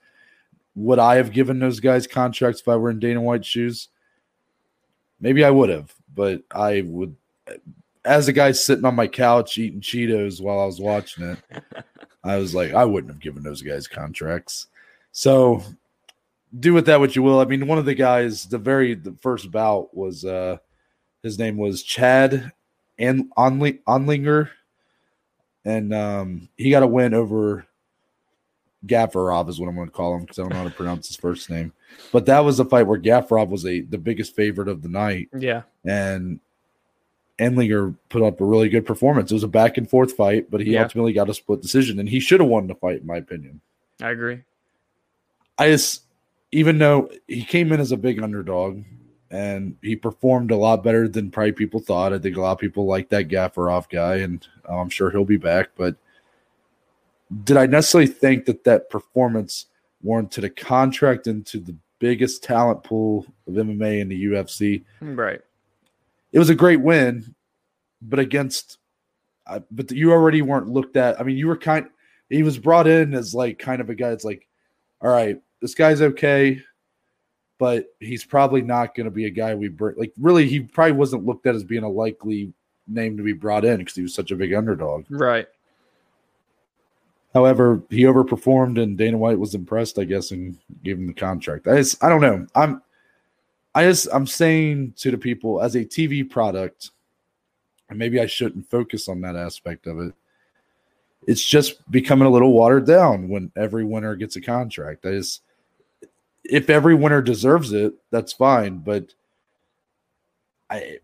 Would 0.75 0.99
I 0.99 1.17
have 1.17 1.33
given 1.33 1.59
those 1.59 1.81
guys 1.81 2.07
contracts 2.07 2.63
if 2.63 2.69
I 2.69 2.77
were 2.77 2.89
in 2.89 2.99
Dana 2.99 3.21
White's 3.21 3.47
shoes? 3.47 3.89
Maybe 5.21 5.45
I 5.45 5.51
would 5.51 5.69
have, 5.69 5.95
but 6.15 6.43
I 6.51 6.81
would, 6.81 7.15
as 8.07 8.29
a 8.29 8.33
guy 8.33 8.53
sitting 8.53 8.87
on 8.87 8.95
my 8.95 9.07
couch 9.07 9.59
eating 9.59 9.83
Cheetos 9.83 10.41
while 10.41 10.61
I 10.61 10.65
was 10.65 10.81
watching 10.81 11.25
it, 11.25 11.39
I 12.25 12.39
was 12.39 12.55
like, 12.55 12.73
I 12.73 12.87
wouldn't 12.87 13.13
have 13.13 13.21
given 13.21 13.43
those 13.43 13.61
guys 13.61 13.87
contracts. 13.87 14.69
So 15.11 15.63
do 16.59 16.73
with 16.73 16.87
that 16.87 17.01
what 17.01 17.15
you 17.15 17.23
will. 17.23 17.39
I 17.39 17.45
mean, 17.45 17.67
one 17.67 17.77
of 17.77 17.85
the 17.85 17.95
guys, 17.95 18.47
the 18.47 18.57
very 18.57 18.95
the 18.95 19.15
first 19.21 19.51
bout 19.51 19.95
was 19.95 20.25
uh 20.25 20.57
his 21.23 21.39
name 21.39 21.59
was 21.59 21.83
Chad 21.83 22.51
and 22.99 23.31
Onli, 23.37 23.81
Onlinger, 23.87 24.49
and 25.67 25.93
um 25.93 26.49
he 26.57 26.71
got 26.71 26.83
a 26.83 26.87
win 26.87 27.13
over 27.13 27.67
Gaffarov 28.87 29.49
is 29.49 29.61
what 29.61 29.69
I'm 29.69 29.77
going 29.77 29.87
to 29.89 29.93
call 29.93 30.15
him 30.17 30.23
because 30.23 30.39
I 30.39 30.43
don't 30.43 30.51
know 30.53 30.59
how 30.59 30.65
to 30.65 30.71
pronounce 30.71 31.09
his 31.09 31.17
first 31.17 31.49
name. 31.51 31.73
But 32.11 32.27
that 32.27 32.41
was 32.41 32.59
a 32.59 32.65
fight 32.65 32.87
where 32.87 32.99
Gaffarov 32.99 33.49
was 33.49 33.65
a 33.65 33.81
the 33.81 33.99
biggest 33.99 34.35
favorite 34.35 34.69
of 34.69 34.83
the 34.83 34.89
night. 34.89 35.29
Yeah, 35.37 35.63
and 35.85 36.41
Endlinger 37.39 37.95
put 38.09 38.23
up 38.23 38.41
a 38.41 38.45
really 38.45 38.69
good 38.69 38.87
performance. 38.87 39.31
It 39.31 39.35
was 39.35 39.43
a 39.43 39.49
back 39.49 39.79
and 39.79 39.89
forth 39.89 40.13
fight, 40.13 40.51
but 40.51 40.61
he 40.61 40.73
Yeah. 40.73 40.83
ultimately 40.83 41.13
got 41.13 41.29
a 41.31 41.35
split 41.35 41.61
decision, 41.63 41.99
and 41.99 42.09
he 42.09 42.21
should 42.21 42.41
have 42.41 42.49
won 42.49 42.67
the 42.67 42.75
fight, 42.75 43.01
in 43.01 43.07
my 43.07 43.17
opinion. 43.17 43.61
I 44.01 44.11
agree. 44.11 44.41
I 45.59 45.71
just, 45.71 46.03
even 46.51 46.79
though 46.79 47.11
he 47.29 47.45
came 47.45 47.73
in 47.73 47.81
as 47.81 47.93
a 47.93 47.97
big 47.97 48.23
underdog 48.23 48.83
and 49.31 49.77
he 49.83 49.97
performed 49.97 50.51
a 50.51 50.57
lot 50.57 50.83
better 50.85 51.09
than 51.09 51.31
probably 51.31 51.53
people 51.53 51.81
thought. 51.81 52.13
I 52.13 52.19
think 52.19 52.37
a 52.37 52.41
lot 52.41 52.53
of 52.53 52.59
people 52.59 52.85
like 52.85 53.09
that 53.09 53.29
Gaffarov 53.29 53.89
guy, 53.89 54.17
and 54.17 54.47
uh, 54.69 54.79
I'm 54.79 54.91
sure 54.91 55.11
he'll 55.11 55.25
be 55.25 55.39
back. 55.39 55.71
But 55.77 55.97
did 57.45 57.57
I 57.57 57.67
necessarily 57.67 58.11
think 58.11 58.47
that 58.47 58.65
that 58.65 58.91
performance 58.91 59.67
warranted 60.03 60.45
a 60.45 60.51
contract 60.51 61.27
into 61.27 61.59
the 61.59 61.77
biggest 61.99 62.43
talent 62.43 62.83
pool 62.83 63.27
of 63.47 63.55
MMA 63.55 64.01
in 64.01 64.09
the 64.09 64.25
UFC? 64.25 64.85
Right. 65.01 65.41
It 66.33 66.39
was 66.39 66.51
a 66.51 66.55
great 66.55 66.81
win, 66.81 67.35
but 68.01 68.19
against, 68.19 68.79
uh, 69.47 69.61
but 69.71 69.91
you 69.91 70.13
already 70.13 70.43
weren't 70.43 70.69
looked 70.69 70.97
at. 70.97 71.21
I 71.21 71.25
mean, 71.25 71.37
you 71.37 71.47
were 71.47 71.57
kind. 71.57 71.89
He 72.29 72.43
was 72.43 72.59
brought 72.59 72.87
in 72.87 73.15
as 73.15 73.35
like 73.35 73.59
kind 73.59 73.81
of 73.81 73.91
a 73.91 73.95
guy 73.95 74.11
that's 74.11 74.25
like, 74.25 74.49
all 75.01 75.11
right, 75.11 75.41
this 75.61 75.75
guy's 75.75 76.01
okay, 76.01 76.61
but 77.59 77.87
he's 78.01 78.25
probably 78.25 78.63
not 78.63 78.95
going 78.95 79.05
to 79.05 79.11
be 79.11 79.27
a 79.27 79.31
guy 79.31 79.55
we 79.55 79.69
bring. 79.69 79.97
Like, 79.99 80.13
really, 80.19 80.49
he 80.49 80.61
probably 80.61 80.93
wasn't 80.93 81.27
looked 81.27 81.47
at 81.47 81.55
as 81.55 81.65
being 81.65 81.85
a 81.85 81.89
likely 81.89 82.53
name 82.89 83.17
to 83.17 83.23
be 83.23 83.33
brought 83.33 83.65
in 83.65 83.79
because 83.79 83.95
he 83.95 84.03
was 84.03 84.15
such 84.15 84.31
a 84.31 84.37
big 84.37 84.55
underdog. 84.55 85.05
Right. 85.11 85.47
However, 87.35 87.83
he 87.89 88.03
overperformed, 88.03 88.83
and 88.83 88.99
Dana 88.99 89.17
White 89.17 89.39
was 89.39 89.55
impressed, 89.55 89.99
I 89.99 90.05
guess, 90.05 90.33
and 90.33 90.59
gave 90.85 90.99
him 90.99 91.07
the 91.07 91.15
contract. 91.15 91.67
I 91.67 91.77
just, 91.77 92.03
I 92.05 92.09
don't 92.09 92.21
know. 92.21 92.47
I'm, 92.55 92.83
I 93.75 93.85
just, 93.85 94.07
I'm 94.13 94.27
saying 94.27 94.95
to 94.99 95.11
the 95.11 95.17
people 95.17 95.63
as 95.63 95.75
a 95.75 95.85
TV 95.85 96.29
product, 96.29 96.91
and 97.89 97.99
maybe 97.99 98.21
I 98.21 98.27
shouldn't 98.27 98.71
focus 98.71 99.09
on 99.09 99.23
that 99.23 99.35
aspect 99.35 99.87
of 99.87 99.99
it. 99.99 100.15
It's 101.27 101.45
just 101.45 101.91
becoming 101.91 102.27
a 102.27 102.31
little 102.31 102.53
watered 102.53 102.87
down 102.87 103.29
when 103.29 103.51
every 103.57 103.85
winner 103.85 104.15
gets 104.15 104.37
a 104.37 104.41
contract. 104.41 105.07
I 105.07 105.13
just, 105.13 105.41
if 106.45 106.69
every 106.69 106.95
winner 106.95 107.23
deserves 107.23 107.73
it, 107.73 107.95
that's 108.11 108.33
fine. 108.33 108.79
But 108.79 109.15
I, 110.69 110.99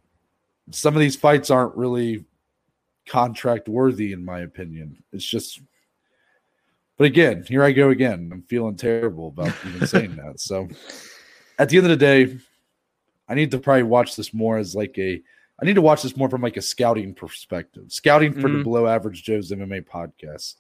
some 0.73 0.95
of 0.95 1.01
these 1.01 1.17
fights 1.17 1.51
aren't 1.51 1.77
really 1.77 2.25
contract 3.07 3.69
worthy, 3.69 4.13
in 4.13 4.25
my 4.25 4.41
opinion. 4.41 5.03
It's 5.13 5.25
just, 5.25 5.61
but 6.99 7.05
again, 7.07 7.45
here 7.49 7.63
I 7.63 7.73
go 7.73 7.89
again. 7.91 8.29
I'm 8.33 8.43
feeling 8.43 8.77
terrible 8.77 9.29
about 9.29 9.55
even 9.67 9.87
saying 9.87 10.17
that. 10.17 10.41
So 10.41 10.69
at 11.59 11.69
the 11.71 11.77
end 11.79 11.87
of 11.87 11.91
the 11.91 11.97
day, 11.97 12.37
I 13.29 13.35
need 13.35 13.51
to 13.53 13.59
probably 13.59 13.85
watch 13.85 14.17
this 14.17 14.35
more 14.35 14.59
as 14.59 14.75
like 14.75 14.99
a 14.99 15.23
I 15.61 15.65
need 15.65 15.75
to 15.75 15.83
watch 15.83 16.03
this 16.03 16.17
more 16.17 16.29
from 16.31 16.43
like 16.43 16.57
a 16.57 16.63
scouting 16.63 17.15
perspective. 17.15 17.85
Scouting 17.89 18.33
for 18.33 18.43
the 18.49 18.59
Mhm. 18.59 18.63
Below 18.65 18.87
Average 18.87 19.25
Joe's 19.25 19.51
MMA 19.51 19.81
podcast. 19.81 20.55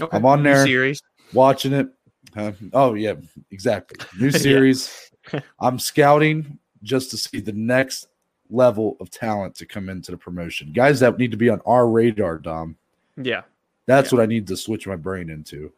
Okay. 0.00 0.16
I'm 0.16 0.24
on 0.24 0.42
New 0.42 0.50
there. 0.54 0.64
series. 0.64 1.02
Watching 1.34 1.72
it. 1.74 1.88
Huh? 2.34 2.52
oh 2.72 2.94
yeah, 2.94 3.14
exactly. 3.50 3.98
New 4.18 4.30
series. 4.46 5.10
I'm 5.60 5.78
scouting 5.78 6.58
just 6.82 7.10
to 7.10 7.16
see 7.18 7.40
the 7.40 7.52
next 7.52 8.08
level 8.50 8.96
of 9.00 9.10
talent 9.10 9.54
to 9.56 9.66
come 9.66 9.88
into 9.90 10.10
the 10.10 10.16
promotion. 10.16 10.72
Guys 10.72 11.00
that 11.00 11.18
need 11.18 11.30
to 11.32 11.36
be 11.36 11.50
on 11.50 11.60
our 11.66 11.86
radar, 11.88 12.38
Dom. 12.38 12.76
Yeah. 13.16 13.42
That's 13.86 14.10
Yeah. 14.12 14.16
what 14.18 14.22
I 14.22 14.26
need 14.26 14.46
to 14.46 14.56
switch 14.56 14.86
my 14.86 14.96
brain 14.96 15.28
into. 15.28 15.70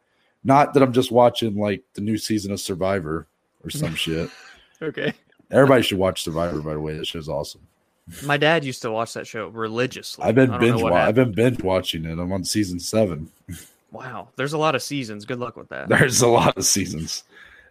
Not 0.44 0.74
that 0.74 0.82
I'm 0.82 0.92
just 0.92 1.10
watching 1.12 1.56
like 1.56 1.82
the 1.94 2.00
new 2.00 2.16
season 2.18 2.52
of 2.52 2.60
Survivor 2.60 3.26
or 3.64 3.70
some 3.70 3.94
shit. 3.96 4.30
Okay. 4.80 5.12
Everybody 5.50 5.82
should 5.82 5.98
watch 5.98 6.22
Survivor, 6.22 6.60
by 6.62 6.74
the 6.74 6.80
way. 6.80 6.96
That 6.96 7.06
show's 7.06 7.28
awesome. 7.28 7.60
My 8.24 8.36
dad 8.36 8.64
used 8.64 8.82
to 8.82 8.90
watch 8.90 9.12
that 9.14 9.26
show 9.26 9.48
religiously. 9.48 10.24
I've 10.24 10.34
been 10.34 10.50
I 10.50 10.58
don't 10.58 10.60
know 10.62 10.72
binge 10.78 10.82
wa- 10.82 10.96
I've 10.96 11.14
been 11.14 11.32
binge 11.32 11.62
watching 11.62 12.04
it. 12.04 12.18
I'm 12.18 12.32
on 12.32 12.44
season 12.44 12.80
seven. 12.80 13.30
Wow. 13.92 14.28
There's 14.36 14.52
a 14.52 14.58
lot 14.58 14.76
of 14.76 14.84
seasons. 14.84 15.24
Good 15.24 15.40
luck 15.40 15.56
with 15.56 15.68
that. 15.70 15.88
There's 15.88 16.22
a 16.22 16.28
lot 16.28 16.56
of 16.56 16.64
seasons. 16.64 17.24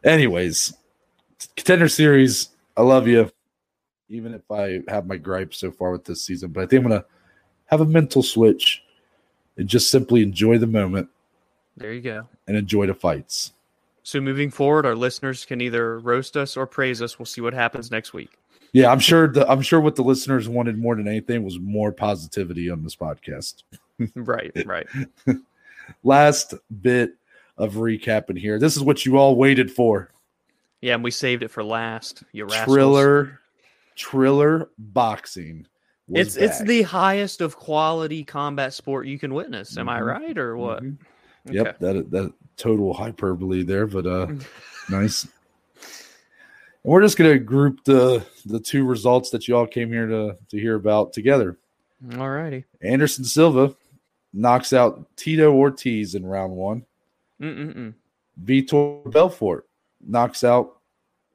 Anyways, 0.03 0.73
contender 1.55 1.87
series. 1.87 2.49
I 2.75 2.81
love 2.81 3.07
you. 3.07 3.31
Even 4.09 4.33
if 4.33 4.41
I 4.51 4.81
have 4.89 5.07
my 5.07 5.15
gripes 5.15 5.59
so 5.59 5.71
far 5.71 5.91
with 5.91 6.03
this 6.03 6.21
season, 6.21 6.51
but 6.51 6.61
I 6.61 6.65
think 6.65 6.83
I'm 6.83 6.89
gonna 6.89 7.05
have 7.67 7.79
a 7.79 7.85
mental 7.85 8.21
switch 8.21 8.83
and 9.55 9.65
just 9.69 9.89
simply 9.89 10.21
enjoy 10.21 10.57
the 10.57 10.67
moment 10.67 11.07
There 11.79 11.93
you 11.93 12.01
go. 12.01 12.27
and 12.47 12.55
enjoy 12.57 12.85
the 12.87 12.93
fights. 12.93 13.53
So 14.03 14.19
moving 14.21 14.49
forward, 14.51 14.85
our 14.85 14.95
listeners 14.95 15.45
can 15.45 15.61
either 15.61 15.99
roast 15.99 16.35
us 16.37 16.55
or 16.57 16.65
praise 16.67 17.01
us. 17.01 17.17
We'll 17.19 17.25
see 17.25 17.41
what 17.41 17.53
happens 17.53 17.89
next 17.91 18.13
week. 18.13 18.29
Yeah, 18.73 18.91
I'm 18.91 18.99
sure. 18.99 19.27
The, 19.27 19.49
I'm 19.49 19.61
sure 19.61 19.79
what 19.79 19.95
the 19.95 20.03
listeners 20.03 20.47
wanted 20.47 20.77
more 20.77 20.95
than 20.95 21.07
anything 21.07 21.43
was 21.43 21.57
more 21.59 21.91
positivity 21.91 22.69
on 22.69 22.83
this 22.83 22.95
podcast. 22.95 23.63
right, 24.15 24.51
right. 24.65 24.87
Last 26.03 26.53
bit 26.81 27.15
of 27.57 27.73
recap 27.75 28.29
in 28.29 28.35
here. 28.35 28.59
This 28.59 28.75
is 28.77 28.83
what 28.83 29.05
you 29.05 29.17
all 29.17 29.35
waited 29.35 29.71
for. 29.71 30.11
Yeah, 30.81 30.93
and 30.95 31.03
we 31.03 31.11
saved 31.11 31.43
it 31.43 31.49
for 31.51 31.63
last. 31.63 32.23
You 32.31 32.45
rascals. 32.45 32.75
Triller, 32.75 33.39
Triller 33.95 34.69
boxing. 34.77 35.65
It's 36.11 36.37
it's 36.37 36.61
the 36.63 36.81
highest 36.83 37.41
of 37.41 37.55
quality 37.57 38.23
combat 38.23 38.73
sport 38.73 39.05
you 39.07 39.19
can 39.19 39.33
witness. 39.33 39.77
Am 39.77 39.89
I 39.89 39.99
Mhm. 39.99 40.05
right 40.05 40.37
or 40.37 40.57
what? 40.57 40.83
Mhm. 40.83 40.97
Okay. 41.49 41.57
Yep, 41.57 41.79
that 41.79 42.11
that 42.11 42.33
total 42.57 42.93
hyperbole 42.93 43.63
there, 43.63 43.87
but 43.87 44.05
uh 44.05 44.27
nice. 44.89 45.23
And 45.23 46.93
we're 46.93 47.01
just 47.01 47.17
gonna 47.17 47.39
group 47.39 47.83
the 47.83 48.25
the 48.45 48.59
two 48.59 48.85
results 48.85 49.29
that 49.31 49.47
you 49.47 49.55
all 49.55 49.67
came 49.67 49.89
here 49.89 50.07
to 50.07 50.37
to 50.49 50.59
hear 50.59 50.75
about 50.75 51.13
together. 51.13 51.57
All 52.17 52.29
righty. 52.29 52.65
Anderson 52.81 53.25
Silva 53.25 53.75
knocks 54.33 54.73
out 54.73 55.05
Tito 55.15 55.51
Ortiz 55.53 56.15
in 56.15 56.25
round 56.25 56.53
one. 56.53 56.85
Mm-mm-mm. 57.41 57.93
Vitor 58.43 59.11
Belfort 59.11 59.67
knocks 60.05 60.43
out 60.43 60.77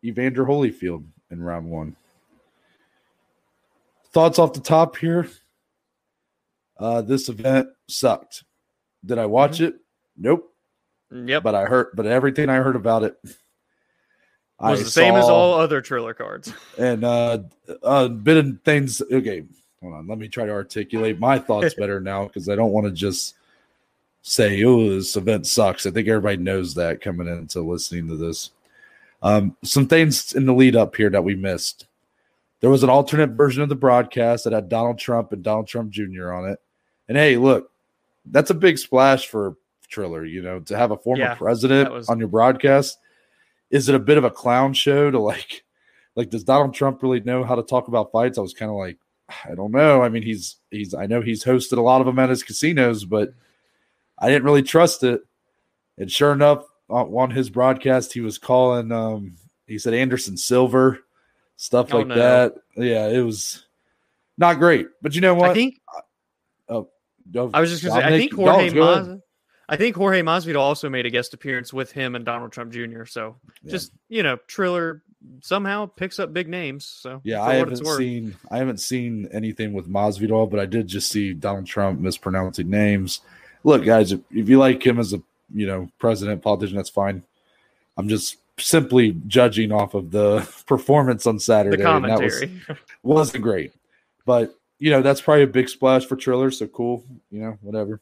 Evander 0.02 0.44
Holyfield 0.44 1.04
in 1.30 1.42
round 1.42 1.66
one. 1.66 1.96
Thoughts 4.12 4.38
off 4.38 4.52
the 4.52 4.60
top 4.60 4.96
here. 4.96 5.28
Uh, 6.78 7.02
this 7.02 7.28
event 7.28 7.68
sucked. 7.88 8.44
Did 9.04 9.18
I 9.18 9.26
watch 9.26 9.60
it? 9.60 9.74
Nope. 10.16 10.52
Yep. 11.10 11.42
But 11.42 11.54
I 11.54 11.64
heard, 11.66 11.88
but 11.94 12.06
everything 12.06 12.48
I 12.48 12.56
heard 12.56 12.76
about 12.76 13.04
it 13.04 13.16
was 14.60 14.84
the 14.84 14.90
same 14.90 15.14
as 15.14 15.24
all 15.24 15.54
other 15.54 15.80
Triller 15.80 16.14
cards. 16.14 16.52
and 16.78 17.04
uh, 17.04 17.38
a 17.82 18.08
bit 18.08 18.36
of 18.36 18.60
things. 18.64 19.00
Okay, 19.00 19.44
hold 19.80 19.94
on. 19.94 20.06
Let 20.06 20.18
me 20.18 20.28
try 20.28 20.46
to 20.46 20.52
articulate 20.52 21.18
my 21.18 21.38
thoughts 21.38 21.74
better 21.78 22.00
now 22.00 22.26
because 22.26 22.48
I 22.48 22.56
don't 22.56 22.72
want 22.72 22.86
to 22.86 22.92
just 22.92 23.36
say, 24.22 24.64
"Oh, 24.64 24.90
this 24.90 25.16
event 25.16 25.46
sucks." 25.46 25.86
I 25.86 25.90
think 25.90 26.08
everybody 26.08 26.36
knows 26.36 26.74
that 26.74 27.00
coming 27.00 27.28
into 27.28 27.60
listening 27.60 28.08
to 28.08 28.16
this. 28.16 28.50
Um, 29.22 29.56
some 29.62 29.86
things 29.86 30.34
in 30.34 30.46
the 30.46 30.54
lead 30.54 30.76
up 30.76 30.96
here 30.96 31.10
that 31.10 31.24
we 31.24 31.34
missed. 31.34 31.86
There 32.60 32.70
was 32.70 32.82
an 32.82 32.90
alternate 32.90 33.30
version 33.30 33.62
of 33.62 33.68
the 33.68 33.74
broadcast 33.74 34.44
that 34.44 34.52
had 34.52 34.68
Donald 34.68 34.98
Trump 34.98 35.32
and 35.32 35.42
Donald 35.42 35.66
Trump 35.66 35.90
Jr. 35.90 36.32
on 36.32 36.48
it. 36.48 36.60
And 37.08 37.16
hey, 37.16 37.36
look, 37.36 37.70
that's 38.26 38.50
a 38.50 38.54
big 38.54 38.78
splash 38.78 39.28
for 39.28 39.56
Triller. 39.94 40.24
You 40.24 40.42
know, 40.42 40.60
to 40.60 40.76
have 40.76 40.90
a 40.90 40.96
former 40.96 41.22
Yeah, 41.22 41.34
president 41.34 41.92
was- 41.92 42.08
on 42.08 42.18
your 42.18 42.28
broadcast. 42.28 42.98
Is 43.70 43.88
it 43.88 43.94
a 43.94 43.98
bit 43.98 44.18
of 44.18 44.24
a 44.24 44.30
clown 44.30 44.72
show 44.74 45.10
to 45.10 45.18
like? 45.18 45.62
like 46.16 46.30
does 46.30 46.44
donald 46.44 46.72
trump 46.72 47.02
really 47.02 47.18
know 47.22 47.42
how 47.42 47.56
to 47.56 47.62
talk 47.64 47.88
about 47.88 48.12
fights 48.12 48.38
i 48.38 48.40
was 48.40 48.54
kind 48.54 48.70
of 48.70 48.76
like 48.76 48.96
i 49.44 49.52
don't 49.52 49.72
know 49.72 50.00
i 50.00 50.08
mean 50.08 50.22
he's 50.22 50.58
he's 50.70 50.94
i 50.94 51.06
know 51.06 51.20
he's 51.20 51.42
hosted 51.42 51.76
a 51.76 51.80
lot 51.80 52.00
of 52.00 52.06
them 52.06 52.20
at 52.20 52.28
his 52.28 52.44
casinos 52.44 53.04
but 53.04 53.34
i 54.20 54.28
didn't 54.28 54.44
really 54.44 54.62
trust 54.62 55.02
it 55.02 55.22
and 55.98 56.08
sure 56.12 56.32
enough 56.32 56.64
on, 56.88 57.08
on 57.08 57.30
his 57.32 57.50
broadcast 57.50 58.12
he 58.12 58.20
was 58.20 58.38
calling 58.38 58.92
um 58.92 59.34
he 59.66 59.76
said 59.76 59.92
anderson 59.92 60.36
silver 60.36 61.00
stuff 61.56 61.92
Oh, 61.92 61.98
like 61.98 62.06
no. 62.06 62.14
that 62.14 62.54
yeah 62.76 63.08
it 63.08 63.22
was 63.22 63.66
not 64.38 64.60
great 64.60 64.86
but 65.02 65.16
you 65.16 65.20
know 65.20 65.34
what 65.34 65.50
I 65.50 65.54
think 65.54 65.80
Oh, 66.68 66.88
I 67.52 67.60
was 67.60 67.70
just 67.70 67.82
gonna 67.82 68.00
say 68.00 68.06
I 68.06 68.10
think 68.16 68.34
Jorge 68.34 68.66
y'all, 68.66 68.74
go 68.74 68.92
ahead. 68.92 69.06
Mas 69.08 69.20
I 69.68 69.76
think 69.76 69.96
Jorge 69.96 70.20
Masvidal 70.22 70.58
also 70.60 70.88
made 70.90 71.06
a 71.06 71.10
guest 71.10 71.32
appearance 71.34 71.72
with 71.72 71.90
him 71.92 72.14
and 72.14 72.24
Donald 72.24 72.52
Trump 72.52 72.72
Jr. 72.72 73.04
So 73.06 73.36
Yeah. 73.62 73.70
just 73.70 73.92
you 74.08 74.22
know, 74.22 74.36
Triller 74.46 75.02
somehow 75.40 75.86
picks 75.86 76.18
up 76.18 76.32
big 76.34 76.48
names. 76.48 76.84
So 76.84 77.20
Yeah, 77.24 77.42
I 77.42 77.54
haven't 77.54 77.82
worth. 77.82 77.98
seen 77.98 78.36
I 78.50 78.58
haven't 78.58 78.78
seen 78.80 79.28
anything 79.32 79.72
with 79.72 79.88
Masvidal, 79.88 80.50
but 80.50 80.60
I 80.60 80.66
did 80.66 80.86
just 80.86 81.10
see 81.10 81.32
Donald 81.32 81.66
Trump 81.66 82.00
mispronouncing 82.00 82.68
names. 82.68 83.20
Look, 83.64 83.84
guys, 83.84 84.12
if, 84.12 84.20
if 84.30 84.48
you 84.48 84.58
like 84.58 84.84
him 84.84 84.98
as 84.98 85.12
a 85.14 85.22
you 85.54 85.66
know 85.66 85.88
president 85.98 86.42
politician, 86.42 86.76
that's 86.76 86.90
fine. 86.90 87.22
I'm 87.96 88.08
just 88.08 88.36
simply 88.58 89.16
judging 89.26 89.72
off 89.72 89.94
of 89.94 90.10
the 90.10 90.40
performance 90.66 91.26
on 91.26 91.38
Saturday. 91.38 91.76
the 91.82 91.90
and 91.90 92.04
that 92.04 92.20
was, 92.20 92.40
commentary. 92.40 92.78
wasn't 93.02 93.42
great, 93.42 93.72
but 94.26 94.54
you 94.78 94.90
know 94.90 95.00
that's 95.00 95.20
probably 95.22 95.44
a 95.44 95.46
big 95.48 95.68
splash 95.68 96.04
for 96.04 96.16
Triller. 96.16 96.50
So 96.50 96.66
cool, 96.66 97.04
you 97.30 97.40
know, 97.40 97.56
whatever. 97.62 98.00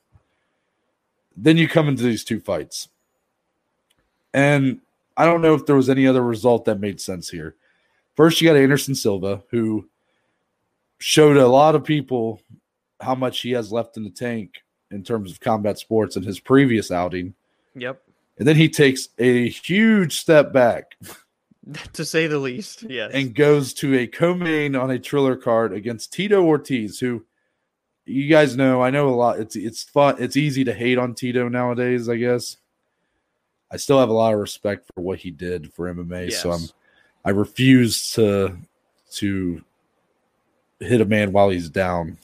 Then 1.36 1.56
you 1.56 1.68
come 1.68 1.88
into 1.88 2.02
these 2.02 2.24
two 2.24 2.40
fights, 2.40 2.88
and 4.34 4.80
I 5.16 5.24
don't 5.24 5.42
know 5.42 5.54
if 5.54 5.66
there 5.66 5.76
was 5.76 5.90
any 5.90 6.06
other 6.06 6.22
result 6.22 6.64
that 6.64 6.80
made 6.80 7.00
sense 7.00 7.28
here. 7.30 7.54
First, 8.14 8.40
you 8.40 8.48
got 8.48 8.56
Anderson 8.56 8.94
Silva, 8.94 9.42
who 9.50 9.88
showed 10.98 11.36
a 11.36 11.48
lot 11.48 11.74
of 11.74 11.84
people 11.84 12.40
how 13.00 13.14
much 13.14 13.40
he 13.40 13.50
has 13.52 13.72
left 13.72 13.96
in 13.96 14.04
the 14.04 14.10
tank 14.10 14.62
in 14.90 15.02
terms 15.02 15.30
of 15.30 15.40
combat 15.40 15.78
sports 15.78 16.16
in 16.16 16.22
his 16.22 16.38
previous 16.38 16.90
outing. 16.90 17.34
yep. 17.74 18.02
And 18.38 18.48
then 18.48 18.56
he 18.56 18.68
takes 18.68 19.08
a 19.18 19.48
huge 19.48 20.18
step 20.18 20.52
back 20.52 20.96
to 21.92 22.04
say 22.04 22.26
the 22.26 22.38
least. 22.38 22.82
Yes. 22.82 23.10
and 23.14 23.34
goes 23.34 23.74
to 23.74 23.94
a 23.94 24.06
co-main 24.06 24.74
on 24.74 24.90
a 24.90 24.98
Triller 24.98 25.36
card 25.36 25.72
against 25.72 26.12
Tito 26.12 26.42
Ortiz, 26.42 26.98
who 26.98 27.24
you 28.04 28.28
guys 28.28 28.56
know. 28.56 28.82
I 28.82 28.90
know 28.90 29.08
a 29.08 29.10
lot. 29.10 29.38
It's 29.38 29.56
it's 29.56 29.82
fun. 29.82 30.16
It's 30.18 30.36
easy 30.36 30.64
to 30.64 30.74
hate 30.74 30.98
on 30.98 31.14
Tito 31.14 31.48
nowadays. 31.48 32.08
I 32.08 32.16
guess. 32.16 32.56
I 33.70 33.76
still 33.76 33.98
have 33.98 34.10
a 34.10 34.14
lot 34.14 34.34
of 34.34 34.40
respect 34.40 34.90
for 34.94 35.00
what 35.00 35.18
he 35.18 35.30
did 35.30 35.72
for 35.72 35.92
MMA. 35.92 36.32
So 36.32 36.52
I'm 36.52 36.62
I 37.24 37.30
refuse 37.30 38.12
to 38.12 38.56
to 39.12 39.62
hit 40.80 41.00
a 41.00 41.06
man 41.06 41.32
while 41.32 41.50
he's 41.50 41.68
down. 41.68 42.18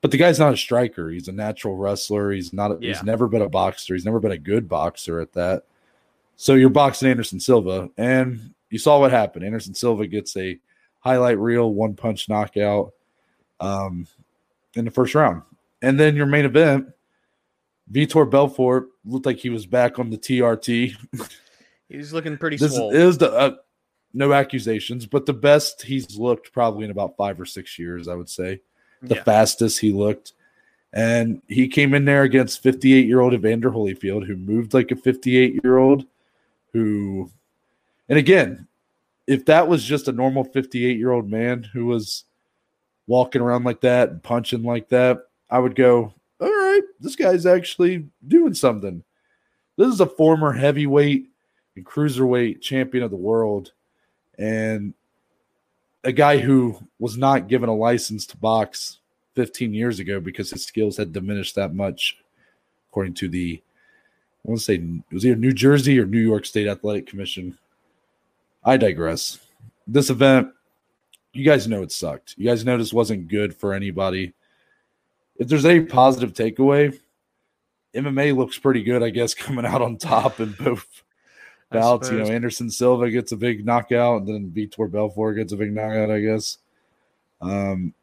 But 0.00 0.10
the 0.10 0.18
guy's 0.18 0.38
not 0.38 0.52
a 0.52 0.56
striker. 0.56 1.08
He's 1.10 1.28
a 1.28 1.32
natural 1.32 1.76
wrestler. 1.76 2.32
He's 2.32 2.52
not. 2.52 2.72
A, 2.72 2.78
Yeah. 2.80 2.88
He's 2.92 3.02
never 3.02 3.26
been 3.26 3.42
a 3.42 3.48
boxer. 3.48 3.94
He's 3.94 4.04
never 4.04 4.20
been 4.20 4.32
a 4.32 4.38
good 4.38 4.68
boxer 4.68 5.20
at 5.20 5.32
that. 5.32 5.64
So 6.36 6.54
you're 6.54 6.68
boxing 6.68 7.08
Anderson 7.08 7.38
Silva, 7.40 7.88
and 7.96 8.52
you 8.68 8.78
saw 8.78 8.98
what 8.98 9.12
happened. 9.12 9.44
Anderson 9.44 9.74
Silva 9.74 10.06
gets 10.06 10.36
a 10.36 10.58
highlight 11.00 11.38
reel, 11.38 11.72
one 11.72 11.94
punch 11.94 12.28
knockout 12.28 12.92
um, 13.60 14.06
in 14.74 14.84
the 14.84 14.90
first 14.90 15.14
round, 15.14 15.42
and 15.82 15.98
then 15.98 16.16
your 16.16 16.26
main 16.26 16.44
event, 16.44 16.88
Vitor 17.90 18.30
Belfort 18.30 18.88
looked 19.04 19.26
like 19.26 19.38
he 19.38 19.50
was 19.50 19.66
back 19.66 19.98
on 19.98 20.10
the 20.10 20.18
TRT. 20.18 20.94
He's 21.88 22.12
looking 22.12 22.36
pretty 22.38 22.56
This 22.56 22.74
swole. 22.74 22.90
is 22.90 23.18
the 23.18 23.30
uh, 23.30 23.54
no 24.14 24.32
accusations, 24.32 25.06
but 25.06 25.26
the 25.26 25.32
best 25.32 25.82
he's 25.82 26.16
looked 26.16 26.52
probably 26.52 26.84
in 26.84 26.90
about 26.90 27.16
five 27.16 27.38
or 27.40 27.44
six 27.44 27.78
years, 27.78 28.08
I 28.08 28.14
would 28.14 28.28
say. 28.28 28.60
The 29.02 29.16
yeah. 29.16 29.22
fastest 29.24 29.80
he 29.80 29.92
looked. 29.92 30.32
And 30.92 31.42
he 31.48 31.66
came 31.66 31.92
in 31.92 32.04
there 32.04 32.22
against 32.22 32.62
58 32.62 33.06
year 33.06 33.20
old 33.20 33.34
Evander 33.34 33.70
Holyfield, 33.70 34.26
who 34.26 34.36
moved 34.36 34.72
like 34.72 34.92
a 34.92 34.96
58 34.96 35.60
year 35.62 35.76
old. 35.78 36.06
Who, 36.72 37.30
and 38.08 38.18
again, 38.18 38.68
if 39.26 39.44
that 39.46 39.68
was 39.68 39.84
just 39.84 40.08
a 40.08 40.12
normal 40.12 40.44
58 40.44 40.96
year 40.96 41.10
old 41.10 41.28
man 41.28 41.64
who 41.64 41.86
was 41.86 42.24
walking 43.06 43.42
around 43.42 43.64
like 43.64 43.80
that 43.82 44.10
and 44.10 44.22
punching 44.22 44.62
like 44.62 44.88
that, 44.88 45.18
I 45.50 45.58
would 45.58 45.74
go, 45.74 46.14
all 46.40 46.48
right, 46.48 46.82
this 47.00 47.16
guy's 47.16 47.46
actually 47.46 48.06
doing 48.26 48.54
something. 48.54 49.04
This 49.76 49.92
is 49.92 50.00
a 50.00 50.06
former 50.06 50.52
heavyweight 50.52 51.26
and 51.76 51.84
cruiserweight 51.84 52.60
champion 52.60 53.04
of 53.04 53.10
the 53.10 53.16
world, 53.16 53.72
and 54.38 54.94
a 56.04 56.12
guy 56.12 56.38
who 56.38 56.78
was 56.98 57.16
not 57.16 57.48
given 57.48 57.68
a 57.68 57.74
license 57.74 58.26
to 58.26 58.36
box 58.36 58.98
15 59.34 59.74
years 59.74 59.98
ago 59.98 60.20
because 60.20 60.50
his 60.50 60.64
skills 60.64 60.96
had 60.96 61.12
diminished 61.12 61.54
that 61.56 61.74
much, 61.74 62.18
according 62.90 63.14
to 63.14 63.28
the, 63.28 63.60
I 64.44 64.50
want 64.50 64.60
to 64.60 64.64
say, 64.64 64.74
it 64.74 65.14
was 65.14 65.26
either 65.26 65.36
New 65.36 65.52
Jersey 65.52 65.98
or 65.98 66.06
New 66.06 66.20
York 66.20 66.46
State 66.46 66.68
Athletic 66.68 67.06
Commission. 67.06 67.58
I 68.64 68.76
digress. 68.76 69.40
This 69.86 70.10
event, 70.10 70.50
you 71.34 71.44
guys 71.44 71.68
know 71.68 71.82
it 71.82 71.92
sucked. 71.92 72.34
You 72.38 72.48
guys 72.48 72.64
know 72.64 72.78
this 72.78 72.92
wasn't 72.92 73.28
good 73.28 73.54
for 73.54 73.74
anybody. 73.74 74.32
If 75.36 75.48
there's 75.48 75.64
any 75.64 75.80
positive 75.84 76.32
takeaway, 76.32 76.98
MMA 77.94 78.36
looks 78.36 78.58
pretty 78.58 78.82
good, 78.82 79.02
I 79.02 79.10
guess, 79.10 79.34
coming 79.34 79.66
out 79.66 79.82
on 79.82 79.96
top 79.96 80.40
in 80.40 80.52
both 80.52 80.86
bouts. 81.70 82.10
You 82.10 82.18
know, 82.18 82.26
Anderson 82.26 82.70
Silva 82.70 83.10
gets 83.10 83.32
a 83.32 83.36
big 83.36 83.66
knockout, 83.66 84.22
and 84.22 84.28
then 84.28 84.50
Vitor 84.50 84.90
Belfort 84.90 85.36
gets 85.36 85.52
a 85.52 85.56
big 85.56 85.72
knockout, 85.72 86.10
I 86.10 86.20
guess. 86.20 86.58
Um, 87.40 87.94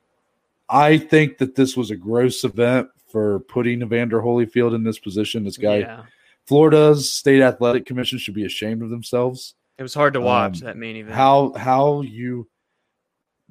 I 0.69 0.97
think 0.97 1.37
that 1.39 1.55
this 1.55 1.75
was 1.75 1.91
a 1.91 1.95
gross 1.95 2.43
event 2.43 2.89
for 3.09 3.39
putting 3.39 3.81
Evander 3.81 4.21
Holyfield 4.21 4.75
in 4.75 4.83
this 4.83 4.99
position. 4.99 5.43
This 5.43 5.57
guy, 5.57 5.77
yeah. 5.77 6.03
Florida's 6.45 7.11
state 7.11 7.41
athletic 7.41 7.85
commission 7.85 8.17
should 8.17 8.33
be 8.33 8.45
ashamed 8.45 8.81
of 8.81 8.89
themselves. 8.89 9.55
It 9.77 9.83
was 9.83 9.93
hard 9.93 10.13
to 10.13 10.21
watch 10.21 10.61
um, 10.61 10.65
that 10.65 10.77
main 10.77 10.95
event. 10.95 11.15
How 11.15 11.53
how 11.53 12.01
you 12.01 12.47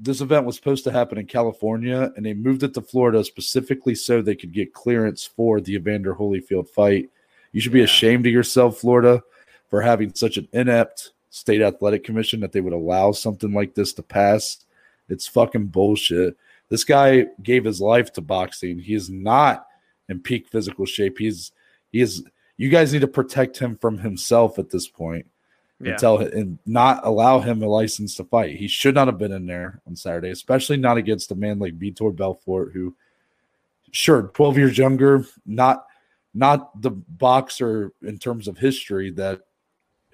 this 0.00 0.22
event 0.22 0.46
was 0.46 0.56
supposed 0.56 0.84
to 0.84 0.92
happen 0.92 1.18
in 1.18 1.26
California, 1.26 2.10
and 2.16 2.24
they 2.24 2.32
moved 2.32 2.62
it 2.62 2.72
to 2.74 2.80
Florida 2.80 3.22
specifically 3.22 3.94
so 3.94 4.22
they 4.22 4.34
could 4.34 4.52
get 4.52 4.72
clearance 4.72 5.26
for 5.26 5.60
the 5.60 5.74
Evander 5.74 6.14
Holyfield 6.14 6.68
fight. 6.68 7.10
You 7.52 7.60
should 7.60 7.72
be 7.72 7.80
yeah. 7.80 7.84
ashamed 7.84 8.26
of 8.26 8.32
yourself, 8.32 8.78
Florida, 8.78 9.22
for 9.68 9.82
having 9.82 10.14
such 10.14 10.38
an 10.38 10.48
inept 10.52 11.12
state 11.28 11.60
athletic 11.60 12.02
commission 12.02 12.40
that 12.40 12.52
they 12.52 12.62
would 12.62 12.72
allow 12.72 13.12
something 13.12 13.52
like 13.52 13.74
this 13.74 13.92
to 13.92 14.02
pass. 14.02 14.64
It's 15.08 15.28
fucking 15.28 15.66
bullshit. 15.66 16.36
This 16.70 16.84
guy 16.84 17.26
gave 17.42 17.64
his 17.64 17.80
life 17.80 18.12
to 18.14 18.20
boxing. 18.20 18.78
He 18.78 18.94
is 18.94 19.10
not 19.10 19.66
in 20.08 20.20
peak 20.20 20.48
physical 20.48 20.86
shape. 20.86 21.18
He's 21.18 21.52
he 21.92 22.00
is. 22.00 22.24
You 22.56 22.68
guys 22.68 22.92
need 22.92 23.00
to 23.00 23.08
protect 23.08 23.58
him 23.58 23.76
from 23.76 23.98
himself 23.98 24.58
at 24.58 24.70
this 24.70 24.86
point 24.86 25.26
yeah. 25.80 25.90
and 25.90 25.98
tell 25.98 26.18
and 26.18 26.58
not 26.66 27.00
allow 27.04 27.40
him 27.40 27.62
a 27.62 27.66
license 27.66 28.16
to 28.16 28.24
fight. 28.24 28.56
He 28.56 28.68
should 28.68 28.94
not 28.94 29.08
have 29.08 29.18
been 29.18 29.32
in 29.32 29.46
there 29.46 29.80
on 29.86 29.96
Saturday, 29.96 30.30
especially 30.30 30.76
not 30.76 30.96
against 30.96 31.32
a 31.32 31.34
man 31.34 31.58
like 31.58 31.78
Vitor 31.78 32.14
Belfort, 32.14 32.72
who, 32.72 32.94
sure, 33.90 34.30
twelve 34.34 34.58
years 34.58 34.76
younger, 34.76 35.24
not 35.46 35.86
not 36.34 36.80
the 36.80 36.90
boxer 36.90 37.92
in 38.02 38.18
terms 38.18 38.46
of 38.46 38.58
history 38.58 39.10
that 39.12 39.40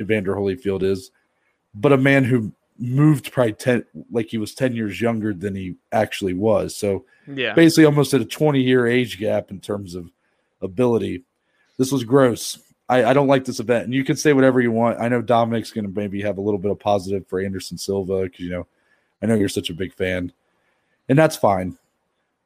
Evander 0.00 0.34
Holyfield 0.34 0.82
is, 0.82 1.10
but 1.74 1.92
a 1.92 1.98
man 1.98 2.24
who 2.24 2.52
moved 2.78 3.32
probably 3.32 3.54
10 3.54 3.84
like 4.10 4.28
he 4.28 4.36
was 4.36 4.54
10 4.54 4.74
years 4.74 5.00
younger 5.00 5.32
than 5.32 5.54
he 5.54 5.76
actually 5.92 6.34
was 6.34 6.76
so 6.76 7.06
yeah 7.26 7.54
basically 7.54 7.86
almost 7.86 8.12
at 8.12 8.20
a 8.20 8.24
20 8.24 8.60
year 8.60 8.86
age 8.86 9.18
gap 9.18 9.50
in 9.50 9.58
terms 9.58 9.94
of 9.94 10.10
ability 10.60 11.22
this 11.78 11.90
was 11.90 12.04
gross 12.04 12.58
I, 12.88 13.06
I 13.06 13.12
don't 13.12 13.26
like 13.26 13.44
this 13.44 13.60
event 13.60 13.84
and 13.84 13.94
you 13.94 14.04
can 14.04 14.16
say 14.16 14.32
whatever 14.32 14.60
you 14.60 14.70
want 14.70 15.00
i 15.00 15.08
know 15.08 15.22
dominic's 15.22 15.70
going 15.70 15.84
to 15.86 16.00
maybe 16.00 16.22
have 16.22 16.38
a 16.38 16.40
little 16.40 16.58
bit 16.58 16.70
of 16.70 16.78
positive 16.78 17.26
for 17.26 17.40
anderson 17.40 17.78
silva 17.78 18.22
because 18.22 18.40
you 18.40 18.50
know 18.50 18.66
i 19.22 19.26
know 19.26 19.34
you're 19.34 19.48
such 19.48 19.70
a 19.70 19.74
big 19.74 19.92
fan 19.94 20.32
and 21.08 21.18
that's 21.18 21.36
fine 21.36 21.76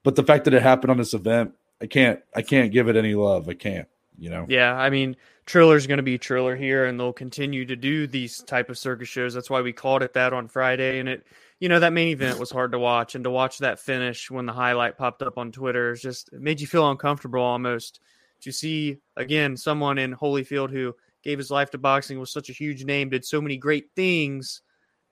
but 0.03 0.17
the 0.17 0.23
fact 0.23 0.45
that 0.45 0.55
it 0.55 0.63
happened 0.63 0.91
on 0.91 0.99
this 0.99 1.15
event 1.15 1.53
i 1.81 1.87
can't 1.87 2.21
i 2.35 2.43
can't 2.43 2.73
give 2.73 2.89
it 2.89 2.97
any 2.97 3.15
love 3.15 3.49
i 3.49 3.55
can't 3.55 3.89
you 4.19 4.31
know 4.31 4.47
yeah 4.49 4.75
i 4.75 4.91
mean 4.91 5.17
Triller's 5.51 5.89
going 5.89 5.97
to 5.97 6.05
be 6.05 6.17
Triller 6.17 6.55
here, 6.55 6.85
and 6.85 6.99
they'll 6.99 7.13
continue 7.13 7.65
to 7.65 7.75
do 7.75 8.07
these 8.07 8.39
type 8.39 8.71
of 8.71 8.79
circus 8.79 9.09
shows. 9.09 9.35
That's 9.35 9.51
why 9.51 9.61
we 9.63 9.73
called 9.73 10.05
it 10.05 10.13
that 10.13 10.33
on 10.33 10.47
Friday. 10.47 11.01
And 11.01 11.09
it, 11.09 11.27
you 11.59 11.69
know, 11.69 11.81
that 11.81 11.93
main 11.93 12.07
event 12.07 12.39
was 12.39 12.53
hard 12.53 12.71
to 12.71 12.79
watch, 12.79 13.17
and 13.17 13.25
to 13.25 13.31
watch 13.31 13.59
that 13.59 13.81
finish 13.81 14.31
when 14.31 14.47
the 14.47 14.53
highlight 14.53 14.97
popped 14.97 15.23
up 15.23 15.39
on 15.39 15.51
Twitter 15.51 15.91
is 15.91 16.01
just 16.01 16.33
it 16.33 16.41
made 16.41 16.61
you 16.61 16.69
feel 16.69 16.89
uncomfortable 16.89 17.41
almost. 17.41 17.99
To 18.43 18.53
see 18.53 18.99
again 19.17 19.57
someone 19.57 19.99
in 19.99 20.15
Holyfield 20.15 20.71
who 20.71 20.95
gave 21.23 21.39
his 21.39 21.51
life 21.51 21.71
to 21.71 21.79
boxing 21.79 22.19
was 22.19 22.33
such 22.33 22.49
a 22.49 22.55
huge 22.55 22.85
name, 22.85 23.11
did 23.11 23.25
so 23.25 23.41
many 23.41 23.57
great 23.57 23.91
things, 23.95 24.63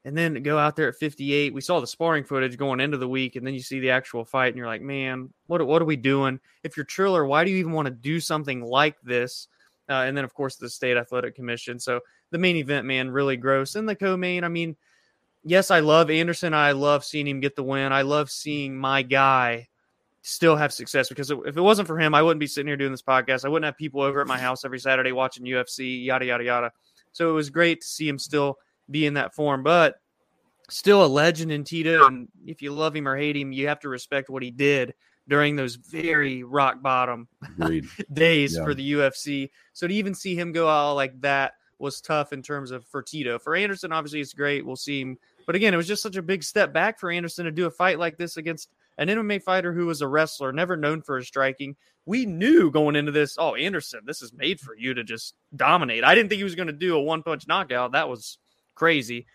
and 0.04 0.16
then 0.16 0.42
go 0.42 0.58
out 0.58 0.76
there 0.76 0.88
at 0.88 0.96
58. 0.96 1.52
We 1.52 1.60
saw 1.60 1.80
the 1.80 1.86
sparring 1.86 2.24
footage 2.24 2.56
going 2.56 2.80
into 2.80 2.96
the 2.96 3.08
week, 3.08 3.36
and 3.36 3.46
then 3.46 3.54
you 3.54 3.60
see 3.60 3.80
the 3.80 3.90
actual 3.90 4.24
fight, 4.24 4.48
and 4.48 4.56
you're 4.56 4.66
like, 4.66 4.82
man, 4.82 5.32
what 5.46 5.66
what 5.66 5.82
are 5.82 5.86
we 5.86 5.96
doing? 5.96 6.40
If 6.64 6.76
you're 6.76 6.86
Triller, 6.86 7.26
why 7.26 7.44
do 7.44 7.50
you 7.50 7.58
even 7.58 7.72
want 7.72 7.86
to 7.86 7.94
do 7.94 8.20
something 8.20 8.62
like 8.62 9.00
this? 9.02 9.48
uh, 9.88 10.04
and 10.06 10.16
then 10.16 10.24
of 10.24 10.34
course 10.34 10.56
the 10.56 10.68
state 10.68 10.96
athletic 10.96 11.34
commission. 11.34 11.78
So 11.78 12.00
the 12.30 12.38
main 12.38 12.56
event, 12.56 12.86
man, 12.86 13.10
really 13.10 13.36
gross. 13.36 13.74
And 13.74 13.88
the 13.88 13.96
co-main, 13.96 14.44
I 14.44 14.48
mean, 14.48 14.76
yes, 15.44 15.70
I 15.70 15.80
love 15.80 16.10
Anderson. 16.10 16.54
I 16.54 16.72
love 16.72 17.04
seeing 17.04 17.26
him 17.26 17.40
get 17.40 17.56
the 17.56 17.62
win. 17.62 17.92
I 17.92 18.02
love 18.02 18.30
seeing 18.30 18.76
my 18.76 19.02
guy 19.02 19.68
still 20.28 20.56
have 20.56 20.72
success 20.72 21.08
because 21.08 21.30
if 21.30 21.56
it 21.56 21.60
wasn't 21.60 21.88
for 21.88 21.98
him, 21.98 22.14
I 22.14 22.22
wouldn't 22.22 22.40
be 22.40 22.46
sitting 22.46 22.68
here 22.68 22.76
doing 22.76 22.92
this 22.92 23.02
podcast. 23.02 23.44
I 23.44 23.48
wouldn't 23.48 23.64
have 23.64 23.76
people 23.76 24.02
over 24.02 24.20
at 24.20 24.26
my 24.26 24.38
house 24.38 24.64
every 24.64 24.78
Saturday 24.78 25.12
watching 25.12 25.44
UFC, 25.44 26.04
yada 26.04 26.26
yada 26.26 26.44
yada. 26.44 26.72
So 27.12 27.30
it 27.30 27.32
was 27.32 27.50
great 27.50 27.80
to 27.80 27.86
see 27.86 28.06
him 28.06 28.18
still 28.18 28.58
be 28.90 29.06
in 29.06 29.14
that 29.14 29.34
form, 29.34 29.62
but 29.62 29.96
still 30.68 31.04
a 31.04 31.06
legend 31.06 31.50
in 31.50 31.64
Tito. 31.64 32.06
And 32.06 32.28
if 32.46 32.62
you 32.62 32.72
love 32.72 32.94
him 32.94 33.08
or 33.08 33.16
hate 33.16 33.36
him, 33.36 33.52
you 33.52 33.68
have 33.68 33.80
to 33.80 33.88
respect 33.88 34.28
what 34.28 34.42
he 34.42 34.50
did 34.50 34.94
during 35.28 35.56
those 35.56 35.76
very 35.76 36.42
rock 36.42 36.80
bottom 36.82 37.28
days 38.12 38.56
yeah. 38.56 38.64
for 38.64 38.74
the 38.74 38.92
UFC. 38.92 39.50
So 39.72 39.86
to 39.86 39.94
even 39.94 40.14
see 40.14 40.34
him 40.34 40.52
go 40.52 40.68
out 40.68 40.94
like 40.94 41.20
that 41.22 41.52
was 41.78 42.00
tough 42.00 42.32
in 42.32 42.42
terms 42.42 42.70
of 42.70 42.84
for 42.86 43.02
Tito. 43.02 43.38
For 43.38 43.54
Anderson, 43.54 43.92
obviously 43.92 44.20
it's 44.20 44.34
great. 44.34 44.66
We'll 44.66 44.76
see 44.76 45.00
him. 45.00 45.18
But 45.46 45.54
again, 45.54 45.72
it 45.72 45.76
was 45.76 45.86
just 45.86 46.02
such 46.02 46.16
a 46.16 46.22
big 46.22 46.42
step 46.42 46.72
back 46.72 46.98
for 46.98 47.10
Anderson 47.10 47.44
to 47.44 47.50
do 47.50 47.66
a 47.66 47.70
fight 47.70 47.98
like 47.98 48.18
this 48.18 48.36
against 48.36 48.68
an 48.98 49.08
MMA 49.08 49.42
fighter 49.42 49.72
who 49.72 49.86
was 49.86 50.02
a 50.02 50.08
wrestler, 50.08 50.52
never 50.52 50.76
known 50.76 51.00
for 51.00 51.16
his 51.16 51.28
striking. 51.28 51.76
We 52.04 52.26
knew 52.26 52.70
going 52.70 52.96
into 52.96 53.12
this, 53.12 53.36
oh, 53.38 53.54
Anderson, 53.54 54.00
this 54.04 54.22
is 54.22 54.32
made 54.32 54.60
for 54.60 54.76
you 54.76 54.92
to 54.94 55.04
just 55.04 55.34
dominate. 55.54 56.04
I 56.04 56.14
didn't 56.14 56.28
think 56.28 56.38
he 56.38 56.44
was 56.44 56.56
going 56.56 56.66
to 56.66 56.72
do 56.72 56.96
a 56.96 57.02
one 57.02 57.22
punch 57.22 57.46
knockout. 57.46 57.92
That 57.92 58.08
was 58.08 58.38
crazy. 58.74 59.26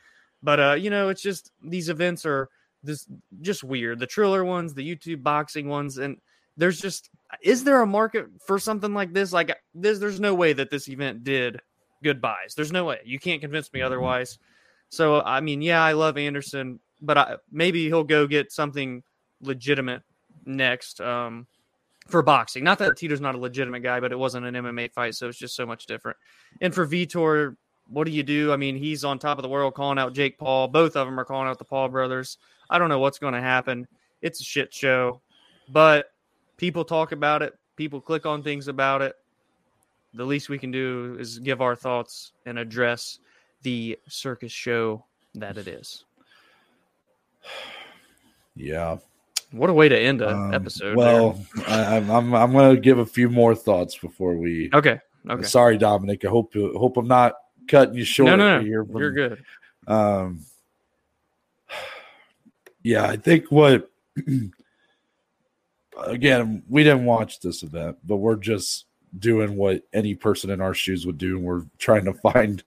But 0.44 0.60
uh, 0.60 0.74
you 0.74 0.90
know, 0.90 1.10
it's 1.10 1.22
just 1.22 1.52
these 1.64 1.88
events 1.88 2.26
are 2.26 2.50
this 2.84 3.08
just 3.42 3.64
weird. 3.64 4.00
The 4.00 4.08
Triller 4.08 4.44
ones, 4.44 4.74
the 4.74 4.96
YouTube 4.96 5.24
boxing 5.24 5.70
ones, 5.70 5.98
and 5.98 6.18
there's 6.58 6.80
just 6.82 7.10
is 7.42 7.64
there 7.64 7.82
a 7.82 7.88
market 7.88 8.28
for 8.46 8.60
something 8.60 8.94
like 8.94 9.14
this? 9.14 9.32
Like 9.32 9.58
there's 9.74 10.00
there's 10.00 10.20
no 10.20 10.36
way 10.36 10.52
that 10.54 10.70
this 10.70 10.90
event 10.90 11.24
did 11.24 11.62
goodbyes. 12.04 12.54
There's 12.56 12.74
no 12.74 12.84
way. 12.84 13.00
You 13.06 13.20
can't 13.20 13.42
convince 13.42 13.72
me 13.72 13.82
otherwise. 13.82 14.38
So 14.90 15.22
I 15.22 15.40
mean, 15.40 15.62
yeah, 15.62 15.82
I 15.82 15.94
love 15.94 16.18
Anderson, 16.18 16.82
but 17.02 17.18
I, 17.18 17.36
maybe 17.50 17.86
he'll 17.86 18.04
go 18.04 18.28
get 18.28 18.52
something 18.52 19.02
legitimate 19.44 20.02
next 20.46 21.00
um, 21.02 21.48
for 22.08 22.22
boxing. 22.22 22.64
Not 22.64 22.80
that 22.80 22.98
Tito's 22.98 23.22
not 23.22 23.36
a 23.36 23.38
legitimate 23.38 23.82
guy, 23.82 24.00
but 24.00 24.12
it 24.12 24.20
wasn't 24.20 24.46
an 24.46 24.56
MMA 24.56 24.92
fight, 24.92 25.16
so 25.16 25.28
it's 25.28 25.38
just 25.38 25.56
so 25.56 25.66
much 25.66 25.86
different. 25.86 26.18
And 26.62 26.74
for 26.74 26.88
Vitor, 26.88 27.56
what 27.88 28.06
do 28.06 28.12
you 28.12 28.24
do? 28.24 28.52
I 28.52 28.58
mean, 28.58 28.76
he's 28.76 29.04
on 29.04 29.20
top 29.20 29.38
of 29.38 29.44
the 29.44 29.50
world 29.50 29.74
calling 29.74 30.00
out 30.00 30.14
Jake 30.14 30.38
Paul. 30.38 30.68
Both 30.68 30.96
of 30.96 31.08
them 31.08 31.20
are 31.20 31.26
calling 31.26 31.48
out 31.48 31.60
the 31.60 31.66
Paul 31.66 31.90
brothers. 31.90 32.38
I 32.70 32.78
don't 32.78 32.90
know 32.90 33.00
what's 33.00 33.20
going 33.20 33.34
to 33.34 33.42
happen. 33.42 33.88
It's 34.22 34.40
a 34.42 34.44
shit 34.44 34.74
show, 34.74 35.22
but 35.70 36.08
people 36.58 36.86
talk 36.86 37.12
about 37.12 37.42
it. 37.42 37.54
People 37.76 38.00
click 38.00 38.26
on 38.26 38.44
things 38.44 38.68
about 38.68 39.02
it. 39.02 39.16
The 40.14 40.26
least 40.26 40.48
we 40.48 40.60
can 40.60 40.72
do 40.72 41.18
is 41.20 41.40
give 41.40 41.62
our 41.62 41.76
thoughts 41.76 42.32
and 42.46 42.60
address 42.60 43.20
the 43.64 43.98
circus 44.08 44.52
show 44.52 45.06
that 45.36 45.58
it 45.58 45.68
is. 45.68 46.06
Yeah. 48.56 48.98
What 49.54 49.70
a 49.70 49.74
way 49.74 49.88
to 49.88 49.98
end 49.98 50.22
an 50.22 50.34
um, 50.34 50.54
episode. 50.54 50.98
Well, 50.98 51.40
I, 51.68 51.98
am 51.98 52.10
I'm, 52.10 52.34
I'm 52.34 52.52
going 52.52 52.76
to 52.76 52.82
give 52.82 52.98
a 52.98 53.06
few 53.06 53.30
more 53.30 53.54
thoughts 53.54 53.96
before 53.96 54.36
we. 54.36 54.72
Okay. 54.74 55.00
Okay. 55.30 55.44
Sorry, 55.44 55.78
Dominic. 55.78 56.26
I 56.26 56.30
hope 56.30 56.54
hope 56.56 56.98
I'm 56.98 57.08
not 57.08 57.34
cutting 57.68 57.94
you 57.94 58.04
short. 58.04 58.28
No, 58.28 58.36
no, 58.36 58.58
no. 58.58 58.64
Here, 58.64 58.86
You're 58.96 59.12
good. 59.12 59.44
Um, 59.88 60.44
yeah, 62.82 63.06
I 63.06 63.16
think 63.16 63.52
what 63.52 63.92
again, 66.08 66.64
we 66.68 66.84
didn't 66.84 67.06
watch 67.06 67.40
this 67.40 67.62
event, 67.62 67.98
but 68.04 68.18
we're 68.18 68.36
just 68.36 68.86
doing 69.18 69.56
what 69.56 69.84
any 69.94 70.16
person 70.16 70.50
in 70.50 70.62
our 70.62 70.74
shoes 70.74 71.06
would 71.06 71.20
do. 71.20 71.38
And 71.38 71.46
we're 71.46 71.66
trying 71.78 72.06
to 72.06 72.14
find 72.14 72.64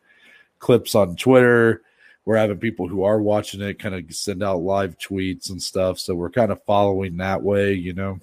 clips 0.60 0.94
on 0.94 1.16
Twitter. 1.16 1.82
We're 2.26 2.36
having 2.36 2.58
people 2.58 2.88
who 2.88 3.04
are 3.04 3.20
watching 3.20 3.62
it 3.62 3.78
kind 3.78 3.94
of 3.94 4.14
send 4.14 4.42
out 4.42 4.60
live 4.60 4.98
tweets 4.98 5.48
and 5.48 5.62
stuff. 5.62 5.98
So 5.98 6.14
we're 6.14 6.28
kind 6.28 6.52
of 6.52 6.62
following 6.64 7.16
that 7.16 7.42
way, 7.42 7.72
you 7.72 7.94
know. 7.94 8.18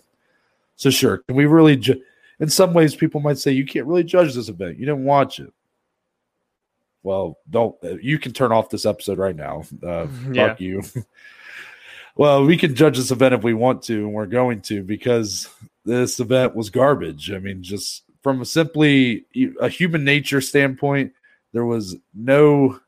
So 0.75 0.89
sure, 0.89 1.19
can 1.19 1.35
we 1.35 1.45
really 1.45 1.77
ju- 1.77 2.01
in 2.39 2.49
some 2.49 2.73
ways 2.73 2.95
people 2.95 3.21
might 3.21 3.37
say 3.37 3.51
you 3.51 3.65
can't 3.65 3.87
really 3.87 4.03
judge 4.03 4.35
this 4.35 4.49
event. 4.49 4.77
You 4.77 4.85
didn't 4.85 5.05
watch 5.05 5.39
it. 5.39 5.53
Well, 7.01 7.37
don't 7.49 7.75
you 8.01 8.19
can 8.19 8.33
turn 8.33 8.51
off 8.51 8.69
this 8.69 8.85
episode 8.85 9.17
right 9.17 9.35
now. 9.35 9.63
Uh, 9.81 10.07
yeah. 10.31 10.49
fuck 10.49 10.61
you. 10.61 10.83
well, 12.15 12.45
we 12.45 12.57
can 12.57 12.75
judge 12.75 12.97
this 12.97 13.11
event 13.11 13.33
if 13.33 13.43
we 13.43 13.53
want 13.53 13.83
to, 13.83 13.99
and 13.99 14.13
we're 14.13 14.25
going 14.25 14.61
to 14.63 14.83
because 14.83 15.49
this 15.85 16.19
event 16.19 16.55
was 16.55 16.69
garbage. 16.69 17.31
I 17.31 17.39
mean, 17.39 17.63
just 17.63 18.03
from 18.21 18.41
a 18.41 18.45
simply 18.45 19.25
a 19.59 19.69
human 19.69 20.03
nature 20.03 20.41
standpoint, 20.41 21.13
there 21.51 21.65
was 21.65 21.95
no 22.13 22.79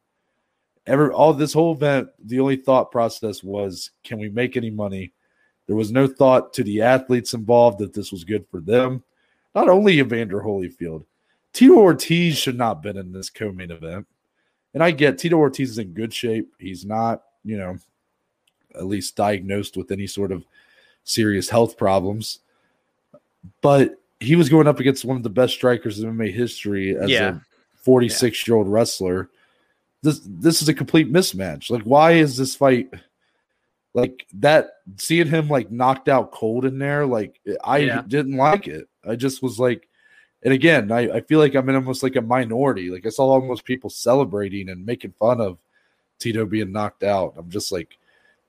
ever 0.88 1.12
all 1.12 1.34
this 1.34 1.54
whole 1.54 1.74
event. 1.74 2.10
The 2.26 2.40
only 2.40 2.56
thought 2.58 2.92
process 2.92 3.44
was, 3.44 3.92
can 4.04 4.20
we 4.20 4.30
make 4.30 4.56
any 4.56 4.70
money? 4.70 5.12
There 5.68 5.76
was 5.76 5.92
no 5.92 6.08
thought 6.08 6.54
to 6.54 6.64
the 6.64 6.82
athletes 6.82 7.34
involved 7.34 7.80
that 7.80 7.94
this 7.94 8.12
was 8.12 8.24
good 8.24 8.46
for 8.50 8.60
them. 8.60 9.04
Not 9.56 9.70
only 9.70 10.00
Evander 10.00 10.42
Holyfield, 10.42 11.06
Tito 11.54 11.76
Ortiz 11.76 12.38
should 12.38 12.58
not 12.58 12.76
have 12.76 12.84
been 12.84 12.98
in 12.98 13.12
this 13.12 13.30
co-main 13.30 13.72
event. 13.72 14.06
And 14.74 14.84
I 14.84 14.92
get 14.92 15.18
Tito 15.18 15.38
Ortiz 15.38 15.72
is 15.72 15.78
in 15.78 15.94
good 15.94 16.14
shape. 16.14 16.54
He's 16.60 16.86
not, 16.86 17.24
you 17.44 17.58
know, 17.58 17.78
at 18.76 18.86
least 18.86 19.16
diagnosed 19.16 19.78
with 19.78 19.92
any 19.92 20.06
sort 20.06 20.32
of 20.32 20.44
serious 21.06 21.50
health 21.50 21.78
problems. 21.78 22.40
But 23.62 24.02
he 24.20 24.36
was 24.36 24.50
going 24.50 24.68
up 24.68 24.80
against 24.80 25.06
one 25.06 25.18
of 25.18 25.24
the 25.24 25.30
best 25.30 25.54
strikers 25.54 26.00
in 26.00 26.10
MMA 26.10 26.32
history 26.34 26.98
as 26.98 27.10
Yeah. 27.10 27.38
a 27.38 27.42
46 27.78 28.48
year 28.48 28.58
old 28.58 28.68
wrestler. 28.68 29.30
This 30.06 30.22
this 30.24 30.62
is 30.62 30.70
a 30.70 30.74
complete 30.74 31.12
mismatch. 31.12 31.72
Like, 31.72 31.82
why 31.84 32.12
is 32.14 32.38
this 32.38 32.56
fight 32.56 32.94
like 33.96 34.26
that? 34.34 34.68
Seeing 34.98 35.28
him 35.28 35.50
like 35.50 35.72
knocked 35.72 36.08
out 36.10 36.32
cold 36.32 36.64
in 36.66 36.78
there, 36.78 37.06
like 37.06 37.40
I 37.64 37.80
Yeah. 37.80 38.04
didn't 38.08 38.38
like 38.38 38.68
it. 38.68 38.88
I 39.08 39.16
just 39.16 39.42
was 39.42 39.60
like, 39.60 39.88
and 40.44 40.54
again, 40.54 40.92
I, 40.92 41.10
I 41.16 41.22
feel 41.22 41.40
like 41.40 41.56
I'm 41.56 41.68
in 41.70 41.76
almost 41.76 42.04
like 42.04 42.16
a 42.16 42.22
minority. 42.22 42.92
Like 42.92 43.06
I 43.06 43.10
saw 43.10 43.24
almost 43.30 43.66
people 43.66 43.90
celebrating 43.90 44.70
and 44.70 44.86
making 44.86 45.14
fun 45.20 45.42
of 45.42 45.58
Tito 46.20 46.46
being 46.46 46.72
knocked 46.72 47.04
out. 47.04 47.34
I'm 47.36 47.50
just 47.50 47.72
like, 47.72 47.98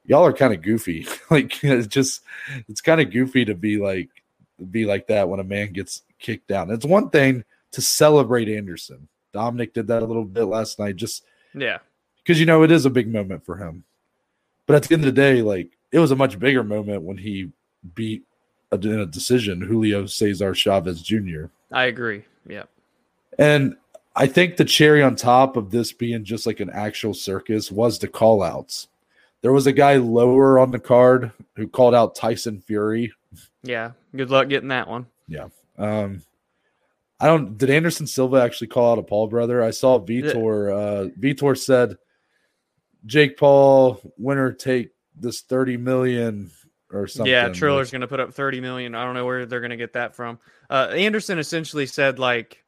y'all 0.05 0.27
are 0.27 0.33
kind 0.35 0.53
of 0.53 0.61
goofy. 0.63 1.07
like 1.31 1.65
it's 1.65 1.87
just 1.87 2.23
it's 2.69 2.83
kind 2.83 3.01
of 3.01 3.11
goofy 3.11 3.47
to 3.47 3.55
be 3.55 3.79
like 3.79 4.11
be 4.71 4.85
like 4.85 5.07
that 5.07 5.29
when 5.29 5.41
a 5.41 5.45
man 5.45 5.73
gets 5.73 6.03
kicked 6.19 6.49
down. 6.49 6.71
It's 6.71 6.85
one 6.85 7.09
thing 7.09 7.45
to 7.73 7.81
celebrate 7.81 8.49
Anderson. 8.51 9.09
Dominic 9.33 9.75
did 9.75 9.87
that 9.89 10.03
a 10.03 10.07
little 10.07 10.25
bit 10.25 10.45
last 10.45 10.79
night, 10.79 10.97
just 10.97 11.25
Yeah. 11.57 11.79
because 12.23 12.39
you 12.39 12.47
know 12.47 12.63
it 12.63 12.71
is 12.71 12.85
a 12.85 12.91
big 12.91 13.13
moment 13.13 13.45
for 13.45 13.57
him. 13.57 13.85
But 14.67 14.77
at 14.77 14.83
the 14.85 14.95
end 14.95 15.05
of 15.05 15.15
the 15.15 15.21
day, 15.21 15.43
like 15.43 15.71
it 15.91 15.99
was 15.99 16.11
a 16.11 16.17
much 16.17 16.39
bigger 16.39 16.63
moment 16.63 17.03
when 17.03 17.17
he 17.17 17.51
beat 17.95 18.23
a, 18.73 18.77
in 18.77 19.01
a 19.01 19.07
decision 19.07 19.61
Julio 19.61 20.07
Cesar 20.07 20.55
Chavez 20.55 21.01
Jr. 21.03 21.47
I 21.73 21.87
agree. 21.87 22.25
Yeah. 22.49 22.65
And 23.39 23.77
I 24.15 24.27
think 24.27 24.57
the 24.57 24.65
cherry 24.65 25.03
on 25.03 25.15
top 25.17 25.57
of 25.57 25.71
this 25.71 25.93
being 25.93 26.25
just 26.25 26.47
like 26.47 26.61
an 26.61 26.71
actual 26.71 27.15
circus 27.15 27.71
was 27.71 27.99
the 27.99 28.09
call 28.09 28.43
outs. 28.43 28.89
There 29.43 29.53
was 29.53 29.67
a 29.67 29.73
guy 29.73 29.97
lower 29.97 30.59
on 30.59 30.71
the 30.71 30.79
card 30.79 31.33
who 31.55 31.69
called 31.69 31.95
out 31.95 32.15
Tyson 32.15 32.61
Fury. 32.61 33.13
Yeah. 33.63 33.93
Good 34.15 34.31
luck 34.31 34.49
getting 34.49 34.69
that 34.71 34.89
one. 34.89 35.07
Yeah. 35.29 35.49
Um, 35.79 36.23
I 37.19 37.27
don't. 37.27 37.57
Did 37.57 37.71
Anderson 37.71 38.07
Silva 38.07 38.37
actually 38.43 38.67
call 38.69 38.93
out 38.93 38.99
a 38.99 39.03
Paul 39.03 39.29
brother? 39.29 39.63
I 39.63 39.71
saw 39.71 39.99
Vitor. 39.99 40.71
Uh, 40.71 41.09
Vitor 41.19 41.57
said, 41.57 41.97
"Jake 43.05 43.37
Paul 43.39 44.01
winner 44.19 44.53
take 44.53 44.91
this 45.19 45.41
thirty 45.43 45.77
million 45.77 46.51
or 46.91 47.07
something." 47.07 47.33
Yeah, 47.33 47.49
Triller's 47.49 47.91
going 47.91 48.03
to 48.03 48.07
put 48.09 48.21
up 48.21 48.35
30 48.35 48.61
million. 48.61 48.95
I 48.95 49.05
don't 49.05 49.15
know 49.15 49.25
where 49.25 49.47
they're 49.47 49.61
going 49.61 49.71
to 49.71 49.77
get 49.77 49.95
that 49.95 50.15
from. 50.15 50.39
Uh, 50.69 50.89
Anderson 50.91 51.39
essentially 51.39 51.87
said 51.87 52.19
like, 52.19 52.63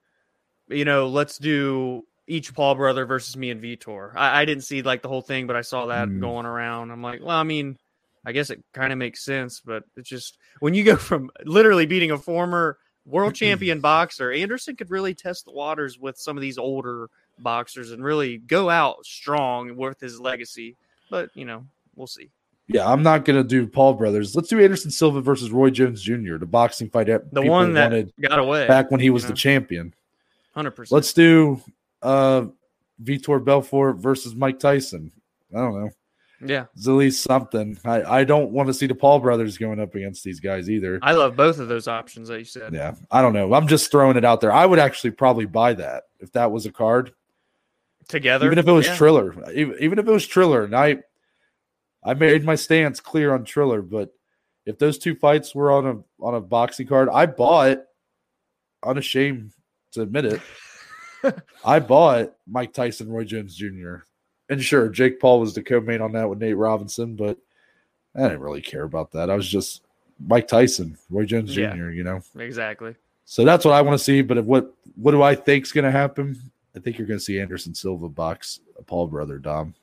you 0.69 0.85
know, 0.85 1.09
let's 1.09 1.39
do 1.39 2.05
each 2.27 2.55
Paul 2.55 2.75
brother 2.75 3.07
versus 3.07 3.37
me 3.37 3.51
and 3.51 3.63
Vitor. 3.63 4.13
I, 4.17 4.43
I 4.43 4.45
didn't 4.45 4.65
see 4.65 4.83
like 4.83 5.03
the 5.03 5.09
whole 5.09 5.23
thing, 5.23 5.47
but 5.47 5.57
I 5.57 5.63
saw 5.63 5.87
that 5.87 6.09
Mm. 6.09 6.21
going 6.21 6.47
around. 6.47 6.91
I'm 6.91 7.03
like, 7.03 7.21
well, 7.23 7.37
I 7.37 7.43
mean, 7.43 7.77
I 8.25 8.33
guess 8.33 8.51
it 8.51 8.63
kind 8.75 8.93
of 8.93 8.99
makes 8.99 9.25
sense, 9.25 9.61
but 9.61 9.85
it's 9.97 10.09
just 10.09 10.39
when 10.61 10.75
you 10.75 10.85
go 10.85 10.97
from 10.97 11.31
literally 11.45 11.87
beating 11.87 12.11
a 12.11 12.19
former 12.19 12.79
world 13.09 13.35
champion 13.35 13.81
boxer, 13.81 14.31
Anderson 14.33 14.77
could 14.77 14.91
really 14.91 15.15
test 15.15 15.45
the 15.45 15.51
waters 15.51 15.99
with 15.99 16.19
some 16.19 16.37
of 16.37 16.41
these 16.41 16.59
older 16.59 17.09
boxers 17.39 17.93
and 17.93 18.03
really 18.03 18.39
go 18.39 18.71
out 18.71 19.05
strong 19.05 19.77
with 19.77 20.01
his 20.01 20.21
legacy. 20.21 20.77
But 21.11 21.31
you 21.35 21.45
know, 21.45 21.65
we'll 21.97 22.07
see. 22.07 22.31
Yeah, 22.69 22.91
I'm 22.91 23.03
not 23.03 23.25
gonna 23.25 23.45
do 23.45 23.67
Paul 23.67 23.95
brothers. 23.95 24.37
Let's 24.37 24.49
do 24.49 24.61
Anderson 24.61 24.91
Silva 24.91 25.23
versus 25.23 25.51
Roy 25.51 25.71
Jones 25.71 26.03
Jr., 26.03 26.37
the 26.37 26.47
boxing 26.47 26.91
fight 26.91 27.07
that 27.07 27.33
The 27.33 27.43
one 27.43 27.73
that 27.75 27.91
wanted 27.91 28.13
got 28.21 28.39
away 28.39 28.69
back 28.69 28.91
when 28.91 29.01
he 29.01 29.09
was 29.11 29.23
you 29.23 29.31
the 29.31 29.35
champion. 29.35 29.95
hundred 30.55 30.73
percent. 30.73 30.95
Let's 30.95 31.13
do 31.15 31.63
uh 32.03 32.47
Vitor 33.03 33.43
Belfort 33.43 33.97
versus 33.97 34.35
Mike 34.35 34.59
Tyson. 34.59 35.11
I 35.55 35.59
don't 35.59 35.81
know. 35.81 35.91
Yeah, 36.41 36.67
It's 36.77 36.87
at 36.87 36.93
least 36.93 37.25
something. 37.25 37.79
I, 37.85 38.21
I 38.21 38.25
don't 38.25 38.53
want 38.53 38.69
to 38.69 38.75
see 38.75 38.87
the 38.87 38.95
Paul 38.95 39.19
brothers 39.19 39.59
going 39.59 39.81
up 39.81 39.95
against 39.97 40.23
these 40.23 40.39
guys 40.39 40.71
either. 40.71 41.01
I 41.03 41.13
love 41.13 41.35
both 41.35 41.59
of 41.59 41.67
those 41.67 41.89
options 41.89 42.29
that 42.29 42.39
you 42.39 42.45
said. 42.45 42.73
Yeah, 42.73 42.95
I 43.11 43.23
don't 43.23 43.33
know. 43.33 43.53
I'm 43.55 43.67
just 43.67 43.91
throwing 43.91 44.17
it 44.17 44.25
out 44.25 44.41
there. 44.41 44.53
I 44.53 44.65
would 44.65 44.79
actually 44.79 45.11
probably 45.11 45.47
buy 45.47 45.75
that 45.75 46.05
if 46.21 46.31
that 46.33 46.53
was 46.53 46.65
a 46.65 46.71
card, 46.71 47.13
Together, 48.07 48.47
even 48.47 48.59
if 48.59 48.69
it 48.69 48.73
was 48.73 48.87
yeah. 48.87 48.97
Triller. 48.97 49.51
Even, 49.53 49.77
even 49.81 49.99
if 49.99 50.07
it 50.07 50.13
was 50.13 50.27
Triller, 50.27 50.65
and 50.65 50.75
I, 50.75 50.99
I 52.05 52.15
made 52.15 52.45
my 52.45 52.55
stance 52.55 53.01
clear 53.01 53.35
on 53.35 53.45
Triller. 53.45 53.83
But 53.83 54.15
if 54.65 54.79
those 54.79 54.99
two 54.99 55.15
fights 55.17 55.55
were 55.55 55.73
on 55.73 55.87
a 55.87 56.25
on 56.25 56.35
a 56.35 56.41
boxing 56.41 56.87
card, 56.87 57.09
I 57.13 57.27
bought. 57.27 57.79
Unashamed 58.85 59.51
to 59.91 60.03
admit 60.03 60.25
it, 60.25 60.41
I 61.65 61.81
bought 61.81 62.35
Mike 62.47 62.73
Tyson, 62.73 63.11
Roy 63.11 63.25
Jones 63.25 63.57
Jr. 63.57 63.97
And 64.49 64.63
sure, 64.63 64.89
Jake 64.89 65.21
Paul 65.21 65.41
was 65.41 65.55
the 65.55 65.63
co-main 65.63 66.01
on 66.01 66.13
that 66.13 66.29
with 66.29 66.39
Nate 66.41 66.57
Robinson, 66.57 67.15
but 67.17 67.37
I 68.15 68.23
didn't 68.23 68.41
really 68.41 68.63
care 68.63 68.85
about 68.85 69.13
that. 69.13 69.29
I 69.31 69.35
was 69.35 69.49
just 69.49 69.83
Mike 70.27 70.49
Tyson, 70.49 70.97
Roy 71.11 71.25
Jones 71.27 71.53
Jr. 71.55 71.61
Yeah. 71.61 71.75
You 71.91 72.05
know. 72.05 72.21
exactly. 72.39 72.95
So 73.27 73.45
that's 73.45 73.65
what 73.65 73.75
I 73.75 73.83
want 73.83 73.99
to 73.99 74.03
see. 74.05 74.23
But 74.23 74.39
if 74.39 74.45
what 74.47 74.73
what 74.97 75.11
do 75.13 75.23
I 75.23 75.35
think's 75.35 75.71
going 75.73 75.85
to 75.85 75.91
happen? 75.91 76.41
I 76.75 76.81
think 76.81 76.97
you're 76.99 77.07
going 77.07 77.19
to 77.19 77.25
see 77.25 77.41
Anderson 77.41 77.75
Silva 77.75 78.09
box 78.09 78.61
a 78.79 78.83
Paul 78.83 79.07
brother 79.09 79.39
Dom 79.39 79.75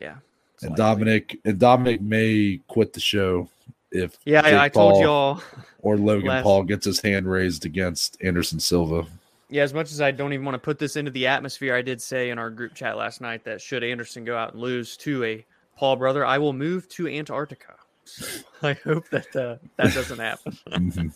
Yeah, 0.00 0.16
and 0.62 0.70
likely. 0.70 0.76
Dominic 0.76 1.40
and 1.44 1.58
Dominic 1.58 2.00
may 2.00 2.60
quit 2.68 2.92
the 2.94 3.00
show 3.00 3.48
if 3.92 4.16
Yeah, 4.24 4.42
Jake 4.42 4.54
I, 4.54 4.64
I 4.64 4.68
told 4.70 5.02
y'all. 5.02 5.42
or 5.80 5.96
Logan 5.98 6.28
last- 6.28 6.44
Paul 6.44 6.62
gets 6.64 6.86
his 6.86 7.00
hand 7.00 7.30
raised 7.30 7.66
against 7.66 8.16
Anderson 8.22 8.58
Silva. 8.60 9.06
Yeah, 9.50 9.62
as 9.62 9.72
much 9.72 9.90
as 9.92 10.00
I 10.00 10.10
don't 10.10 10.32
even 10.32 10.44
want 10.44 10.56
to 10.56 10.58
put 10.58 10.78
this 10.78 10.96
into 10.96 11.10
the 11.10 11.26
atmosphere, 11.26 11.74
I 11.74 11.82
did 11.82 12.02
say 12.02 12.30
in 12.30 12.38
our 12.38 12.50
group 12.50 12.74
chat 12.74 12.96
last 12.96 13.20
night 13.20 13.44
that 13.44 13.60
should 13.62 13.82
Anderson 13.82 14.24
go 14.24 14.36
out 14.36 14.52
and 14.52 14.60
lose 14.60 14.96
to 14.98 15.24
a 15.24 15.44
Paul 15.76 15.96
brother, 15.96 16.26
I 16.26 16.38
will 16.38 16.52
move 16.52 16.88
to 16.90 17.08
Antarctica. 17.08 17.76
I 18.62 18.72
hope 18.74 19.08
that 19.10 19.34
uh, 19.36 19.56
that 19.76 19.94
doesn't 19.94 20.18
happen. 20.18 20.58
Mhm. 20.68 21.12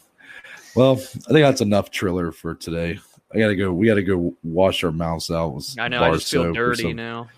Well, 0.74 0.92
I 0.92 1.32
think 1.32 1.44
that's 1.44 1.60
enough 1.60 1.90
Triller 1.90 2.32
for 2.32 2.54
today. 2.54 2.98
I 3.34 3.38
gotta 3.38 3.56
go. 3.56 3.72
We 3.72 3.86
gotta 3.86 4.02
go 4.02 4.34
wash 4.42 4.82
our 4.84 4.92
mouths 4.92 5.30
out. 5.30 5.54
With 5.54 5.76
I 5.78 5.88
know. 5.88 6.02
I 6.02 6.12
just 6.12 6.30
feel 6.30 6.52
dirty 6.52 6.84
some- 6.84 6.96
now. 6.96 7.28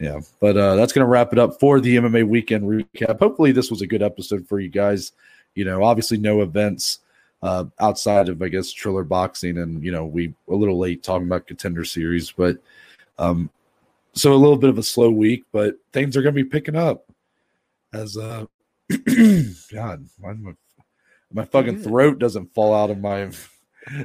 Yeah, 0.00 0.20
but 0.40 0.56
uh, 0.56 0.74
that's 0.74 0.92
going 0.92 1.04
to 1.04 1.08
wrap 1.08 1.32
it 1.32 1.38
up 1.38 1.60
for 1.60 1.80
the 1.80 1.96
MMA 1.96 2.26
weekend 2.26 2.64
recap. 2.64 3.20
Hopefully, 3.20 3.52
this 3.52 3.70
was 3.70 3.80
a 3.80 3.86
good 3.86 4.02
episode 4.02 4.46
for 4.48 4.58
you 4.58 4.68
guys. 4.68 5.12
You 5.54 5.64
know, 5.64 5.84
obviously, 5.84 6.18
no 6.18 6.42
events 6.42 6.98
uh, 7.44 7.66
outside 7.78 8.30
of 8.30 8.40
I 8.40 8.48
guess 8.48 8.72
Triller 8.72 9.04
boxing, 9.04 9.58
and 9.58 9.84
you 9.84 9.92
know, 9.92 10.06
we 10.06 10.34
a 10.48 10.54
little 10.54 10.78
late 10.78 11.02
talking 11.02 11.26
about 11.26 11.46
contender 11.46 11.84
series, 11.84 12.32
but 12.32 12.56
um, 13.18 13.50
so 14.14 14.32
a 14.32 14.34
little 14.34 14.56
bit 14.56 14.70
of 14.70 14.78
a 14.78 14.82
slow 14.82 15.10
week, 15.10 15.44
but 15.52 15.76
things 15.92 16.16
are 16.16 16.22
going 16.22 16.34
to 16.34 16.42
be 16.42 16.48
picking 16.48 16.74
up 16.74 17.04
as 17.92 18.16
uh, 18.16 18.46
God, 19.72 20.08
my 20.18 20.32
my, 20.32 20.52
my 21.34 21.44
fucking 21.44 21.82
throat 21.82 22.18
doesn't 22.18 22.54
fall 22.54 22.74
out 22.74 22.90
of 22.90 22.98
my 22.98 23.30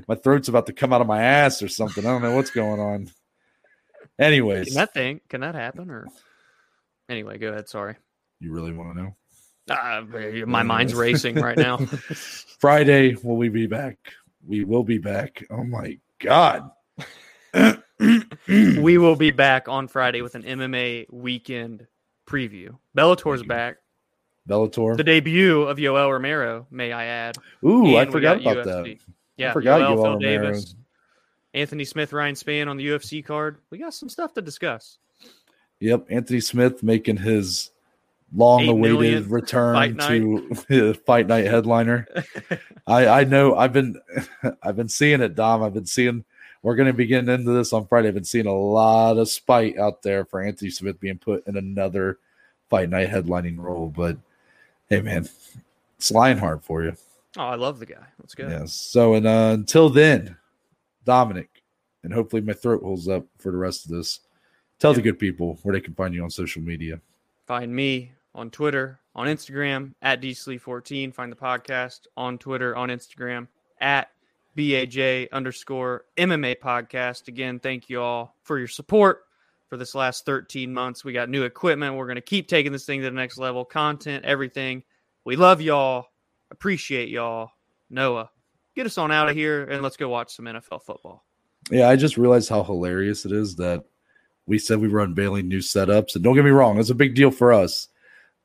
my 0.10 0.16
throat's 0.16 0.50
about 0.50 0.66
to 0.66 0.74
come 0.74 0.92
out 0.92 1.00
of 1.00 1.08
my 1.08 1.24
ass 1.24 1.64
or 1.64 1.70
something. 1.70 2.06
I 2.06 2.10
don't 2.10 2.22
know 2.22 2.36
what's 2.36 2.52
going 2.52 2.82
on. 2.82 3.10
Anyways, 4.20 4.68
Can 4.68 4.76
that 4.76 4.94
thing? 4.94 5.22
Can 5.30 5.40
that 5.42 5.56
happen? 5.56 5.90
Or 5.90 6.08
anyway, 7.08 7.38
go 7.38 7.48
ahead. 7.48 7.70
Sorry. 7.70 7.96
you 8.42 8.52
really 8.52 8.74
want 8.74 8.98
to 8.98 9.02
know? 9.02 9.16
Uh, 9.70 10.02
my 10.46 10.64
mind's 10.64 10.94
racing 10.94 11.36
right 11.36 11.58
now. 11.58 11.78
Friday, 12.60 13.16
will 13.24 13.38
we 13.38 13.50
be 13.50 13.68
back? 13.68 13.98
We 14.46 14.64
will 14.64 14.84
be 14.84 14.98
back. 14.98 15.46
Oh 15.50 15.64
my 15.64 15.98
god. 16.20 16.70
we 18.00 18.98
will 18.98 19.16
be 19.16 19.32
back 19.32 19.68
on 19.68 19.88
Friday 19.88 20.22
with 20.22 20.36
an 20.36 20.44
MMA 20.44 21.12
weekend 21.12 21.88
preview. 22.28 22.78
Bellator's 22.96 23.42
Thank 23.42 23.44
you. 23.44 23.48
back. 23.48 23.78
Bellator. 24.48 24.98
The 24.98 25.04
debut 25.04 25.62
of 25.62 25.78
Yoel 25.78 26.12
Romero, 26.12 26.66
may 26.72 26.92
I 26.92 27.06
add. 27.06 27.38
Ooh, 27.64 27.96
I 27.96 28.02
And 28.02 28.10
we 28.10 28.14
forgot 28.14 28.44
got 28.44 28.52
about 28.58 28.66
that. 28.66 28.98
Yeah, 29.38 29.52
I 29.52 29.54
forgot 29.54 29.82
Yoel, 29.82 29.90
you 29.92 29.96
Phil 29.96 30.06
all 30.06 30.20
Davis, 30.20 30.76
Anthony 31.54 31.86
Smith, 31.86 32.12
Ryan 32.14 32.36
Spann 32.36 32.68
on 32.68 32.78
the 32.78 32.88
UFC 32.88 33.24
card. 33.24 33.60
We 33.70 33.78
got 33.78 33.94
some 33.94 34.10
stuff 34.10 34.34
to 34.34 34.42
discuss. 34.42 34.98
Yep, 35.80 36.08
Anthony 36.10 36.42
Smith 36.42 36.84
making 36.84 37.18
his 37.18 37.72
long-awaited 38.36 39.28
return 39.28 39.76
fight 39.76 40.00
to 40.68 40.94
fight 41.06 41.28
night 41.28 41.46
headliner. 41.46 42.08
I 42.88 43.08
I 43.08 43.24
know 43.24 43.56
I've 43.56 43.74
been 43.74 44.00
I've 44.64 44.76
been 44.76 44.90
seeing 44.90 45.22
it, 45.22 45.36
Dom. 45.36 45.64
I've 45.64 45.74
been 45.74 45.86
seeing 45.86 46.26
we're 46.62 46.76
going 46.76 46.88
to 46.88 46.94
be 46.94 47.06
getting 47.06 47.30
into 47.30 47.52
this 47.52 47.72
on 47.72 47.88
Friday. 47.88 48.10
I've 48.10 48.14
been 48.14 48.24
seeing 48.24 48.46
a 48.46 48.54
lot 48.54 49.18
of 49.18 49.30
spite 49.30 49.78
out 49.78 50.02
there 50.02 50.26
for 50.26 50.42
Anthony 50.42 50.70
Smith 50.70 51.00
being 51.00 51.18
put 51.18 51.48
in 51.48 51.56
another 51.56 52.20
fight 52.70 52.90
night 52.90 53.10
headlining 53.10 53.58
role. 53.58 53.88
But 53.88 54.18
hey, 54.90 55.02
man, 55.02 55.28
it's 55.98 56.12
Lionheart 56.12 56.64
for 56.64 56.84
you. 56.84 56.94
Oh, 57.38 57.44
I 57.44 57.56
love 57.56 57.80
the 57.80 57.86
guy. 57.86 58.06
Let's 58.20 58.36
go. 58.36 58.48
Yes. 58.48 58.74
So, 58.74 59.14
and 59.14 59.26
uh, 59.26 59.52
until 59.54 59.90
then, 59.90 60.36
Dominic, 61.06 61.64
and 62.04 62.12
hopefully 62.12 62.42
my 62.42 62.54
throat 62.54 62.84
holds 62.84 63.08
up 63.08 63.26
for 63.38 63.52
the 63.52 63.58
rest 63.58 63.86
of 63.86 63.92
this. 63.92 64.20
Tell 64.80 64.94
the 64.94 65.02
good 65.02 65.20
people 65.20 65.60
where 65.64 65.74
they 65.74 65.82
can 65.82 65.94
find 65.94 66.14
you 66.14 66.24
on 66.24 66.30
social 66.30 66.62
media. 66.62 67.00
Find 67.46 67.74
me 67.74 68.12
on 68.36 68.50
Twitter, 68.50 69.00
on 69.16 69.28
Instagram 69.28 69.94
at 70.02 70.22
dslee14. 70.22 71.14
Find 71.14 71.32
the 71.32 71.36
podcast 71.36 72.02
on 72.16 72.38
Twitter, 72.38 72.76
on 72.76 72.90
Instagram 72.90 73.48
at 73.80 74.10
BAJ 74.58 75.32
underscore 75.32 76.06
MMA 76.18 76.58
podcast. 76.60 77.28
Again, 77.28 77.60
thank 77.60 77.90
you 77.90 78.02
all 78.02 78.36
for 78.44 78.58
your 78.58 78.68
support 78.68 79.24
for 79.70 79.78
this 79.78 79.96
last 79.96 80.26
13 80.26 80.74
months. 80.74 81.04
We 81.04 81.14
got 81.14 81.30
new 81.30 81.44
equipment. 81.44 81.96
We're 81.96 82.08
going 82.08 82.16
to 82.16 82.22
keep 82.22 82.48
taking 82.48 82.72
this 82.72 82.86
thing 82.86 83.02
to 83.02 83.06
the 83.06 83.16
next 83.16 83.38
level. 83.38 83.64
Content, 83.64 84.26
everything. 84.26 84.84
We 85.24 85.36
love 85.36 85.62
y'all. 85.62 86.08
Appreciate 86.52 87.10
y'all. 87.10 87.52
Noah, 87.90 88.30
get 88.76 88.86
us 88.86 88.98
on 88.98 89.12
out 89.12 89.30
of 89.30 89.36
here 89.36 89.64
and 89.66 89.82
let's 89.82 89.98
go 89.98 90.10
watch 90.10 90.36
some 90.36 90.46
NFL 90.46 90.84
football. 90.84 91.24
Yeah, 91.72 91.88
I 91.88 91.96
just 91.96 92.18
realized 92.18 92.50
how 92.50 92.64
hilarious 92.64 93.26
it 93.26 93.32
is 93.32 93.56
that 93.58 93.84
we 94.48 94.58
said 94.58 94.80
we 94.80 94.88
were 94.88 95.02
unveiling 95.02 95.48
new 95.48 95.60
setups. 95.60 96.16
And 96.16 96.24
don't 96.24 96.36
get 96.36 96.44
me 96.44 96.52
wrong, 96.52 96.80
it's 96.80 96.90
a 96.90 96.96
big 96.96 97.16
deal 97.16 97.32
for 97.32 97.54
us. 97.54 97.88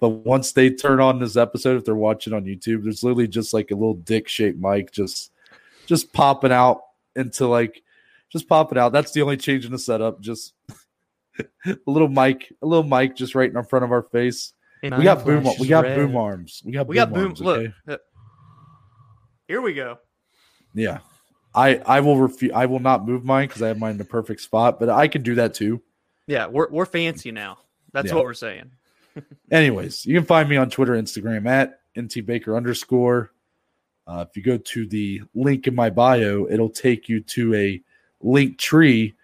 But 0.05 0.27
once 0.27 0.53
they 0.53 0.69
turn 0.69 1.01
on 1.01 1.19
this 1.19 1.35
episode, 1.35 1.79
if 1.79 1.87
they're 1.87 1.95
watching 1.95 2.35
on 2.35 2.45
YouTube, 2.45 2.83
there's 2.85 3.03
literally 3.03 3.27
just 3.27 3.55
like 3.55 3.71
a 3.71 3.75
little 3.75 3.95
dick 3.95 4.29
shaped 4.29 4.59
mic 4.59 4.93
just 4.93 5.33
just 5.87 6.13
popping 6.13 6.53
out 6.53 6.83
into 7.17 7.47
like 7.47 7.83
just 8.29 8.47
popping 8.47 8.77
out. 8.77 8.93
That's 8.93 9.13
the 9.13 9.23
only 9.23 9.39
change 9.39 9.65
in 9.65 9.73
the 9.73 9.79
setup. 9.79 10.21
Just 10.21 10.53
a 11.39 11.47
little 11.87 12.11
mic, 12.11 12.53
a 12.61 12.67
little 12.67 12.85
mic 12.85 13.17
just 13.17 13.35
right 13.35 13.51
in 13.51 13.65
front 13.65 13.83
of 13.83 13.93
our 13.93 14.03
face. 14.03 14.53
And 14.83 14.95
We 14.99 15.05
got 15.05 15.25
boom 15.25 15.49
we 15.59 15.69
got 15.69 15.85
red. 15.85 15.97
boom 15.97 16.17
arms. 16.19 16.61
We 16.67 16.73
got 16.73 16.87
We 16.87 16.97
boom 16.97 17.01
got 17.09 17.15
boom. 17.15 17.25
arms, 17.29 17.41
Look, 17.41 17.73
okay? 17.89 17.97
here 19.49 19.63
we 19.63 19.73
go. 19.73 20.01
Yeah. 20.75 20.99
I 21.55 21.77
I 21.87 22.01
will 22.01 22.19
refuse 22.19 22.53
I 22.55 22.67
will 22.67 22.79
not 22.81 23.07
move 23.07 23.25
mine 23.25 23.49
because 23.49 23.63
I 23.63 23.69
have 23.69 23.79
mine 23.79 23.93
in 23.93 23.97
the 23.97 24.05
perfect 24.05 24.43
spot, 24.43 24.79
but 24.79 24.91
I 24.91 25.09
can 25.09 25.23
do 25.23 25.37
that 25.37 25.55
too. 25.55 25.81
Yeah, 26.27 26.47
we're 26.47 26.69
we're 26.69 26.85
fancy 26.85 27.31
now. 27.33 27.57
That's 27.95 28.09
Yeah. 28.09 28.17
what 28.17 28.25
we're 28.25 28.35
saying. 28.35 28.71
Anyways, 29.51 30.05
you 30.07 30.15
can 30.15 30.27
find 30.27 30.49
me 30.49 30.57
on 30.57 30.71
Twitter, 30.71 30.95
Instagram 30.95 31.47
at 31.47 31.81
ntbaker 31.97 32.57
underscore. 32.57 33.31
Uh, 34.07 34.25
if 34.29 34.37
you 34.37 34.43
go 34.43 34.59
to 34.59 34.87
the 34.87 35.23
link 35.35 35.67
in 35.67 35.75
my 35.75 35.89
bio, 35.91 36.47
it'll 36.51 36.69
take 36.69 37.09
you 37.09 37.21
to 37.21 37.55
a 37.55 37.81
link 38.21 38.59
tree 38.59 39.15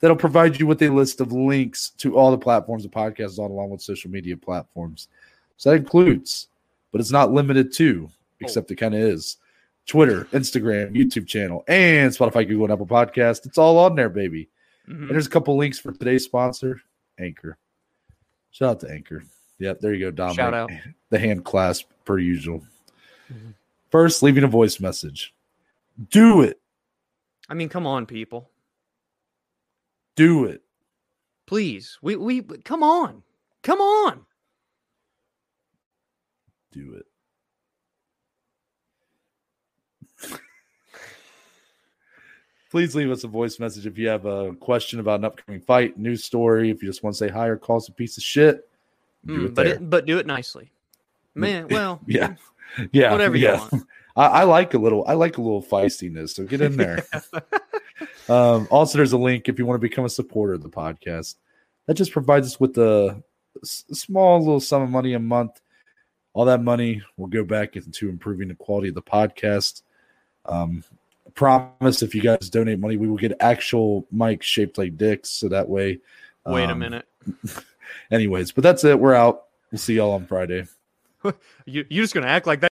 that'll 0.00 0.16
provide 0.16 0.58
you 0.60 0.66
with 0.66 0.82
a 0.82 0.88
list 0.88 1.20
of 1.20 1.32
links 1.32 1.90
to 1.90 2.16
all 2.16 2.30
the 2.30 2.38
platforms 2.38 2.82
the 2.84 2.88
podcast 2.88 3.26
is 3.26 3.38
on, 3.38 3.50
along 3.50 3.70
with 3.70 3.82
social 3.82 4.10
media 4.10 4.36
platforms. 4.36 5.08
So 5.56 5.70
that 5.70 5.76
includes, 5.76 6.48
but 6.92 7.00
it's 7.00 7.10
not 7.10 7.32
limited 7.32 7.72
to, 7.74 8.08
except 8.40 8.70
it 8.70 8.76
kind 8.76 8.94
of 8.94 9.00
is, 9.00 9.38
Twitter, 9.86 10.24
Instagram, 10.26 10.94
YouTube 10.94 11.26
channel, 11.26 11.64
and 11.66 12.12
Spotify, 12.12 12.46
Google, 12.46 12.64
and 12.66 12.72
Apple 12.74 12.86
Podcast. 12.86 13.44
It's 13.46 13.58
all 13.58 13.78
on 13.78 13.96
there, 13.96 14.08
baby. 14.10 14.48
Mhm. 14.86 15.00
And 15.02 15.10
there's 15.10 15.26
a 15.26 15.30
couple 15.30 15.56
links 15.56 15.78
for 15.80 15.90
today's 15.92 16.24
sponsor, 16.24 16.80
Anchor. 17.18 17.58
Shout 18.50 18.70
out 18.70 18.80
to 18.80 18.90
Anchor. 18.90 19.24
Yep, 19.58 19.80
there 19.80 19.94
you 19.94 20.06
go, 20.06 20.10
Dom. 20.10 20.34
Shout 20.34 20.54
out. 20.54 20.70
The 21.10 21.18
hand 21.18 21.42
clasp 21.42 21.88
per 22.04 22.18
usual. 22.18 22.62
Mhm. 23.32 23.54
First, 23.90 24.22
leaving 24.22 24.44
a 24.44 24.48
voice 24.48 24.78
message. 24.78 25.34
Do 26.10 26.42
it. 26.42 26.60
I 27.48 27.54
mean, 27.54 27.70
come 27.70 27.86
on, 27.86 28.04
people. 28.04 28.50
Do 30.16 30.44
it. 30.44 30.60
Please. 31.46 31.96
We 32.02 32.16
we 32.16 32.42
come 32.42 32.82
on. 32.82 33.22
Come 33.62 33.80
on. 33.80 34.26
Do 36.72 37.00
it. 37.00 37.06
Please 42.70 42.94
leave 42.94 43.10
us 43.10 43.24
a 43.24 43.28
voice 43.28 43.58
message 43.58 43.86
if 43.86 43.96
you 43.96 44.08
have 44.08 44.26
a 44.26 44.52
question 44.56 45.00
about 45.00 45.20
an 45.20 45.24
upcoming 45.24 45.62
fight, 45.62 45.98
news 45.98 46.22
story. 46.24 46.68
If 46.70 46.82
you 46.82 46.88
just 46.90 47.02
want 47.02 47.14
to 47.14 47.18
say 47.18 47.28
hi 47.28 47.46
or 47.46 47.56
call 47.56 47.78
us 47.78 47.88
a 47.88 47.92
piece 47.92 48.18
of 48.18 48.22
shit, 48.22 48.67
do 49.28 49.42
Mm, 49.42 49.46
it 49.46 49.54
but 49.54 49.64
there. 49.64 49.74
it, 49.74 49.90
but 49.90 50.06
do 50.06 50.18
it 50.18 50.26
nicely. 50.26 50.72
Man, 51.34 51.68
well, 51.70 52.00
yeah, 52.06 52.34
yeah, 52.92 53.12
whatever 53.12 53.36
you 53.36 53.48
yeah. 53.48 53.58
want. 53.70 53.84
I, 54.16 54.26
I 54.26 54.42
like 54.44 54.74
a 54.74 54.78
little. 54.78 55.04
I 55.06 55.14
like 55.14 55.38
a 55.38 55.42
little 55.42 55.62
feistiness. 55.62 56.30
So 56.30 56.44
get 56.44 56.60
in 56.60 56.76
there. 56.76 57.06
um, 58.28 58.66
also, 58.70 58.98
there's 58.98 59.12
a 59.12 59.18
link 59.18 59.48
if 59.48 59.58
you 59.58 59.66
want 59.66 59.80
to 59.80 59.86
become 59.86 60.04
a 60.04 60.10
supporter 60.10 60.54
of 60.54 60.62
the 60.62 60.68
podcast. 60.68 61.36
That 61.86 61.94
just 61.94 62.12
provides 62.12 62.46
us 62.46 62.60
with 62.60 62.76
a 62.78 63.22
small 63.64 64.40
little 64.40 64.60
sum 64.60 64.82
of 64.82 64.90
money 64.90 65.14
a 65.14 65.20
month. 65.20 65.60
All 66.34 66.44
that 66.46 66.62
money 66.62 67.02
will 67.16 67.28
go 67.28 67.44
back 67.44 67.76
into 67.76 68.08
improving 68.08 68.48
the 68.48 68.54
quality 68.54 68.88
of 68.88 68.94
the 68.94 69.02
podcast. 69.02 69.82
Um, 70.44 70.84
I 71.26 71.30
promise, 71.30 72.02
if 72.02 72.14
you 72.14 72.20
guys 72.20 72.50
donate 72.50 72.78
money, 72.78 72.96
we 72.96 73.08
will 73.08 73.16
get 73.16 73.32
actual 73.40 74.06
mics 74.14 74.42
shaped 74.42 74.78
like 74.78 74.96
dicks. 74.96 75.30
So 75.30 75.48
that 75.48 75.68
way. 75.68 76.00
Wait 76.46 76.64
a 76.64 76.72
um, 76.72 76.78
minute. 76.78 77.06
Anyways, 78.10 78.52
but 78.52 78.62
that's 78.64 78.84
it. 78.84 78.98
We're 78.98 79.14
out. 79.14 79.44
We'll 79.70 79.78
see 79.78 79.94
y'all 79.94 80.12
on 80.12 80.26
Friday. 80.26 80.66
You 81.66 81.84
you 81.90 82.00
just 82.02 82.14
gonna 82.14 82.28
act 82.28 82.46
like 82.46 82.60
that? 82.60 82.66